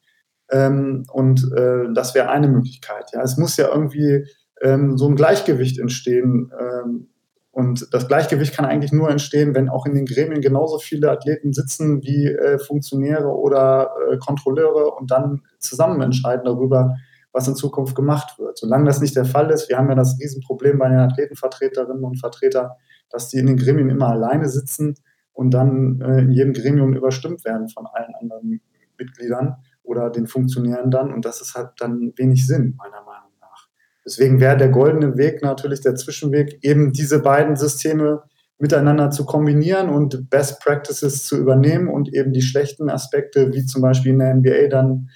Ähm, 0.52 1.04
und 1.10 1.50
äh, 1.56 1.92
das 1.94 2.14
wäre 2.14 2.28
eine 2.28 2.46
Möglichkeit. 2.46 3.10
Ja, 3.12 3.22
es 3.22 3.38
muss 3.38 3.56
ja 3.56 3.68
irgendwie 3.72 4.26
ähm, 4.60 4.98
so 4.98 5.08
ein 5.08 5.16
Gleichgewicht 5.16 5.78
entstehen. 5.78 6.52
Ähm, 6.58 7.08
und 7.50 7.92
das 7.92 8.08
Gleichgewicht 8.08 8.54
kann 8.54 8.64
eigentlich 8.64 8.92
nur 8.92 9.10
entstehen, 9.10 9.54
wenn 9.54 9.68
auch 9.68 9.84
in 9.84 9.94
den 9.94 10.06
Gremien 10.06 10.40
genauso 10.40 10.78
viele 10.78 11.10
Athleten 11.10 11.52
sitzen 11.52 12.02
wie 12.02 12.26
äh, 12.26 12.58
Funktionäre 12.58 13.28
oder 13.28 13.90
äh, 14.10 14.16
Kontrolleure 14.18 14.94
und 14.94 15.10
dann 15.10 15.42
zusammen 15.58 16.00
entscheiden 16.00 16.44
darüber, 16.44 16.96
was 17.32 17.48
in 17.48 17.54
Zukunft 17.54 17.94
gemacht 17.94 18.38
wird. 18.38 18.58
Solange 18.58 18.84
das 18.84 19.00
nicht 19.00 19.16
der 19.16 19.24
Fall 19.24 19.50
ist, 19.50 19.68
wir 19.68 19.78
haben 19.78 19.88
ja 19.88 19.94
das 19.94 20.18
Riesenproblem 20.20 20.78
bei 20.78 20.88
den 20.88 20.98
Athletenvertreterinnen 20.98 22.04
und 22.04 22.20
Vertretern, 22.20 22.70
dass 23.10 23.28
die 23.28 23.38
in 23.38 23.46
den 23.46 23.56
Gremien 23.56 23.90
immer 23.90 24.08
alleine 24.08 24.48
sitzen 24.48 24.94
und 25.32 25.52
dann 25.52 26.00
äh, 26.00 26.20
in 26.20 26.30
jedem 26.30 26.52
Gremium 26.52 26.94
überstimmt 26.94 27.44
werden 27.44 27.68
von 27.68 27.86
allen 27.86 28.14
anderen 28.14 28.60
Mitgliedern 28.98 29.56
oder 29.82 30.10
den 30.10 30.26
Funktionären 30.26 30.90
dann. 30.90 31.12
Und 31.12 31.24
das 31.24 31.40
ist 31.40 31.54
halt 31.54 31.70
dann 31.78 32.12
wenig 32.16 32.46
Sinn, 32.46 32.74
meiner 32.76 33.02
Meinung 33.02 33.32
nach. 33.40 33.68
Deswegen 34.04 34.40
wäre 34.40 34.56
der 34.56 34.68
goldene 34.68 35.16
Weg 35.16 35.42
natürlich 35.42 35.80
der 35.80 35.94
Zwischenweg, 35.94 36.58
eben 36.62 36.92
diese 36.92 37.20
beiden 37.20 37.56
Systeme 37.56 38.22
miteinander 38.58 39.10
zu 39.10 39.26
kombinieren 39.26 39.88
und 39.88 40.30
Best 40.30 40.60
Practices 40.60 41.24
zu 41.24 41.36
übernehmen 41.36 41.88
und 41.88 42.14
eben 42.14 42.32
die 42.32 42.42
schlechten 42.42 42.90
Aspekte, 42.90 43.52
wie 43.52 43.66
zum 43.66 43.82
Beispiel 43.82 44.12
in 44.12 44.20
der 44.20 44.34
NBA 44.34 44.68
dann, 44.68 45.10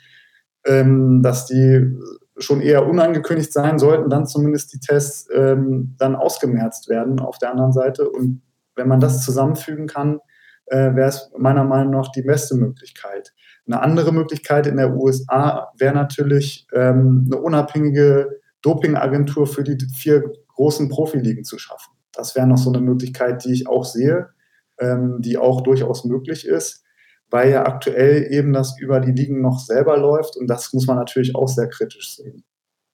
ähm, 0.64 1.22
dass 1.22 1.46
die 1.46 1.96
schon 2.38 2.60
eher 2.60 2.86
unangekündigt 2.86 3.52
sein 3.52 3.78
sollten, 3.78 4.10
dann 4.10 4.26
zumindest 4.26 4.72
die 4.72 4.80
Tests 4.80 5.28
ähm, 5.32 5.94
dann 5.98 6.16
ausgemerzt 6.16 6.88
werden 6.88 7.20
auf 7.20 7.38
der 7.38 7.52
anderen 7.52 7.72
Seite. 7.72 8.10
Und 8.10 8.42
wenn 8.74 8.88
man 8.88 9.00
das 9.00 9.24
zusammenfügen 9.24 9.86
kann, 9.86 10.18
äh, 10.66 10.94
wäre 10.94 11.08
es 11.08 11.30
meiner 11.36 11.64
Meinung 11.64 11.92
nach 11.92 12.10
die 12.12 12.22
beste 12.22 12.56
Möglichkeit. 12.56 13.32
Eine 13.66 13.80
andere 13.80 14.12
Möglichkeit 14.12 14.66
in 14.66 14.76
der 14.76 14.94
USA 14.94 15.72
wäre 15.78 15.94
natürlich 15.94 16.66
ähm, 16.72 17.24
eine 17.26 17.40
unabhängige 17.40 18.40
Dopingagentur 18.62 19.46
für 19.46 19.64
die 19.64 19.78
vier 19.94 20.32
großen 20.48 20.88
Profiligen 20.88 21.44
zu 21.44 21.58
schaffen. 21.58 21.92
Das 22.12 22.34
wäre 22.34 22.46
noch 22.46 22.58
so 22.58 22.72
eine 22.72 22.80
Möglichkeit, 22.80 23.44
die 23.44 23.52
ich 23.52 23.68
auch 23.68 23.84
sehe, 23.84 24.30
ähm, 24.78 25.20
die 25.20 25.38
auch 25.38 25.60
durchaus 25.60 26.04
möglich 26.04 26.46
ist, 26.46 26.84
weil 27.30 27.50
ja 27.50 27.66
aktuell 27.66 28.32
eben 28.32 28.52
das 28.52 28.78
über 28.78 29.00
die 29.00 29.12
Ligen 29.12 29.40
noch 29.40 29.60
selber 29.60 29.96
läuft 29.96 30.36
und 30.36 30.48
das 30.48 30.72
muss 30.72 30.86
man 30.86 30.96
natürlich 30.96 31.34
auch 31.34 31.48
sehr 31.48 31.68
kritisch 31.68 32.16
sehen. 32.16 32.44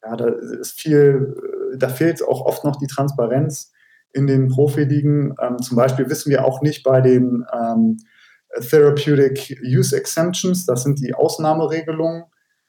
Ja, 0.04 0.16
da 0.16 0.26
ist 0.26 0.80
viel, 0.80 1.36
äh, 1.72 1.78
da 1.78 1.88
fehlt 1.88 2.22
auch 2.22 2.44
oft 2.44 2.64
noch 2.64 2.76
die 2.76 2.88
Transparenz 2.88 3.71
in 4.12 4.26
den 4.26 4.48
Profiligen. 4.48 5.34
Ähm, 5.40 5.58
zum 5.58 5.76
Beispiel 5.76 6.08
wissen 6.08 6.30
wir 6.30 6.44
auch 6.44 6.62
nicht 6.62 6.82
bei 6.82 7.00
den 7.00 7.44
ähm, 7.52 7.98
Therapeutic 8.60 9.58
Use 9.64 9.96
Exemptions, 9.96 10.66
das 10.66 10.82
sind 10.82 11.00
die 11.00 11.14
Ausnahmeregelungen. 11.14 12.24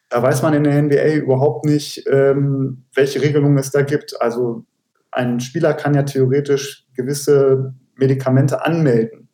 Da 0.10 0.22
weiß 0.22 0.42
man 0.44 0.54
in 0.54 0.64
der 0.64 0.82
NBA 0.82 1.24
überhaupt 1.24 1.66
nicht, 1.66 2.06
ähm, 2.08 2.86
welche 2.94 3.22
Regelungen 3.22 3.58
es 3.58 3.72
da 3.72 3.82
gibt. 3.82 4.22
Also 4.22 4.64
ein 5.12 5.40
Spieler 5.40 5.74
kann 5.74 5.94
ja 5.94 6.04
theoretisch 6.04 6.88
gewisse 6.96 7.74
Medikamente 7.96 8.64
anmelden, 8.66 9.30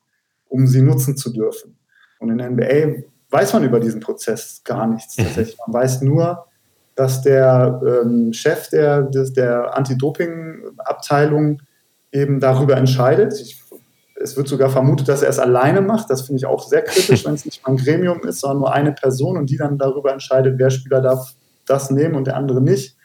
um 0.47 0.67
sie 0.67 0.81
nutzen 0.81 1.17
zu 1.17 1.31
dürfen. 1.31 1.77
Und 2.19 2.29
in 2.29 2.37
der 2.37 2.49
NBA 2.49 3.03
weiß 3.29 3.53
man 3.53 3.63
über 3.63 3.79
diesen 3.79 3.99
Prozess 3.99 4.61
gar 4.63 4.87
nichts 4.87 5.17
mhm. 5.17 5.23
tatsächlich. 5.23 5.57
Man 5.67 5.73
weiß 5.81 6.01
nur, 6.01 6.45
dass 6.95 7.21
der 7.21 7.81
ähm, 7.85 8.33
Chef 8.33 8.69
der, 8.69 9.03
der 9.03 9.77
Anti-Doping-Abteilung 9.77 11.61
eben 12.11 12.39
darüber 12.39 12.77
entscheidet. 12.77 13.39
Ich 13.39 13.59
es 14.21 14.35
wird 14.35 14.47
sogar 14.47 14.69
vermutet, 14.69 15.07
dass 15.07 15.21
er 15.21 15.29
es 15.29 15.39
alleine 15.39 15.81
macht. 15.81 16.09
Das 16.09 16.23
finde 16.23 16.39
ich 16.39 16.45
auch 16.45 16.67
sehr 16.67 16.83
kritisch, 16.83 17.25
wenn 17.25 17.33
es 17.33 17.45
nicht 17.45 17.65
mal 17.65 17.73
ein 17.73 17.77
Gremium 17.77 18.21
ist, 18.23 18.41
sondern 18.41 18.59
nur 18.59 18.73
eine 18.73 18.91
Person 18.91 19.37
und 19.37 19.49
die 19.49 19.57
dann 19.57 19.77
darüber 19.77 20.11
entscheidet, 20.11 20.59
wer 20.59 20.69
Spieler 20.69 21.01
darf 21.01 21.35
das 21.65 21.89
nehmen 21.89 22.15
und 22.15 22.27
der 22.27 22.35
andere 22.35 22.61
nicht. 22.61 22.97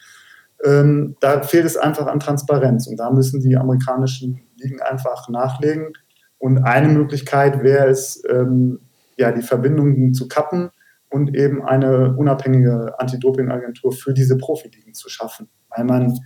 Ähm, 0.64 1.16
da 1.20 1.42
fehlt 1.42 1.66
es 1.66 1.76
einfach 1.76 2.06
an 2.06 2.20
Transparenz 2.20 2.86
und 2.86 2.96
da 2.96 3.10
müssen 3.10 3.40
die 3.40 3.56
amerikanischen 3.56 4.40
Ligen 4.56 4.80
einfach 4.80 5.28
nachlegen. 5.28 5.92
Und 6.38 6.58
eine 6.58 6.88
Möglichkeit 6.88 7.62
wäre 7.62 7.88
es, 7.88 8.22
ähm, 8.28 8.80
ja, 9.16 9.30
die 9.30 9.42
Verbindungen 9.42 10.14
zu 10.14 10.26
kappen 10.26 10.70
und 11.10 11.36
eben 11.36 11.62
eine 11.62 12.16
unabhängige 12.16 12.98
Anti-Doping-Agentur 12.98 13.92
für 13.92 14.12
diese 14.12 14.36
Profiligen 14.36 14.94
zu 14.94 15.08
schaffen, 15.08 15.48
weil 15.68 15.84
man 15.84 16.18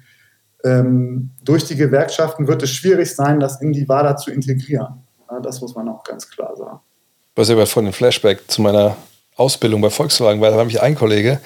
ähm, 0.64 1.30
durch 1.42 1.64
die 1.64 1.76
Gewerkschaften 1.76 2.46
wird 2.46 2.62
es 2.62 2.70
schwierig 2.70 3.14
sein, 3.14 3.40
das 3.40 3.60
in 3.60 3.72
die 3.72 3.88
WADA 3.88 4.16
zu 4.16 4.30
integrieren. 4.30 5.04
Ja, 5.30 5.40
das 5.40 5.60
muss 5.60 5.74
man 5.74 5.88
auch 5.88 6.02
ganz 6.02 6.28
klar 6.28 6.56
sagen. 6.56 6.80
Was 7.36 7.50
aber 7.50 7.66
von 7.66 7.84
dem 7.84 7.92
Flashback 7.92 8.50
zu 8.50 8.62
meiner 8.62 8.96
Ausbildung 9.36 9.80
bei 9.80 9.90
Volkswagen, 9.90 10.40
weil 10.40 10.50
da 10.50 10.56
war 10.56 10.64
nämlich 10.64 10.82
ein 10.82 10.96
Kollege, 10.96 11.40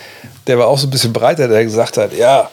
der 0.47 0.59
war 0.59 0.67
auch 0.67 0.79
so 0.79 0.87
ein 0.87 0.91
bisschen 0.91 1.13
breiter, 1.13 1.49
der 1.49 1.63
gesagt 1.65 1.99
hat, 1.99 2.17
ja, 2.17 2.51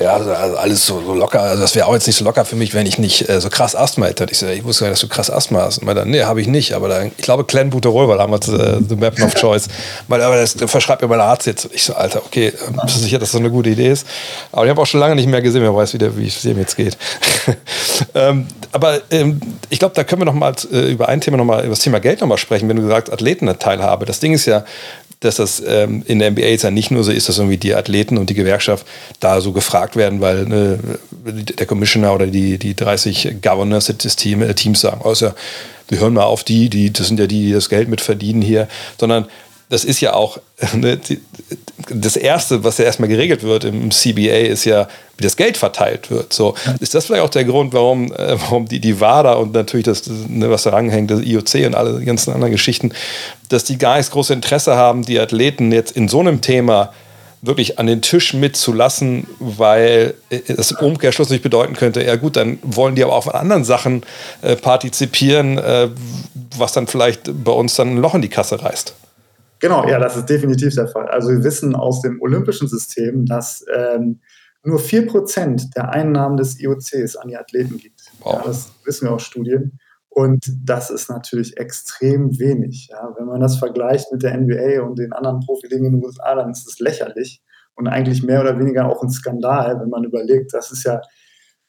ja, 0.00 0.14
also, 0.14 0.32
also 0.32 0.56
alles 0.56 0.86
so, 0.86 1.00
so, 1.00 1.14
locker. 1.14 1.40
Also 1.40 1.62
das 1.62 1.74
wäre 1.74 1.86
auch 1.86 1.94
jetzt 1.94 2.06
nicht 2.06 2.16
so 2.16 2.24
locker 2.24 2.44
für 2.44 2.56
mich, 2.56 2.72
wenn 2.74 2.86
ich 2.86 2.98
nicht 2.98 3.28
äh, 3.28 3.40
so 3.40 3.48
krass 3.48 3.74
Asthma 3.74 4.06
hätte. 4.06 4.26
Ich, 4.30 4.40
ich 4.42 4.64
wusste 4.64 4.84
gar 4.84 4.90
nicht, 4.90 5.02
dass 5.02 5.08
du 5.08 5.12
krass 5.12 5.30
Asthma 5.30 5.62
hast. 5.62 5.78
Und 5.78 5.86
meinte, 5.86 6.06
nee, 6.06 6.22
habe 6.22 6.40
ich 6.40 6.46
nicht. 6.46 6.72
Aber 6.74 6.88
dann, 6.88 7.10
ich 7.16 7.24
glaube, 7.24 7.44
Clenbuterol 7.44 8.06
war 8.06 8.16
damals 8.16 8.48
äh, 8.48 8.78
The 8.88 9.00
Weapon 9.00 9.24
of 9.24 9.34
Choice. 9.34 9.68
Weil, 10.08 10.22
aber 10.22 10.36
das 10.36 10.56
verschreibt 10.66 11.02
mir 11.02 11.08
mein 11.08 11.20
Arzt 11.20 11.46
jetzt. 11.46 11.64
Und 11.64 11.74
ich 11.74 11.82
so, 11.82 11.94
Alter, 11.94 12.22
okay, 12.24 12.52
bist 12.84 12.96
du 12.96 13.00
sicher, 13.00 13.18
dass 13.18 13.28
das 13.28 13.32
so 13.32 13.38
eine 13.38 13.50
gute 13.50 13.70
Idee 13.70 13.90
ist? 13.90 14.06
Aber 14.52 14.64
ich 14.64 14.70
habe 14.70 14.80
auch 14.80 14.86
schon 14.86 15.00
lange 15.00 15.16
nicht 15.16 15.28
mehr 15.28 15.42
gesehen, 15.42 15.62
wer 15.62 15.74
weiß 15.74 15.94
wieder, 15.94 16.16
wie 16.16 16.28
es 16.28 16.44
ihm 16.44 16.58
jetzt 16.58 16.76
geht. 16.76 16.96
ähm, 18.14 18.46
aber 18.70 19.00
ähm, 19.10 19.40
ich 19.68 19.78
glaube, 19.78 19.94
da 19.94 20.04
können 20.04 20.22
wir 20.22 20.26
noch 20.26 20.34
mal 20.34 20.54
äh, 20.72 20.92
über 20.92 21.08
ein 21.08 21.20
Thema 21.20 21.36
noch 21.36 21.44
mal, 21.44 21.60
über 21.60 21.70
das 21.70 21.80
Thema 21.80 21.98
Geld 21.98 22.20
noch 22.20 22.28
mal 22.28 22.38
sprechen, 22.38 22.68
wenn 22.68 22.76
du 22.76 22.82
gesagt 22.82 23.12
Athletenteilhabe. 23.12 24.06
Das 24.06 24.20
Ding 24.20 24.32
ist 24.32 24.46
ja, 24.46 24.64
dass 25.20 25.36
das 25.36 25.62
ähm, 25.66 26.02
in 26.06 26.18
der 26.18 26.30
NBA 26.30 26.42
jetzt 26.42 26.62
ja 26.62 26.70
nicht 26.70 26.90
nur 26.90 27.02
so 27.02 27.10
ist, 27.10 27.28
dass 27.28 27.38
irgendwie 27.38 27.56
die 27.56 27.74
Athleten 27.74 28.18
und 28.18 28.30
die 28.30 28.34
Gewerkschaft 28.34 28.86
da 29.20 29.40
so 29.40 29.52
gefragt 29.52 29.96
werden, 29.96 30.20
weil 30.20 30.44
ne, 30.46 30.78
der 31.24 31.66
Commissioner 31.66 32.14
oder 32.14 32.26
die, 32.26 32.58
die 32.58 32.74
30 32.74 33.36
Governors 33.42 33.86
des 33.86 34.16
Team, 34.16 34.42
äh, 34.42 34.54
Teams 34.54 34.80
sagen, 34.80 35.00
oh, 35.02 35.12
ja, 35.14 35.34
wir 35.88 36.00
hören 36.00 36.14
mal 36.14 36.24
auf 36.24 36.44
die, 36.44 36.68
die, 36.68 36.92
das 36.92 37.08
sind 37.08 37.18
ja 37.18 37.26
die, 37.26 37.46
die 37.46 37.52
das 37.52 37.68
Geld 37.68 37.88
mit 37.88 38.00
verdienen 38.00 38.42
hier, 38.42 38.68
sondern 38.98 39.26
das 39.68 39.84
ist 39.84 40.00
ja 40.00 40.14
auch 40.14 40.38
ne, 40.74 40.96
die, 40.96 41.20
das 41.90 42.16
Erste, 42.16 42.64
was 42.64 42.78
ja 42.78 42.84
erstmal 42.84 43.08
geregelt 43.08 43.42
wird 43.42 43.64
im 43.64 43.90
CBA, 43.90 44.48
ist 44.48 44.64
ja, 44.64 44.88
wie 45.16 45.24
das 45.24 45.36
Geld 45.36 45.56
verteilt 45.56 46.10
wird. 46.10 46.32
So, 46.32 46.54
ist 46.80 46.94
das 46.94 47.06
vielleicht 47.06 47.22
auch 47.22 47.30
der 47.30 47.44
Grund, 47.44 47.72
warum, 47.72 48.12
äh, 48.12 48.36
warum 48.40 48.66
die, 48.66 48.80
die 48.80 49.00
WADA 49.00 49.34
und 49.34 49.52
natürlich 49.52 49.86
das, 49.86 50.06
ne, 50.06 50.50
was 50.50 50.64
da 50.64 50.70
ranhängt, 50.70 51.10
das 51.10 51.20
IOC 51.20 51.66
und 51.66 51.74
alle 51.74 52.02
ganzen 52.04 52.32
anderen 52.32 52.52
Geschichten, 52.52 52.92
dass 53.48 53.64
die 53.64 53.78
gar 53.78 53.98
nicht 53.98 54.10
große 54.10 54.32
Interesse 54.32 54.76
haben, 54.76 55.04
die 55.04 55.18
Athleten 55.18 55.72
jetzt 55.72 55.92
in 55.92 56.08
so 56.08 56.20
einem 56.20 56.40
Thema 56.40 56.92
wirklich 57.40 57.78
an 57.78 57.86
den 57.86 58.02
Tisch 58.02 58.34
mitzulassen, 58.34 59.28
weil 59.38 60.14
es 60.28 60.72
im 60.72 60.78
Umkehrschluss 60.78 61.30
nicht 61.30 61.44
bedeuten 61.44 61.74
könnte, 61.74 62.02
ja 62.02 62.16
gut, 62.16 62.36
dann 62.36 62.58
wollen 62.62 62.96
die 62.96 63.04
aber 63.04 63.14
auch 63.14 63.24
von 63.24 63.34
anderen 63.34 63.64
Sachen 63.64 64.02
äh, 64.42 64.56
partizipieren, 64.56 65.56
äh, 65.56 65.88
was 66.56 66.72
dann 66.72 66.88
vielleicht 66.88 67.30
bei 67.44 67.52
uns 67.52 67.76
dann 67.76 67.94
ein 67.94 67.98
Loch 67.98 68.14
in 68.14 68.22
die 68.22 68.28
Kasse 68.28 68.60
reißt. 68.60 68.94
Genau, 69.60 69.88
ja, 69.88 69.98
das 69.98 70.16
ist 70.16 70.26
definitiv 70.26 70.74
der 70.74 70.88
Fall. 70.88 71.08
Also 71.08 71.30
wir 71.30 71.42
wissen 71.42 71.74
aus 71.74 72.02
dem 72.02 72.20
olympischen 72.20 72.68
System, 72.68 73.26
dass 73.26 73.64
ähm, 73.74 74.20
nur 74.62 74.78
4% 74.78 75.74
der 75.74 75.90
Einnahmen 75.90 76.36
des 76.36 76.60
IOCs 76.60 77.16
an 77.16 77.28
die 77.28 77.36
Athleten 77.36 77.78
gibt. 77.78 78.02
Wow. 78.20 78.34
Ja, 78.34 78.42
das 78.44 78.72
wissen 78.84 79.06
wir 79.06 79.12
aus 79.12 79.22
Studien. 79.22 79.78
Und 80.08 80.44
das 80.64 80.90
ist 80.90 81.08
natürlich 81.08 81.56
extrem 81.58 82.38
wenig. 82.38 82.88
Ja. 82.90 83.14
Wenn 83.16 83.26
man 83.26 83.40
das 83.40 83.58
vergleicht 83.58 84.10
mit 84.12 84.22
der 84.22 84.36
NBA 84.36 84.82
und 84.82 84.98
den 84.98 85.12
anderen 85.12 85.40
Profiligen 85.40 85.86
in 85.86 85.92
den 85.92 86.04
USA, 86.04 86.34
dann 86.34 86.50
ist 86.50 86.66
es 86.66 86.78
lächerlich 86.80 87.42
und 87.78 87.86
eigentlich 87.86 88.24
mehr 88.24 88.40
oder 88.40 88.58
weniger 88.58 88.88
auch 88.88 89.02
ein 89.02 89.10
Skandal, 89.10 89.80
wenn 89.80 89.88
man 89.88 90.02
überlegt, 90.02 90.52
das 90.52 90.72
ist 90.72 90.84
ja 90.84 91.00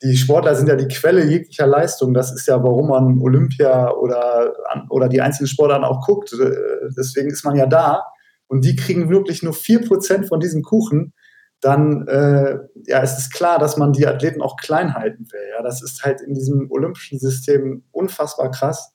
die 0.02 0.16
Sportler 0.16 0.56
sind 0.56 0.70
ja 0.70 0.76
die 0.76 0.88
Quelle 0.88 1.26
jeglicher 1.26 1.68
Leistung. 1.68 2.14
Das 2.14 2.32
ist 2.34 2.47
ja, 2.47 2.64
warum 2.64 2.88
man 2.88 3.20
Olympia 3.20 3.91
oder, 3.91 4.54
oder 4.89 5.10
die 5.10 5.22
einzelnen 5.22 5.47
Sportarten 5.47 5.84
auch 5.84 6.06
guckt. 6.06 6.32
Äh, 6.34 6.56
deswegen 6.97 7.30
ist 7.30 7.43
man 7.43 7.56
ja 7.56 7.66
da. 7.66 8.06
Und 8.47 8.64
die 8.64 8.76
kriegen 8.76 9.10
wirklich 9.10 9.43
nur 9.43 9.54
4% 9.54 10.28
von 10.28 10.39
diesem 10.39 10.64
Kuchen. 10.64 11.14
Dann 11.60 12.08
äh, 12.08 12.58
ja, 12.86 13.00
ist 13.00 13.18
es 13.18 13.30
klar, 13.30 13.60
dass 13.60 13.76
man 13.76 13.91
die 13.91 14.08
Athleten 14.08 14.41
auch 14.41 14.56
klein 14.56 14.95
halten 14.95 15.28
will. 15.32 15.41
Ja, 15.56 15.62
das 15.62 15.84
ist 15.84 16.04
halt 16.04 16.22
in 16.22 16.34
diesem 16.34 16.72
olympischen 16.72 17.20
System 17.20 17.84
unfassbar 17.91 18.52
krass 18.52 18.93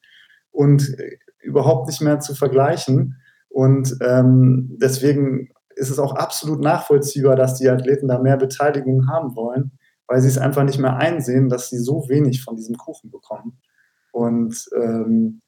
und 0.51 0.99
äh, 0.99 1.19
überhaupt 1.41 1.87
nicht 1.87 2.01
mehr 2.01 2.21
zu 2.21 2.35
vergleichen. 2.35 3.21
Und 3.51 3.95
ähm, 4.01 4.79
deswegen 4.81 5.51
ist 5.77 5.91
es 5.91 5.99
auch 5.99 6.15
absolut 6.15 6.61
nachvollziehbar, 6.61 7.37
dass 7.37 7.57
die 7.57 7.69
Athleten 7.69 8.09
da 8.09 8.19
mehr 8.19 8.39
Beteiligung 8.39 9.09
haben 9.09 9.37
wollen 9.37 9.73
weil 10.07 10.21
sie 10.21 10.29
es 10.29 10.39
einfach 10.39 10.65
nicht 10.65 10.79
mehr 10.79 10.97
einsehen, 10.97 11.49
dass 11.49 11.71
sie 11.71 11.79
so 11.79 12.09
wenig 12.09 12.43
von 12.43 12.57
diesem 12.57 12.77
Kuchen 12.77 13.11
bekommen. 13.11 13.61
Und 14.13 14.69
ähm, 14.77 15.41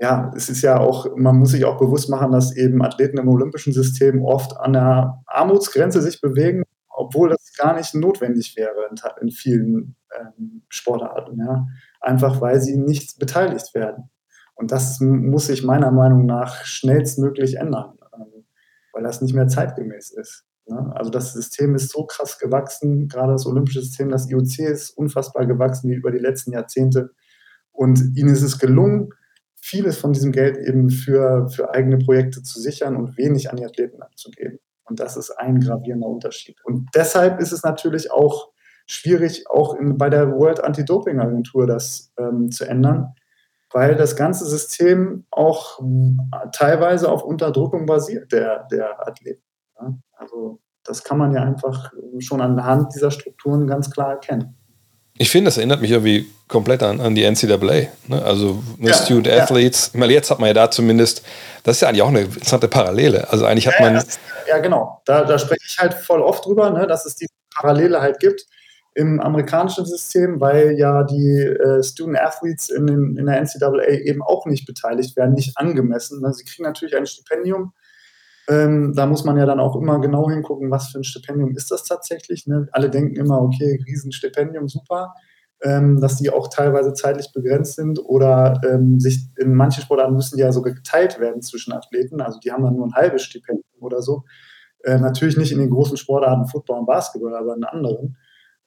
ja, 0.00 0.32
es 0.36 0.48
ist 0.48 0.62
ja 0.62 0.78
auch, 0.78 1.16
man 1.16 1.36
muss 1.36 1.50
sich 1.50 1.64
auch 1.64 1.78
bewusst 1.78 2.08
machen, 2.08 2.32
dass 2.32 2.56
eben 2.56 2.82
Athleten 2.82 3.18
im 3.18 3.28
olympischen 3.28 3.72
System 3.72 4.24
oft 4.24 4.56
an 4.56 4.72
der 4.72 5.22
Armutsgrenze 5.26 6.00
sich 6.02 6.20
bewegen, 6.20 6.62
obwohl 6.88 7.30
das 7.30 7.52
gar 7.56 7.76
nicht 7.76 7.94
notwendig 7.94 8.54
wäre 8.56 8.88
in, 8.90 8.96
in 9.22 9.30
vielen 9.30 9.96
ähm, 10.18 10.62
Sportarten. 10.68 11.38
Ja. 11.38 11.66
Einfach 12.00 12.40
weil 12.40 12.60
sie 12.60 12.76
nicht 12.76 13.18
beteiligt 13.18 13.74
werden. 13.74 14.10
Und 14.54 14.72
das 14.72 15.00
muss 15.00 15.46
sich 15.46 15.62
meiner 15.64 15.92
Meinung 15.92 16.26
nach 16.26 16.64
schnellstmöglich 16.64 17.56
ändern, 17.56 17.96
ähm, 18.14 18.44
weil 18.92 19.04
das 19.04 19.20
nicht 19.20 19.34
mehr 19.34 19.46
zeitgemäß 19.46 20.10
ist. 20.10 20.47
Ne? 20.68 20.92
Also 20.94 21.10
das 21.10 21.32
System 21.32 21.74
ist 21.74 21.90
so 21.90 22.04
krass 22.04 22.38
gewachsen, 22.38 23.08
gerade 23.08 23.32
das 23.32 23.46
olympische 23.46 23.80
System, 23.80 24.10
das 24.10 24.30
IOC 24.30 24.58
ist 24.60 24.90
unfassbar 24.90 25.46
gewachsen 25.46 25.90
wie 25.90 25.94
über 25.94 26.10
die 26.10 26.18
letzten 26.18 26.52
Jahrzehnte. 26.52 27.10
Und 27.72 28.16
ihnen 28.16 28.30
ist 28.30 28.42
es 28.42 28.58
gelungen, 28.58 29.10
vieles 29.54 29.98
von 29.98 30.12
diesem 30.12 30.32
Geld 30.32 30.56
eben 30.56 30.90
für, 30.90 31.48
für 31.48 31.74
eigene 31.74 31.98
Projekte 31.98 32.42
zu 32.42 32.60
sichern 32.60 32.96
und 32.96 33.16
wenig 33.16 33.50
an 33.50 33.56
die 33.56 33.64
Athleten 33.64 34.02
abzugeben. 34.02 34.58
Und 34.84 35.00
das 35.00 35.16
ist 35.16 35.30
ein 35.32 35.60
gravierender 35.60 36.08
Unterschied. 36.08 36.56
Und 36.64 36.88
deshalb 36.94 37.40
ist 37.40 37.52
es 37.52 37.62
natürlich 37.62 38.10
auch 38.10 38.50
schwierig, 38.86 39.48
auch 39.50 39.74
in, 39.74 39.98
bei 39.98 40.08
der 40.08 40.32
World 40.32 40.64
Anti-Doping-Agentur 40.64 41.66
das 41.66 42.12
ähm, 42.18 42.50
zu 42.50 42.64
ändern, 42.64 43.14
weil 43.70 43.96
das 43.96 44.16
ganze 44.16 44.46
System 44.46 45.26
auch 45.30 45.78
teilweise 46.52 47.10
auf 47.10 47.22
Unterdrückung 47.22 47.84
basiert, 47.84 48.32
der, 48.32 48.66
der 48.70 49.06
Athleten. 49.06 49.42
Ja? 49.80 49.94
Also 50.12 50.60
das 50.84 51.04
kann 51.04 51.18
man 51.18 51.34
ja 51.34 51.42
einfach 51.42 51.92
schon 52.18 52.40
anhand 52.40 52.94
dieser 52.94 53.10
Strukturen 53.10 53.66
ganz 53.66 53.90
klar 53.90 54.10
erkennen. 54.10 54.56
Ich 55.20 55.30
finde, 55.30 55.48
das 55.48 55.58
erinnert 55.58 55.80
mich 55.80 55.90
irgendwie 55.90 56.26
komplett 56.46 56.82
an, 56.82 57.00
an 57.00 57.14
die 57.14 57.28
NCAA. 57.28 57.88
Ne? 58.06 58.22
Also 58.24 58.62
ne, 58.78 58.90
ja, 58.90 58.94
Student 58.94 59.26
ja. 59.26 59.42
Athletes. 59.42 59.90
Ich 59.92 59.98
meine, 59.98 60.12
jetzt 60.12 60.30
hat 60.30 60.38
man 60.38 60.46
ja 60.46 60.54
da 60.54 60.70
zumindest, 60.70 61.22
das 61.64 61.76
ist 61.76 61.80
ja 61.82 61.88
eigentlich 61.88 62.02
auch 62.02 62.08
eine 62.08 62.20
interessante 62.20 62.68
Parallele. 62.68 63.28
Also 63.30 63.44
eigentlich 63.44 63.66
hat 63.66 63.80
man. 63.80 63.96
Ja, 63.96 64.02
ja 64.46 64.58
genau. 64.58 65.02
Da, 65.04 65.24
da, 65.24 65.38
spreche 65.38 65.64
ich 65.68 65.78
halt 65.78 65.94
voll 65.94 66.22
oft 66.22 66.46
drüber, 66.46 66.70
ne, 66.70 66.86
dass 66.86 67.04
es 67.04 67.16
diese 67.16 67.32
Parallele 67.54 68.00
halt 68.00 68.20
gibt 68.20 68.46
im 68.94 69.20
amerikanischen 69.20 69.86
System, 69.86 70.40
weil 70.40 70.78
ja 70.78 71.02
die 71.02 71.40
äh, 71.40 71.82
Student 71.82 72.20
Athletes 72.20 72.68
in, 72.68 72.86
den, 72.86 73.16
in 73.16 73.26
der 73.26 73.40
NCAA 73.40 73.98
eben 74.04 74.22
auch 74.22 74.46
nicht 74.46 74.66
beteiligt 74.66 75.16
werden, 75.16 75.34
nicht 75.34 75.56
angemessen. 75.56 76.20
Ne? 76.20 76.32
Sie 76.32 76.44
kriegen 76.44 76.64
natürlich 76.64 76.96
ein 76.96 77.06
Stipendium 77.06 77.72
ähm, 78.48 78.94
da 78.94 79.06
muss 79.06 79.24
man 79.24 79.36
ja 79.36 79.44
dann 79.44 79.60
auch 79.60 79.76
immer 79.76 80.00
genau 80.00 80.30
hingucken, 80.30 80.70
was 80.70 80.88
für 80.88 80.98
ein 80.98 81.04
Stipendium 81.04 81.54
ist 81.54 81.70
das 81.70 81.84
tatsächlich. 81.84 82.46
Ne? 82.46 82.66
Alle 82.72 82.88
denken 82.88 83.16
immer, 83.16 83.42
okay, 83.42 83.78
Riesenstipendium, 83.86 84.68
super. 84.68 85.14
Ähm, 85.60 86.00
dass 86.00 86.16
die 86.16 86.30
auch 86.30 86.48
teilweise 86.48 86.94
zeitlich 86.94 87.32
begrenzt 87.32 87.74
sind 87.74 87.98
oder 87.98 88.60
ähm, 88.64 89.00
sich 89.00 89.26
in 89.36 89.54
manchen 89.54 89.82
Sportarten 89.82 90.14
müssen 90.14 90.36
die 90.36 90.42
ja 90.42 90.52
sogar 90.52 90.72
geteilt 90.72 91.18
werden 91.18 91.42
zwischen 91.42 91.72
Athleten. 91.72 92.20
Also 92.20 92.38
die 92.38 92.52
haben 92.52 92.62
dann 92.62 92.76
nur 92.76 92.86
ein 92.86 92.94
halbes 92.94 93.22
Stipendium 93.24 93.64
oder 93.80 94.00
so. 94.00 94.22
Äh, 94.84 94.98
natürlich 94.98 95.36
nicht 95.36 95.50
in 95.50 95.58
den 95.58 95.70
großen 95.70 95.96
Sportarten 95.96 96.46
Football 96.46 96.78
und 96.78 96.86
Basketball, 96.86 97.34
aber 97.34 97.56
in 97.56 97.64
anderen. 97.64 98.16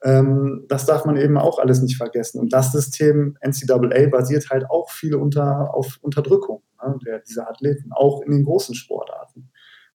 Ähm, 0.03 0.65
das 0.67 0.85
darf 0.85 1.05
man 1.05 1.15
eben 1.15 1.37
auch 1.37 1.59
alles 1.59 1.81
nicht 1.81 1.95
vergessen. 1.95 2.39
Und 2.39 2.51
das 2.51 2.71
System 2.71 3.37
NCAA 3.41 4.09
basiert 4.09 4.49
halt 4.49 4.69
auch 4.69 4.89
viel 4.89 5.15
unter, 5.15 5.73
auf 5.73 5.97
Unterdrückung 6.01 6.61
ne, 6.83 6.99
der, 7.05 7.19
dieser 7.19 7.49
Athleten, 7.49 7.91
auch 7.93 8.21
in 8.21 8.31
den 8.31 8.43
großen 8.43 8.75
Sportarten. 8.75 9.49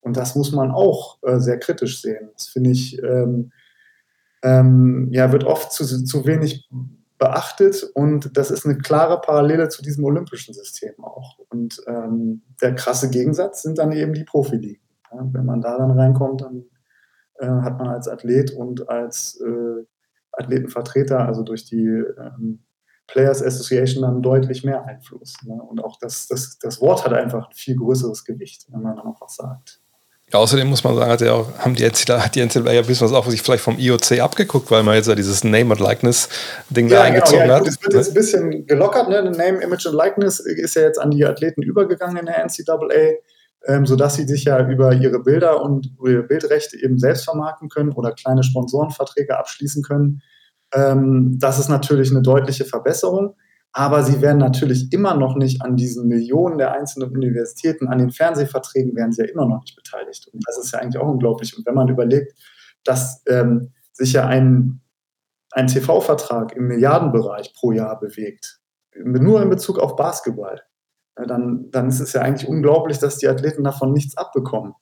Und 0.06 0.16
das 0.16 0.36
muss 0.36 0.52
man 0.52 0.70
auch 0.70 1.18
äh, 1.24 1.40
sehr 1.40 1.58
kritisch 1.58 2.00
sehen. 2.00 2.30
Das 2.32 2.46
finde 2.46 2.70
ich, 2.70 3.02
ähm, 3.02 3.50
ähm, 4.44 5.08
ja, 5.10 5.32
wird 5.32 5.42
oft 5.42 5.72
zu, 5.72 5.84
zu 5.84 6.24
wenig 6.24 6.70
beachtet 7.18 7.82
und 7.94 8.36
das 8.36 8.52
ist 8.52 8.64
eine 8.64 8.78
klare 8.78 9.20
Parallele 9.20 9.68
zu 9.68 9.82
diesem 9.82 10.04
olympischen 10.04 10.54
System 10.54 10.92
auch. 11.02 11.40
Und 11.48 11.82
ähm, 11.88 12.42
der 12.62 12.76
krasse 12.76 13.10
Gegensatz 13.10 13.62
sind 13.62 13.78
dann 13.78 13.90
eben 13.90 14.12
die 14.14 14.22
Profiligen. 14.22 14.80
Ja, 15.10 15.26
wenn 15.32 15.44
man 15.44 15.60
da 15.60 15.76
dann 15.76 15.90
reinkommt, 15.90 16.42
dann 16.42 16.66
äh, 17.40 17.48
hat 17.48 17.76
man 17.76 17.88
als 17.88 18.06
Athlet 18.06 18.52
und 18.52 18.88
als 18.88 19.40
äh, 19.40 19.84
Athletenvertreter, 20.30 21.26
also 21.26 21.42
durch 21.42 21.64
die 21.64 21.84
ähm, 21.84 22.60
Players 23.08 23.42
Association, 23.42 24.02
dann 24.02 24.22
deutlich 24.22 24.62
mehr 24.62 24.84
Einfluss. 24.84 25.34
Ne? 25.44 25.60
Und 25.60 25.82
auch 25.82 25.98
das, 25.98 26.28
das, 26.28 26.60
das 26.60 26.80
Wort 26.80 27.04
hat 27.04 27.12
einfach 27.12 27.48
ein 27.48 27.54
viel 27.54 27.74
größeres 27.74 28.24
Gewicht, 28.24 28.66
wenn 28.70 28.82
man 28.82 28.94
dann 28.94 29.06
auch 29.06 29.20
was 29.20 29.34
sagt. 29.34 29.80
Außerdem 30.32 30.66
muss 30.66 30.82
man 30.82 30.96
sagen, 30.96 31.10
hat, 31.10 31.20
ja 31.20 31.46
haben 31.58 31.76
die 31.76 31.84
NCAA, 31.84 32.24
hat 32.24 32.34
die 32.34 32.44
NCAA 32.44 32.72
ja 32.72 32.80
ein 32.80 32.86
bisschen 32.86 33.06
was 33.06 33.12
auch 33.12 33.30
sich 33.30 33.42
vielleicht 33.42 33.62
vom 33.62 33.78
IOC 33.78 34.18
abgeguckt, 34.20 34.70
weil 34.72 34.82
man 34.82 34.96
jetzt 34.96 35.06
ja 35.06 35.14
dieses 35.14 35.44
Name 35.44 35.72
and 35.72 35.80
Likeness 35.80 36.28
Ding 36.68 36.88
ja, 36.88 36.96
da 36.96 37.04
genau, 37.04 37.14
eingezogen 37.14 37.48
ja, 37.48 37.54
hat. 37.54 37.68
Es 37.68 37.80
wird 37.80 37.94
jetzt 37.94 38.08
ein 38.08 38.14
bisschen 38.14 38.66
gelockert, 38.66 39.08
ne? 39.08 39.22
Name, 39.22 39.62
Image 39.62 39.86
and 39.86 39.94
Likeness 39.94 40.40
ist 40.40 40.74
ja 40.74 40.82
jetzt 40.82 40.98
an 40.98 41.12
die 41.12 41.24
Athleten 41.24 41.62
übergegangen 41.62 42.16
in 42.16 42.26
der 42.26 42.44
NCAA, 42.44 43.18
ähm, 43.68 43.86
sodass 43.86 44.16
sie 44.16 44.26
sich 44.26 44.44
ja 44.44 44.68
über 44.68 44.94
ihre 44.94 45.20
Bilder 45.20 45.62
und 45.62 45.92
ihre 46.04 46.24
Bildrechte 46.24 46.76
eben 46.82 46.98
selbst 46.98 47.24
vermarkten 47.24 47.68
können 47.68 47.92
oder 47.92 48.10
kleine 48.10 48.42
Sponsorenverträge 48.42 49.38
abschließen 49.38 49.84
können. 49.84 50.22
Ähm, 50.74 51.36
das 51.38 51.60
ist 51.60 51.68
natürlich 51.68 52.10
eine 52.10 52.22
deutliche 52.22 52.64
Verbesserung 52.64 53.36
aber 53.72 54.02
sie 54.02 54.22
werden 54.22 54.38
natürlich 54.38 54.92
immer 54.92 55.14
noch 55.14 55.36
nicht 55.36 55.62
an 55.62 55.76
diesen 55.76 56.08
Millionen 56.08 56.58
der 56.58 56.72
einzelnen 56.72 57.10
Universitäten, 57.10 57.88
an 57.88 57.98
den 57.98 58.10
Fernsehverträgen 58.10 58.96
werden 58.96 59.12
sie 59.12 59.22
ja 59.22 59.28
immer 59.28 59.46
noch 59.46 59.60
nicht 59.60 59.76
beteiligt. 59.76 60.28
Und 60.32 60.42
das 60.46 60.58
ist 60.58 60.72
ja 60.72 60.78
eigentlich 60.78 61.00
auch 61.00 61.08
unglaublich. 61.08 61.56
Und 61.56 61.66
wenn 61.66 61.74
man 61.74 61.88
überlegt, 61.88 62.32
dass 62.84 63.22
ähm, 63.28 63.72
sich 63.92 64.14
ja 64.14 64.26
ein, 64.26 64.80
ein 65.50 65.66
TV-Vertrag 65.66 66.56
im 66.56 66.68
Milliardenbereich 66.68 67.52
pro 67.54 67.72
Jahr 67.72 68.00
bewegt, 68.00 68.60
nur 69.04 69.42
in 69.42 69.50
Bezug 69.50 69.78
auf 69.78 69.96
Basketball, 69.96 70.62
dann, 71.14 71.70
dann 71.70 71.88
ist 71.88 72.00
es 72.00 72.12
ja 72.12 72.22
eigentlich 72.22 72.48
unglaublich, 72.48 72.98
dass 72.98 73.18
die 73.18 73.28
Athleten 73.28 73.64
davon 73.64 73.92
nichts 73.92 74.16
abbekommen, 74.16 74.74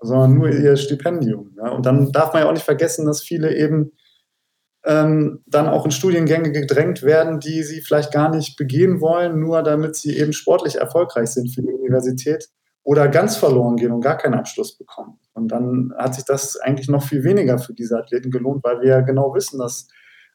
sondern 0.00 0.34
nur 0.34 0.48
ihr 0.48 0.76
Stipendium. 0.76 1.56
Und 1.58 1.86
dann 1.86 2.12
darf 2.12 2.32
man 2.32 2.42
ja 2.42 2.48
auch 2.48 2.52
nicht 2.54 2.64
vergessen, 2.64 3.06
dass 3.06 3.22
viele 3.22 3.54
eben 3.54 3.92
ähm, 4.84 5.42
dann 5.46 5.68
auch 5.68 5.84
in 5.84 5.90
Studiengänge 5.90 6.52
gedrängt 6.52 7.02
werden, 7.02 7.40
die 7.40 7.62
sie 7.62 7.80
vielleicht 7.80 8.12
gar 8.12 8.34
nicht 8.34 8.56
begehen 8.56 9.00
wollen, 9.00 9.38
nur 9.38 9.62
damit 9.62 9.96
sie 9.96 10.16
eben 10.16 10.32
sportlich 10.32 10.76
erfolgreich 10.76 11.30
sind 11.30 11.54
für 11.54 11.62
die 11.62 11.72
Universität 11.72 12.48
oder 12.82 13.08
ganz 13.08 13.36
verloren 13.36 13.76
gehen 13.76 13.92
und 13.92 14.00
gar 14.00 14.16
keinen 14.16 14.34
Abschluss 14.34 14.76
bekommen. 14.76 15.18
Und 15.34 15.48
dann 15.48 15.92
hat 15.98 16.14
sich 16.14 16.24
das 16.24 16.56
eigentlich 16.56 16.88
noch 16.88 17.02
viel 17.02 17.24
weniger 17.24 17.58
für 17.58 17.74
diese 17.74 17.98
Athleten 17.98 18.30
gelohnt, 18.30 18.64
weil 18.64 18.80
wir 18.80 18.88
ja 18.88 19.00
genau 19.00 19.34
wissen, 19.34 19.58
dass 19.58 19.88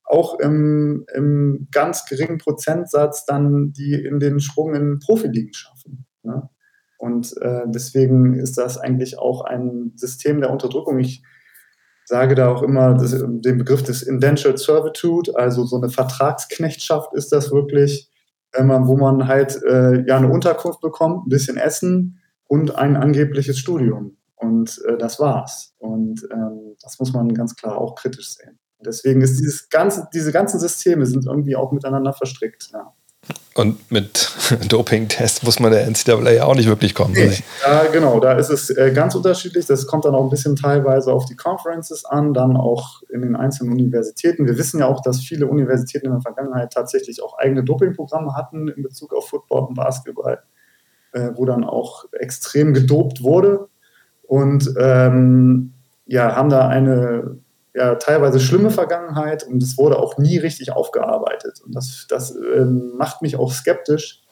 auch 0.04 0.40
im, 0.40 1.06
im 1.16 1.68
ganz 1.72 2.06
geringen 2.06 2.38
Prozentsatz 2.38 3.26
dann 3.26 3.74
die 3.74 3.94
in 3.94 4.20
den 4.20 4.40
Sprung 4.40 4.76
in 4.76 5.00
Profiligen 5.00 5.54
schaffen. 5.54 6.06
Ne? 6.22 6.48
Und 6.98 7.36
äh, 7.42 7.64
deswegen 7.66 8.36
ist 8.36 8.58
das 8.58 8.78
eigentlich 8.78 9.18
auch 9.18 9.42
ein 9.42 9.94
System 9.96 10.42
der 10.42 10.52
Unterdrückung. 10.52 11.00
Ich 11.00 11.24
sage 12.06 12.36
da 12.36 12.50
auch 12.50 12.62
immer 12.62 12.94
das, 12.94 13.12
den 13.12 13.58
Begriff 13.58 13.84
des 13.84 14.04
Indentured 14.04 14.60
Servitude, 14.60 15.36
also 15.36 15.66
so 15.66 15.78
eine 15.78 15.90
Vertragsknechtschaft 15.90 17.14
ist 17.14 17.32
das 17.32 17.52
wirklich, 17.52 18.10
man, 18.58 18.88
wo 18.88 18.96
man 18.96 19.28
halt 19.28 19.62
äh, 19.64 20.06
ja 20.08 20.18
eine 20.18 20.32
Unterkunft 20.32 20.82
bekommt, 20.82 21.26
ein 21.26 21.30
bisschen 21.30 21.58
Essen 21.58 22.22
und 22.48 22.76
ein 22.76 22.96
angebliches 22.96 23.58
Studium. 23.58 24.18
Und 24.36 24.82
äh, 24.88 24.98
das 24.98 25.20
war's. 25.20 25.74
Und 25.80 26.28
ähm, 26.32 26.76
das 26.82 27.00
muss 27.00 27.12
man 27.14 27.34
ganz 27.34 27.56
klar 27.56 27.78
auch 27.78 27.96
kritisch 27.96 28.30
sehen. 28.36 28.60
Deswegen 28.86 29.22
ist 29.22 29.40
dieses 29.40 29.70
ganze, 29.70 30.08
diese 30.14 30.32
ganzen 30.32 30.60
Systeme 30.60 31.06
sind 31.06 31.26
irgendwie 31.26 31.56
auch 31.56 31.72
miteinander 31.72 32.14
verstrickt. 32.14 32.70
Ja. 32.72 32.94
Und 33.58 33.90
mit 33.90 34.32
Doping-Test 34.70 35.46
muss 35.46 35.62
man 35.62 35.72
der 35.72 35.88
NCAA 35.88 36.32
ja 36.32 36.44
auch 36.44 36.56
nicht 36.56 36.68
wirklich 36.68 36.94
kommen. 36.94 37.14
Nee. 37.14 37.38
Ja, 37.66 37.86
genau, 37.86 38.20
da 38.20 38.34
ist 38.34 38.50
es 38.50 38.70
äh, 38.70 38.92
ganz 38.94 39.16
unterschiedlich. 39.16 39.66
Das 39.66 39.88
kommt 39.88 40.04
dann 40.04 40.14
auch 40.14 40.24
ein 40.24 40.30
bisschen 40.30 40.58
teilweise 40.58 41.14
auf 41.14 41.26
die 41.26 41.38
Conferences 41.38 42.04
an, 42.04 42.34
dann 42.34 42.58
auch 42.58 43.02
in 43.10 43.22
den 43.22 43.38
einzelnen 43.38 43.72
Universitäten. 43.72 44.46
Wir 44.46 44.58
wissen 44.58 44.82
ja 44.82 44.88
auch, 44.88 45.02
dass 45.02 45.22
viele 45.22 45.48
Universitäten 45.48 46.08
in 46.08 46.12
der 46.12 46.22
Vergangenheit 46.22 46.74
tatsächlich 46.74 47.24
auch 47.24 47.38
eigene 47.38 47.64
Dopingprogramme 47.64 48.36
hatten 48.36 48.68
in 48.68 48.84
Bezug 48.84 49.14
auf 49.14 49.30
Football 49.30 49.68
und 49.68 49.76
Basketball, 49.76 50.44
äh, 51.14 51.30
wo 51.36 51.46
dann 51.46 51.64
auch 51.64 52.04
extrem 52.12 52.74
gedopt 52.74 53.24
wurde. 53.24 53.70
Und 54.24 54.74
ähm, 54.78 55.72
ja, 56.06 56.36
haben 56.36 56.50
da 56.50 56.68
eine 56.68 57.38
ja, 57.76 57.96
teilweise 57.96 58.40
schlimme 58.40 58.72
Vergangenheit 58.72 59.44
und 59.44 59.62
es 59.62 59.78
wurde 59.78 60.00
auch 60.00 60.18
nie 60.18 60.38
richtig 60.38 60.72
aufgearbeitet. 60.72 61.62
Und 61.66 61.76
das, 61.76 62.06
das 62.08 62.34
ähm, 62.36 62.94
macht 62.96 63.22
mich 63.22 63.36
auch 63.36 63.52
skeptisch, 63.52 64.24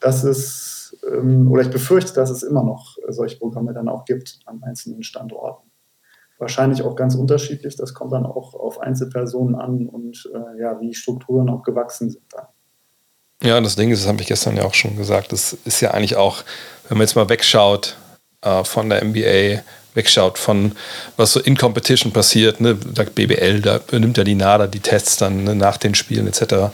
dass 0.00 0.24
es, 0.24 0.96
ähm, 1.08 1.50
oder 1.50 1.62
ich 1.62 1.70
befürchte, 1.70 2.12
dass 2.12 2.30
es 2.30 2.42
immer 2.42 2.64
noch 2.64 2.96
solche 3.08 3.38
Programme 3.38 3.72
dann 3.72 3.88
auch 3.88 4.04
gibt 4.04 4.40
an 4.46 4.62
einzelnen 4.64 5.04
Standorten. 5.04 5.70
Wahrscheinlich 6.38 6.82
auch 6.82 6.96
ganz 6.96 7.14
unterschiedlich, 7.14 7.76
das 7.76 7.94
kommt 7.94 8.12
dann 8.12 8.26
auch 8.26 8.54
auf 8.54 8.80
Einzelpersonen 8.80 9.54
an 9.54 9.88
und 9.88 10.30
äh, 10.34 10.60
ja, 10.60 10.80
wie 10.80 10.94
Strukturen 10.94 11.48
auch 11.50 11.62
gewachsen 11.62 12.10
sind 12.10 12.24
dann. 12.32 12.46
Ja, 13.42 13.60
das 13.60 13.76
Ding 13.76 13.90
ist, 13.90 14.02
das 14.02 14.08
habe 14.08 14.20
ich 14.20 14.26
gestern 14.26 14.56
ja 14.56 14.64
auch 14.64 14.74
schon 14.74 14.96
gesagt, 14.96 15.32
das 15.32 15.52
ist 15.64 15.80
ja 15.80 15.92
eigentlich 15.92 16.16
auch, 16.16 16.42
wenn 16.88 16.98
man 16.98 17.06
jetzt 17.06 17.14
mal 17.14 17.28
wegschaut 17.28 17.96
äh, 18.42 18.64
von 18.64 18.90
der 18.90 19.04
NBA, 19.04 19.62
wegschaut 19.94 20.38
von 20.38 20.72
was 21.16 21.32
so 21.32 21.40
in 21.40 21.56
Competition 21.56 22.12
passiert, 22.12 22.60
ne, 22.60 22.76
sagt 22.94 23.14
BBL, 23.14 23.60
da 23.60 23.80
nimmt 23.92 24.16
ja 24.16 24.24
die 24.24 24.34
NADA 24.34 24.66
die 24.66 24.80
Tests 24.80 25.16
dann 25.16 25.44
ne, 25.44 25.54
nach 25.54 25.76
den 25.76 25.94
Spielen 25.94 26.26
etc. 26.28 26.70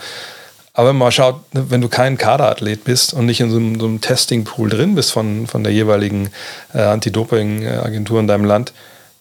Aber 0.74 0.88
wenn 0.88 0.96
man 0.96 1.12
schaut, 1.12 1.54
ne, 1.54 1.70
wenn 1.70 1.80
du 1.80 1.88
kein 1.88 2.18
Kaderathlet 2.18 2.84
bist 2.84 3.14
und 3.14 3.26
nicht 3.26 3.40
in 3.40 3.50
so 3.50 3.56
einem, 3.56 3.80
so 3.80 3.86
einem 3.86 4.00
Testing-Pool 4.00 4.68
drin 4.68 4.94
bist 4.94 5.12
von, 5.12 5.46
von 5.46 5.64
der 5.64 5.72
jeweiligen 5.72 6.30
äh, 6.74 6.82
Anti-Doping-Agentur 6.82 8.20
in 8.20 8.26
deinem 8.26 8.44
Land, 8.44 8.72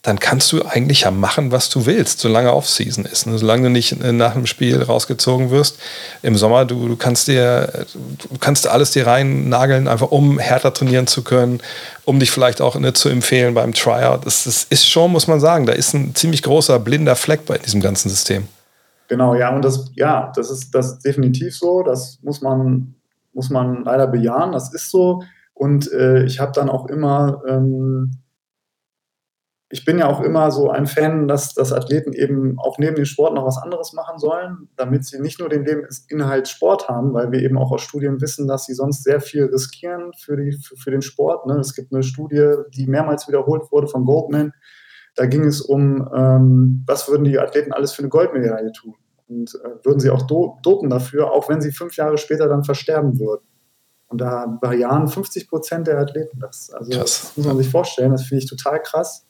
dann 0.03 0.19
kannst 0.19 0.51
du 0.51 0.61
eigentlich 0.63 1.01
ja 1.01 1.11
machen, 1.11 1.53
was 1.53 1.69
du 1.69 1.85
willst, 1.85 2.19
solange 2.19 2.53
Off-Season 2.53 3.05
ist. 3.05 3.25
Und 3.25 3.37
solange 3.37 3.63
du 3.63 3.69
nicht 3.69 4.03
äh, 4.03 4.11
nach 4.11 4.33
dem 4.33 4.45
Spiel 4.45 4.83
rausgezogen 4.83 5.49
wirst, 5.49 5.79
im 6.21 6.35
Sommer, 6.35 6.65
du, 6.65 6.89
du 6.89 6.97
kannst 6.97 7.29
dir, 7.29 7.85
du 7.93 8.37
kannst 8.37 8.67
alles 8.67 8.91
dir 8.91 9.07
rein 9.07 9.47
nageln, 9.47 9.87
einfach 9.87 10.11
um 10.11 10.39
härter 10.39 10.73
trainieren 10.73 11.07
zu 11.07 11.23
können, 11.23 11.61
um 12.03 12.19
dich 12.19 12.31
vielleicht 12.31 12.59
auch 12.59 12.75
nicht 12.75 12.97
zu 12.97 13.07
empfehlen 13.07 13.53
beim 13.53 13.73
Tryout. 13.73 14.25
Das, 14.25 14.43
das 14.43 14.65
ist 14.65 14.89
schon, 14.89 15.09
muss 15.09 15.27
man 15.27 15.39
sagen, 15.39 15.65
da 15.65 15.71
ist 15.71 15.93
ein 15.93 16.13
ziemlich 16.13 16.43
großer 16.43 16.79
blinder 16.79 17.15
Fleck 17.15 17.45
bei 17.45 17.57
diesem 17.57 17.79
ganzen 17.79 18.09
System. 18.09 18.49
Genau, 19.07 19.35
ja, 19.35 19.55
und 19.55 19.63
das, 19.63 19.85
ja, 19.95 20.33
das 20.35 20.51
ist, 20.51 20.75
das 20.75 20.93
ist 20.93 21.05
definitiv 21.05 21.55
so. 21.55 21.81
Das 21.81 22.19
muss 22.21 22.41
man, 22.41 22.93
muss 23.33 23.49
man 23.49 23.85
leider 23.85 24.07
bejahen. 24.07 24.51
Das 24.51 24.73
ist 24.73 24.89
so. 24.89 25.23
Und 25.53 25.89
äh, 25.93 26.25
ich 26.25 26.41
habe 26.41 26.51
dann 26.51 26.69
auch 26.69 26.87
immer 26.87 27.41
ähm, 27.47 28.11
ich 29.73 29.85
bin 29.85 29.97
ja 29.97 30.07
auch 30.07 30.21
immer 30.21 30.51
so 30.51 30.69
ein 30.69 30.85
Fan, 30.85 31.27
dass, 31.27 31.55
dass 31.55 31.73
Athleten 31.73 32.13
eben 32.13 32.59
auch 32.59 32.77
neben 32.77 32.95
dem 32.95 33.05
Sport 33.05 33.33
noch 33.33 33.43
was 33.43 33.57
anderes 33.57 33.91
machen 33.93 34.19
sollen, 34.19 34.69
damit 34.75 35.03
sie 35.03 35.19
nicht 35.19 35.39
nur 35.39 35.49
den 35.49 35.65
Lebensinhalt 35.65 36.47
Sport 36.47 36.89
haben, 36.89 37.11
weil 37.15 37.31
wir 37.31 37.41
eben 37.41 37.57
auch 37.57 37.71
aus 37.71 37.81
Studien 37.81 38.21
wissen, 38.21 38.47
dass 38.47 38.67
sie 38.67 38.75
sonst 38.75 39.03
sehr 39.03 39.19
viel 39.19 39.45
riskieren 39.45 40.11
für, 40.15 40.37
die, 40.37 40.51
für, 40.51 40.75
für 40.75 40.91
den 40.91 41.01
Sport. 41.01 41.47
Ne? 41.47 41.55
Es 41.55 41.73
gibt 41.73 41.91
eine 41.91 42.03
Studie, 42.03 42.53
die 42.75 42.85
mehrmals 42.85 43.27
wiederholt 43.27 43.71
wurde 43.71 43.87
von 43.87 44.05
Goldman. 44.05 44.53
Da 45.15 45.25
ging 45.25 45.43
es 45.45 45.59
um, 45.59 46.07
ähm, 46.15 46.83
was 46.85 47.09
würden 47.09 47.23
die 47.23 47.39
Athleten 47.39 47.73
alles 47.73 47.93
für 47.93 48.03
eine 48.03 48.09
Goldmedaille 48.09 48.73
tun? 48.73 48.93
Und 49.27 49.55
äh, 49.55 49.83
würden 49.83 49.99
sie 49.99 50.11
auch 50.11 50.21
do 50.27 50.59
dopen 50.61 50.91
dafür, 50.91 51.31
auch 51.31 51.49
wenn 51.49 51.61
sie 51.61 51.71
fünf 51.71 51.95
Jahre 51.95 52.19
später 52.19 52.47
dann 52.47 52.63
versterben 52.63 53.17
würden. 53.19 53.47
Und 54.05 54.21
da 54.21 54.45
bejahen 54.61 55.07
50 55.07 55.49
Prozent 55.49 55.87
der 55.87 55.97
Athleten 55.97 56.39
das. 56.39 56.69
Also 56.69 56.91
das 56.91 57.35
muss 57.35 57.47
man 57.47 57.57
sich 57.57 57.69
vorstellen, 57.69 58.11
das 58.11 58.21
finde 58.21 58.43
ich 58.43 58.49
total 58.51 58.79
krass. 58.79 59.25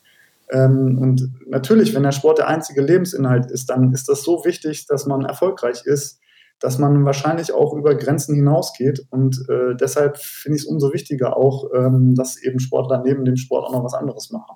Ähm, 0.50 0.98
und 1.00 1.30
natürlich, 1.48 1.96
wenn 1.96 2.04
der 2.04 2.12
Sport 2.12 2.40
der 2.40 2.48
einzige 2.48 2.82
Lebensinhalt 2.82 3.50
ist, 3.50 3.70
dann 3.70 3.94
ist 3.94 4.10
das 4.10 4.24
so 4.24 4.44
wichtig, 4.46 4.88
dass 4.88 5.06
man 5.06 5.26
erfolgreich 5.26 5.86
ist, 5.86 6.20
dass 6.60 6.78
man 6.78 7.06
wahrscheinlich 7.06 7.54
auch 7.54 7.74
über 7.74 7.96
Grenzen 7.96 8.36
hinausgeht. 8.36 9.06
Und 9.10 9.38
äh, 9.50 9.76
deshalb 9.76 10.18
finde 10.18 10.58
ich 10.58 10.64
es 10.64 10.68
umso 10.68 10.94
wichtiger 10.94 11.36
auch, 11.36 11.70
ähm, 11.76 12.16
dass 12.16 12.42
eben 12.42 12.60
Sportler 12.60 13.02
neben 13.04 13.26
dem 13.26 13.36
Sport 13.36 13.66
auch 13.66 13.74
noch 13.74 13.84
was 13.84 13.94
anderes 13.94 14.32
machen, 14.32 14.56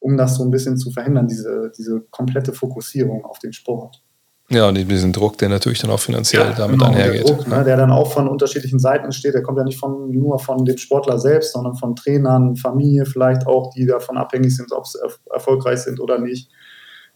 um 0.00 0.16
das 0.16 0.36
so 0.36 0.44
ein 0.44 0.50
bisschen 0.50 0.76
zu 0.76 0.90
verhindern, 0.90 1.26
diese, 1.26 1.72
diese 1.76 2.00
komplette 2.10 2.52
Fokussierung 2.52 3.24
auf 3.24 3.38
den 3.38 3.52
Sport. 3.52 4.02
Ja, 4.50 4.68
und 4.68 4.76
diesen 4.76 5.12
Druck, 5.12 5.36
der 5.36 5.50
natürlich 5.50 5.80
dann 5.80 5.90
auch 5.90 6.00
finanziell 6.00 6.42
ja, 6.42 6.52
damit 6.52 6.78
genau, 6.78 6.90
einhergeht. 6.90 7.28
Der, 7.28 7.36
Druck, 7.36 7.48
ne, 7.48 7.64
der 7.64 7.76
dann 7.76 7.90
auch 7.90 8.10
von 8.10 8.26
unterschiedlichen 8.28 8.78
Seiten 8.78 9.04
entsteht, 9.04 9.34
der 9.34 9.42
kommt 9.42 9.58
ja 9.58 9.64
nicht 9.64 9.78
von, 9.78 10.10
nur 10.10 10.38
von 10.38 10.64
dem 10.64 10.78
Sportler 10.78 11.18
selbst, 11.18 11.52
sondern 11.52 11.74
von 11.74 11.94
Trainern, 11.94 12.56
Familie 12.56 13.04
vielleicht 13.04 13.46
auch, 13.46 13.70
die 13.74 13.84
davon 13.84 14.16
abhängig 14.16 14.56
sind, 14.56 14.72
ob 14.72 14.86
sie 14.86 14.98
erfolgreich 15.30 15.80
sind 15.80 16.00
oder 16.00 16.18
nicht. 16.18 16.50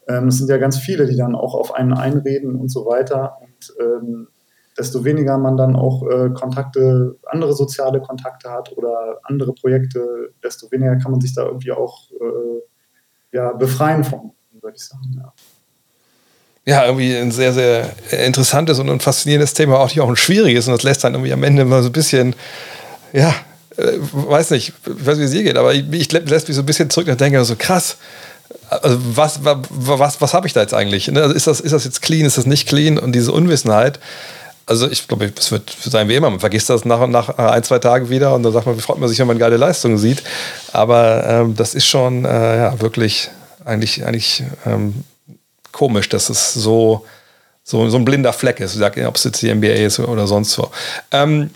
Ähm, 0.09 0.28
es 0.28 0.39
sind 0.39 0.51
ja 0.51 0.59
ganz 0.59 0.76
viele, 0.76 1.07
die 1.07 1.16
dann 1.16 1.35
auch 1.35 1.55
auf 1.55 1.74
einen 1.74 1.95
einreden 1.95 2.55
und 2.55 2.70
so 2.70 2.85
weiter. 2.85 3.39
Und 3.41 3.74
ähm, 3.80 4.28
desto 4.76 5.03
weniger 5.03 5.39
man 5.39 5.57
dann 5.57 5.74
auch 5.74 6.07
äh, 6.07 6.28
Kontakte, 6.35 7.16
andere 7.24 7.55
soziale 7.55 8.03
Kontakte 8.03 8.51
hat 8.51 8.76
oder 8.76 9.20
andere 9.22 9.55
Projekte, 9.55 10.35
desto 10.43 10.70
weniger 10.70 10.97
kann 10.97 11.12
man 11.12 11.20
sich 11.22 11.35
da 11.35 11.47
irgendwie 11.47 11.72
auch 11.72 12.11
äh, 12.11 13.37
ja, 13.37 13.55
befreien 13.55 14.05
von, 14.05 14.33
würde 14.61 14.76
ich 14.76 14.85
sagen. 14.85 15.14
Ja 15.16 15.33
ja, 16.64 16.84
irgendwie 16.84 17.16
ein 17.16 17.32
sehr, 17.32 17.52
sehr 17.52 17.90
interessantes 18.10 18.78
und 18.78 18.88
ein 18.88 19.00
faszinierendes 19.00 19.54
Thema, 19.54 19.78
auch 19.78 19.98
auch 19.98 20.08
ein 20.08 20.16
schwieriges. 20.16 20.68
Und 20.68 20.74
das 20.74 20.82
lässt 20.82 21.02
dann 21.02 21.14
irgendwie 21.14 21.32
am 21.32 21.42
Ende 21.42 21.64
mal 21.64 21.82
so 21.82 21.88
ein 21.88 21.92
bisschen, 21.92 22.36
ja, 23.12 23.34
äh, 23.76 23.98
weiß 24.12 24.50
nicht, 24.50 24.72
ich 24.86 25.06
weiß, 25.06 25.18
wie 25.18 25.24
es 25.24 25.34
ihr 25.34 25.42
geht, 25.42 25.56
aber 25.56 25.74
ich, 25.74 25.84
ich 25.90 26.12
lässt 26.12 26.48
mich 26.48 26.56
so 26.56 26.62
ein 26.62 26.66
bisschen 26.66 26.90
zurück 26.90 27.08
und 27.08 27.20
denke 27.20 27.44
so 27.44 27.56
krass. 27.56 27.96
Also 28.68 28.98
was, 29.16 29.40
was, 29.42 30.20
was, 30.20 30.34
habe 30.34 30.46
ich 30.46 30.52
da 30.52 30.60
jetzt 30.60 30.74
eigentlich? 30.74 31.08
Ne? 31.08 31.22
Also 31.22 31.34
ist, 31.34 31.46
das, 31.46 31.60
ist 31.60 31.72
das 31.72 31.84
jetzt 31.84 32.00
clean, 32.00 32.26
ist 32.26 32.38
das 32.38 32.46
nicht 32.46 32.68
clean? 32.68 32.98
Und 32.98 33.12
diese 33.12 33.32
Unwissenheit, 33.32 33.98
also 34.66 34.88
ich 34.88 35.08
glaube, 35.08 35.32
es 35.36 35.50
wird 35.50 35.74
sein 35.82 36.08
wie 36.08 36.14
immer. 36.14 36.30
Man 36.30 36.40
vergisst 36.40 36.70
das 36.70 36.84
nach, 36.84 37.06
nach 37.08 37.36
ein, 37.38 37.62
zwei 37.64 37.78
Tagen 37.80 38.08
wieder 38.08 38.34
und 38.34 38.42
dann 38.42 38.52
sagt 38.52 38.66
man, 38.66 38.78
freut 38.78 38.98
man 38.98 39.08
sich, 39.08 39.18
wenn 39.18 39.26
man 39.26 39.38
geile 39.38 39.56
Leistungen 39.56 39.98
sieht. 39.98 40.22
Aber 40.72 41.24
ähm, 41.26 41.56
das 41.56 41.74
ist 41.74 41.86
schon 41.86 42.24
äh, 42.24 42.58
ja, 42.58 42.80
wirklich 42.80 43.30
eigentlich, 43.64 44.04
eigentlich 44.04 44.44
ähm, 44.64 45.04
komisch, 45.73 46.09
dass 46.09 46.31
es 46.31 46.55
so, 46.55 47.05
so, 47.64 47.89
so 47.89 47.97
ein 47.97 48.05
blinder 48.05 48.33
Fleck 48.33 48.61
ist. 48.61 48.77
Ich 48.77 49.07
ob 49.07 49.16
es 49.16 49.25
jetzt 49.25 49.43
die 49.43 49.53
NBA 49.53 49.66
ist 49.68 49.99
oder 49.99 50.27
sonst 50.27 50.59
wo. 50.59 50.70
Ähm, 51.11 51.51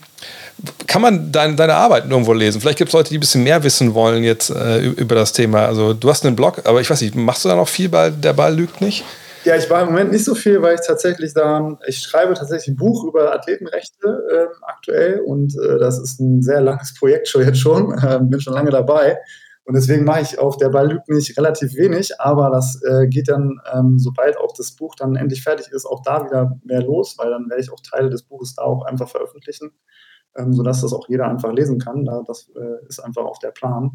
kann 0.87 1.03
man 1.03 1.31
dein, 1.31 1.57
deine 1.57 1.75
Arbeit 1.75 2.05
irgendwo 2.09 2.33
lesen? 2.33 2.61
Vielleicht 2.61 2.79
gibt 2.79 2.89
es 2.89 2.95
Leute, 2.95 3.11
die 3.11 3.19
ein 3.19 3.21
bisschen 3.21 3.45
mehr 3.45 3.62
wissen 3.62 3.95
wollen 3.95 4.25
jetzt 4.25 4.51
äh, 4.51 4.81
über 4.81 5.14
das 5.14 5.33
Thema. 5.33 5.67
Also 5.67 5.93
du 5.93 6.09
hast 6.09 6.25
einen 6.25 6.35
Blog, 6.35 6.62
aber 6.64 6.81
ich 6.81 6.89
weiß 6.89 7.01
nicht, 7.03 7.14
machst 7.14 7.45
du 7.45 7.49
da 7.49 7.57
noch 7.57 7.69
viel 7.69 7.89
bei 7.89 8.11
Der 8.11 8.33
Ball 8.33 8.55
lügt 8.55 8.81
nicht? 8.81 9.05
Ja, 9.45 9.55
ich 9.55 9.71
war 9.71 9.83
im 9.83 9.89
Moment 9.89 10.11
nicht 10.11 10.25
so 10.25 10.35
viel, 10.35 10.61
weil 10.61 10.75
ich 10.75 10.81
tatsächlich 10.85 11.33
da, 11.33 11.79
ich 11.87 12.01
schreibe 12.01 12.35
tatsächlich 12.35 12.69
ein 12.69 12.77
Buch 12.77 13.05
über 13.05 13.33
Athletenrechte 13.33 14.25
äh, 14.33 14.47
aktuell 14.67 15.21
und 15.21 15.55
äh, 15.57 15.79
das 15.79 16.01
ist 16.01 16.19
ein 16.19 16.43
sehr 16.43 16.61
langes 16.61 16.95
Projekt 16.95 17.29
schon 17.29 17.45
jetzt 17.45 17.61
schon, 17.61 17.93
äh, 18.03 18.19
bin 18.21 18.41
schon 18.41 18.55
lange 18.55 18.71
dabei 18.71 19.19
Und 19.67 19.75
deswegen 19.75 20.05
mache 20.05 20.21
ich 20.21 20.39
auf 20.39 20.57
der 20.57 20.69
Ball 20.69 20.89
lügt 20.89 21.09
nicht 21.09 21.37
relativ 21.37 21.75
wenig, 21.75 22.21
aber 22.21 22.51
das 22.51 22.81
äh, 22.85 23.09
geht 23.09 23.29
dann, 23.29 23.61
ähm, 23.75 23.99
sobald 23.99 24.39
auch 24.39 24.53
das 24.57 24.71
Buch 24.71 24.95
dann 24.95 25.17
endlich 25.17 25.43
fertig 25.43 25.73
ist, 25.73 25.87
auch 25.87 26.03
da 26.03 26.25
wieder 26.25 26.57
mehr 26.62 26.83
los, 26.83 27.17
weil 27.19 27.31
dann 27.31 27.51
werde 27.51 27.62
ich 27.62 27.73
auch 27.73 27.81
Teile 27.81 28.09
des 28.09 28.23
Buches 28.23 28.55
da 28.55 28.62
auch 28.62 28.85
einfach 28.85 29.09
veröffentlichen, 29.09 29.73
ähm, 30.37 30.53
sodass 30.53 30.83
das 30.83 30.93
auch 30.93 31.09
jeder 31.09 31.27
einfach 31.27 31.53
lesen 31.53 31.81
kann. 31.81 32.05
Da, 32.05 32.23
das 32.25 32.49
äh, 32.55 32.87
ist 32.87 33.01
einfach 33.01 33.25
auch 33.25 33.41
der 33.41 33.51
Plan, 33.51 33.91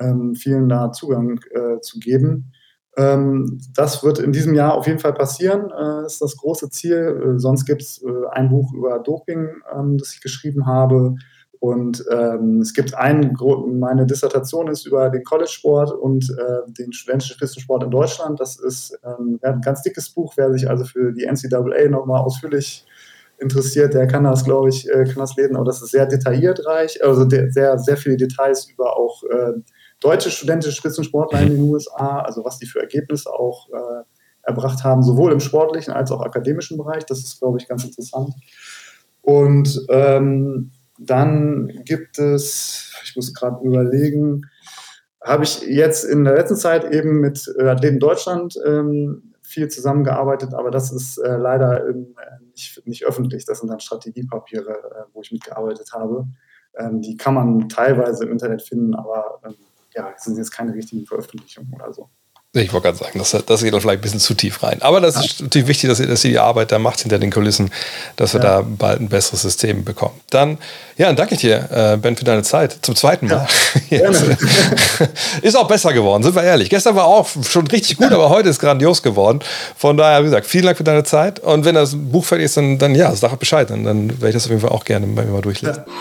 ähm, 0.00 0.34
vielen 0.34 0.70
da 0.70 0.90
Zugang 0.90 1.38
äh, 1.50 1.80
zu 1.80 1.98
geben. 1.98 2.52
Ähm, 2.96 3.60
das 3.74 4.02
wird 4.02 4.20
in 4.20 4.32
diesem 4.32 4.54
Jahr 4.54 4.72
auf 4.72 4.86
jeden 4.86 5.00
Fall 5.00 5.12
passieren, 5.12 5.70
äh, 5.70 6.06
ist 6.06 6.22
das 6.22 6.34
große 6.38 6.70
Ziel. 6.70 7.34
Äh, 7.36 7.38
sonst 7.38 7.66
gibt 7.66 7.82
es 7.82 8.02
äh, 8.02 8.28
ein 8.30 8.48
Buch 8.48 8.72
über 8.72 8.98
Doping, 9.00 9.50
ähm, 9.70 9.98
das 9.98 10.14
ich 10.14 10.22
geschrieben 10.22 10.64
habe 10.66 11.16
und 11.60 12.04
ähm, 12.10 12.60
es 12.60 12.74
gibt 12.74 12.94
einen, 12.94 13.36
meine 13.78 14.06
Dissertation 14.06 14.68
ist 14.68 14.86
über 14.86 15.08
den 15.10 15.24
College-Sport 15.24 15.92
und 15.92 16.28
äh, 16.30 16.72
den 16.72 16.92
studentischen 16.92 17.36
Spitzensport 17.36 17.84
in 17.84 17.90
Deutschland. 17.90 18.40
Das 18.40 18.58
ist 18.58 18.98
ähm, 19.04 19.38
ein 19.42 19.60
ganz 19.60 19.82
dickes 19.82 20.10
Buch. 20.10 20.34
Wer 20.36 20.52
sich 20.52 20.68
also 20.68 20.84
für 20.84 21.12
die 21.12 21.24
NCAA 21.24 21.88
nochmal 21.88 22.20
ausführlich 22.20 22.84
interessiert, 23.38 23.94
der 23.94 24.06
kann 24.06 24.24
das, 24.24 24.44
glaube 24.44 24.68
ich, 24.68 24.88
äh, 24.88 25.04
kann 25.04 25.16
das 25.16 25.36
lesen. 25.36 25.56
Aber 25.56 25.64
das 25.64 25.82
ist 25.82 25.90
sehr 25.90 26.06
detailliert 26.06 26.64
reich, 26.66 27.02
also 27.04 27.28
sehr, 27.28 27.78
sehr 27.78 27.96
viele 27.96 28.16
Details 28.16 28.68
über 28.70 28.96
auch 28.96 29.22
äh, 29.24 29.52
deutsche 30.00 30.30
studentische 30.30 30.76
Spitzensportler 30.76 31.40
in 31.40 31.50
den 31.50 31.60
USA, 31.62 32.20
also 32.20 32.44
was 32.44 32.58
die 32.58 32.66
für 32.66 32.80
Ergebnisse 32.80 33.30
auch 33.30 33.68
äh, 33.70 34.02
erbracht 34.42 34.84
haben, 34.84 35.02
sowohl 35.02 35.32
im 35.32 35.40
sportlichen 35.40 35.94
als 35.94 36.10
auch 36.12 36.20
akademischen 36.20 36.76
Bereich. 36.76 37.06
Das 37.06 37.20
ist, 37.20 37.38
glaube 37.38 37.58
ich, 37.58 37.66
ganz 37.66 37.84
interessant. 37.84 38.34
Und 39.22 39.80
ähm, 39.88 40.70
dann 40.98 41.68
gibt 41.84 42.18
es, 42.18 42.92
ich 43.04 43.16
muss 43.16 43.34
gerade 43.34 43.64
überlegen, 43.64 44.42
habe 45.22 45.44
ich 45.44 45.62
jetzt 45.62 46.04
in 46.04 46.24
der 46.24 46.34
letzten 46.34 46.56
Zeit 46.56 46.84
eben 46.92 47.20
mit 47.20 47.52
äh, 47.58 47.68
Athleten 47.68 47.98
Deutschland 47.98 48.56
ähm, 48.66 49.34
viel 49.42 49.68
zusammengearbeitet, 49.68 50.52
aber 50.54 50.70
das 50.70 50.92
ist 50.92 51.18
äh, 51.18 51.36
leider 51.36 51.88
in, 51.88 52.14
äh, 52.18 52.44
nicht, 52.50 52.86
nicht, 52.86 53.04
öffentlich. 53.06 53.44
Das 53.46 53.60
sind 53.60 53.70
dann 53.70 53.80
Strategiepapiere, 53.80 54.70
äh, 54.70 55.04
wo 55.12 55.22
ich 55.22 55.32
mitgearbeitet 55.32 55.92
habe. 55.92 56.26
Ähm, 56.76 57.00
die 57.00 57.16
kann 57.16 57.34
man 57.34 57.68
teilweise 57.68 58.24
im 58.24 58.32
Internet 58.32 58.62
finden, 58.62 58.94
aber 58.94 59.40
ähm, 59.44 59.54
ja, 59.94 60.12
sind 60.16 60.36
jetzt 60.36 60.50
keine 60.50 60.74
richtigen 60.74 61.06
Veröffentlichungen 61.06 61.72
oder 61.74 61.92
so. 61.92 62.10
Ich 62.56 62.72
wollte 62.72 62.86
gerade 62.86 62.98
sagen, 62.98 63.18
das, 63.18 63.30
das 63.46 63.62
geht 63.64 63.74
dann 63.74 63.80
vielleicht 63.80 63.98
ein 63.98 64.02
bisschen 64.02 64.20
zu 64.20 64.32
tief 64.34 64.62
rein. 64.62 64.80
Aber 64.80 65.00
das 65.00 65.16
ist 65.16 65.42
natürlich 65.42 65.66
wichtig, 65.66 65.90
dass 65.90 65.98
ihr, 65.98 66.06
dass 66.06 66.24
ihr 66.24 66.30
die 66.30 66.38
Arbeit 66.38 66.70
da 66.70 66.78
macht 66.78 67.00
hinter 67.00 67.18
den 67.18 67.32
Kulissen, 67.32 67.72
dass 68.14 68.32
wir 68.32 68.40
ja. 68.40 68.60
da 68.60 68.64
bald 68.64 69.00
ein 69.00 69.08
besseres 69.08 69.42
System 69.42 69.82
bekommen. 69.84 70.14
Dann, 70.30 70.58
ja, 70.96 71.06
dann 71.06 71.16
danke 71.16 71.34
ich 71.34 71.40
dir, 71.40 71.68
äh, 71.72 71.96
Ben, 71.96 72.16
für 72.16 72.24
deine 72.24 72.44
Zeit. 72.44 72.78
Zum 72.82 72.94
zweiten 72.94 73.26
Mal. 73.26 73.46
Ja, 73.90 74.10
ist 75.42 75.56
auch 75.56 75.68
besser 75.68 75.92
geworden, 75.92 76.22
sind 76.22 76.34
wir 76.34 76.42
ehrlich. 76.42 76.70
Gestern 76.70 76.96
war 76.96 77.04
auch 77.04 77.28
schon 77.48 77.66
richtig 77.66 77.96
gut, 77.96 78.12
aber 78.12 78.28
heute 78.28 78.48
ist 78.48 78.58
grandios 78.58 79.02
geworden. 79.02 79.40
Von 79.76 79.96
daher, 79.96 80.20
wie 80.20 80.24
gesagt, 80.24 80.46
vielen 80.46 80.64
Dank 80.64 80.76
für 80.76 80.84
deine 80.84 81.04
Zeit. 81.04 81.38
Und 81.40 81.64
wenn 81.64 81.74
das 81.74 81.94
Buch 81.94 82.24
fertig 82.24 82.46
ist, 82.46 82.56
dann, 82.56 82.78
dann 82.78 82.94
ja, 82.94 83.14
sag 83.14 83.36
Bescheid. 83.38 83.70
Dann, 83.70 83.84
dann 83.84 84.08
werde 84.10 84.28
ich 84.28 84.34
das 84.34 84.44
auf 84.44 84.50
jeden 84.50 84.62
Fall 84.62 84.70
auch 84.70 84.84
gerne 84.84 85.06
bei 85.08 85.24
mir 85.24 85.32
mal 85.32 85.42
durchlesen. 85.42 85.82
Ja. 85.86 85.92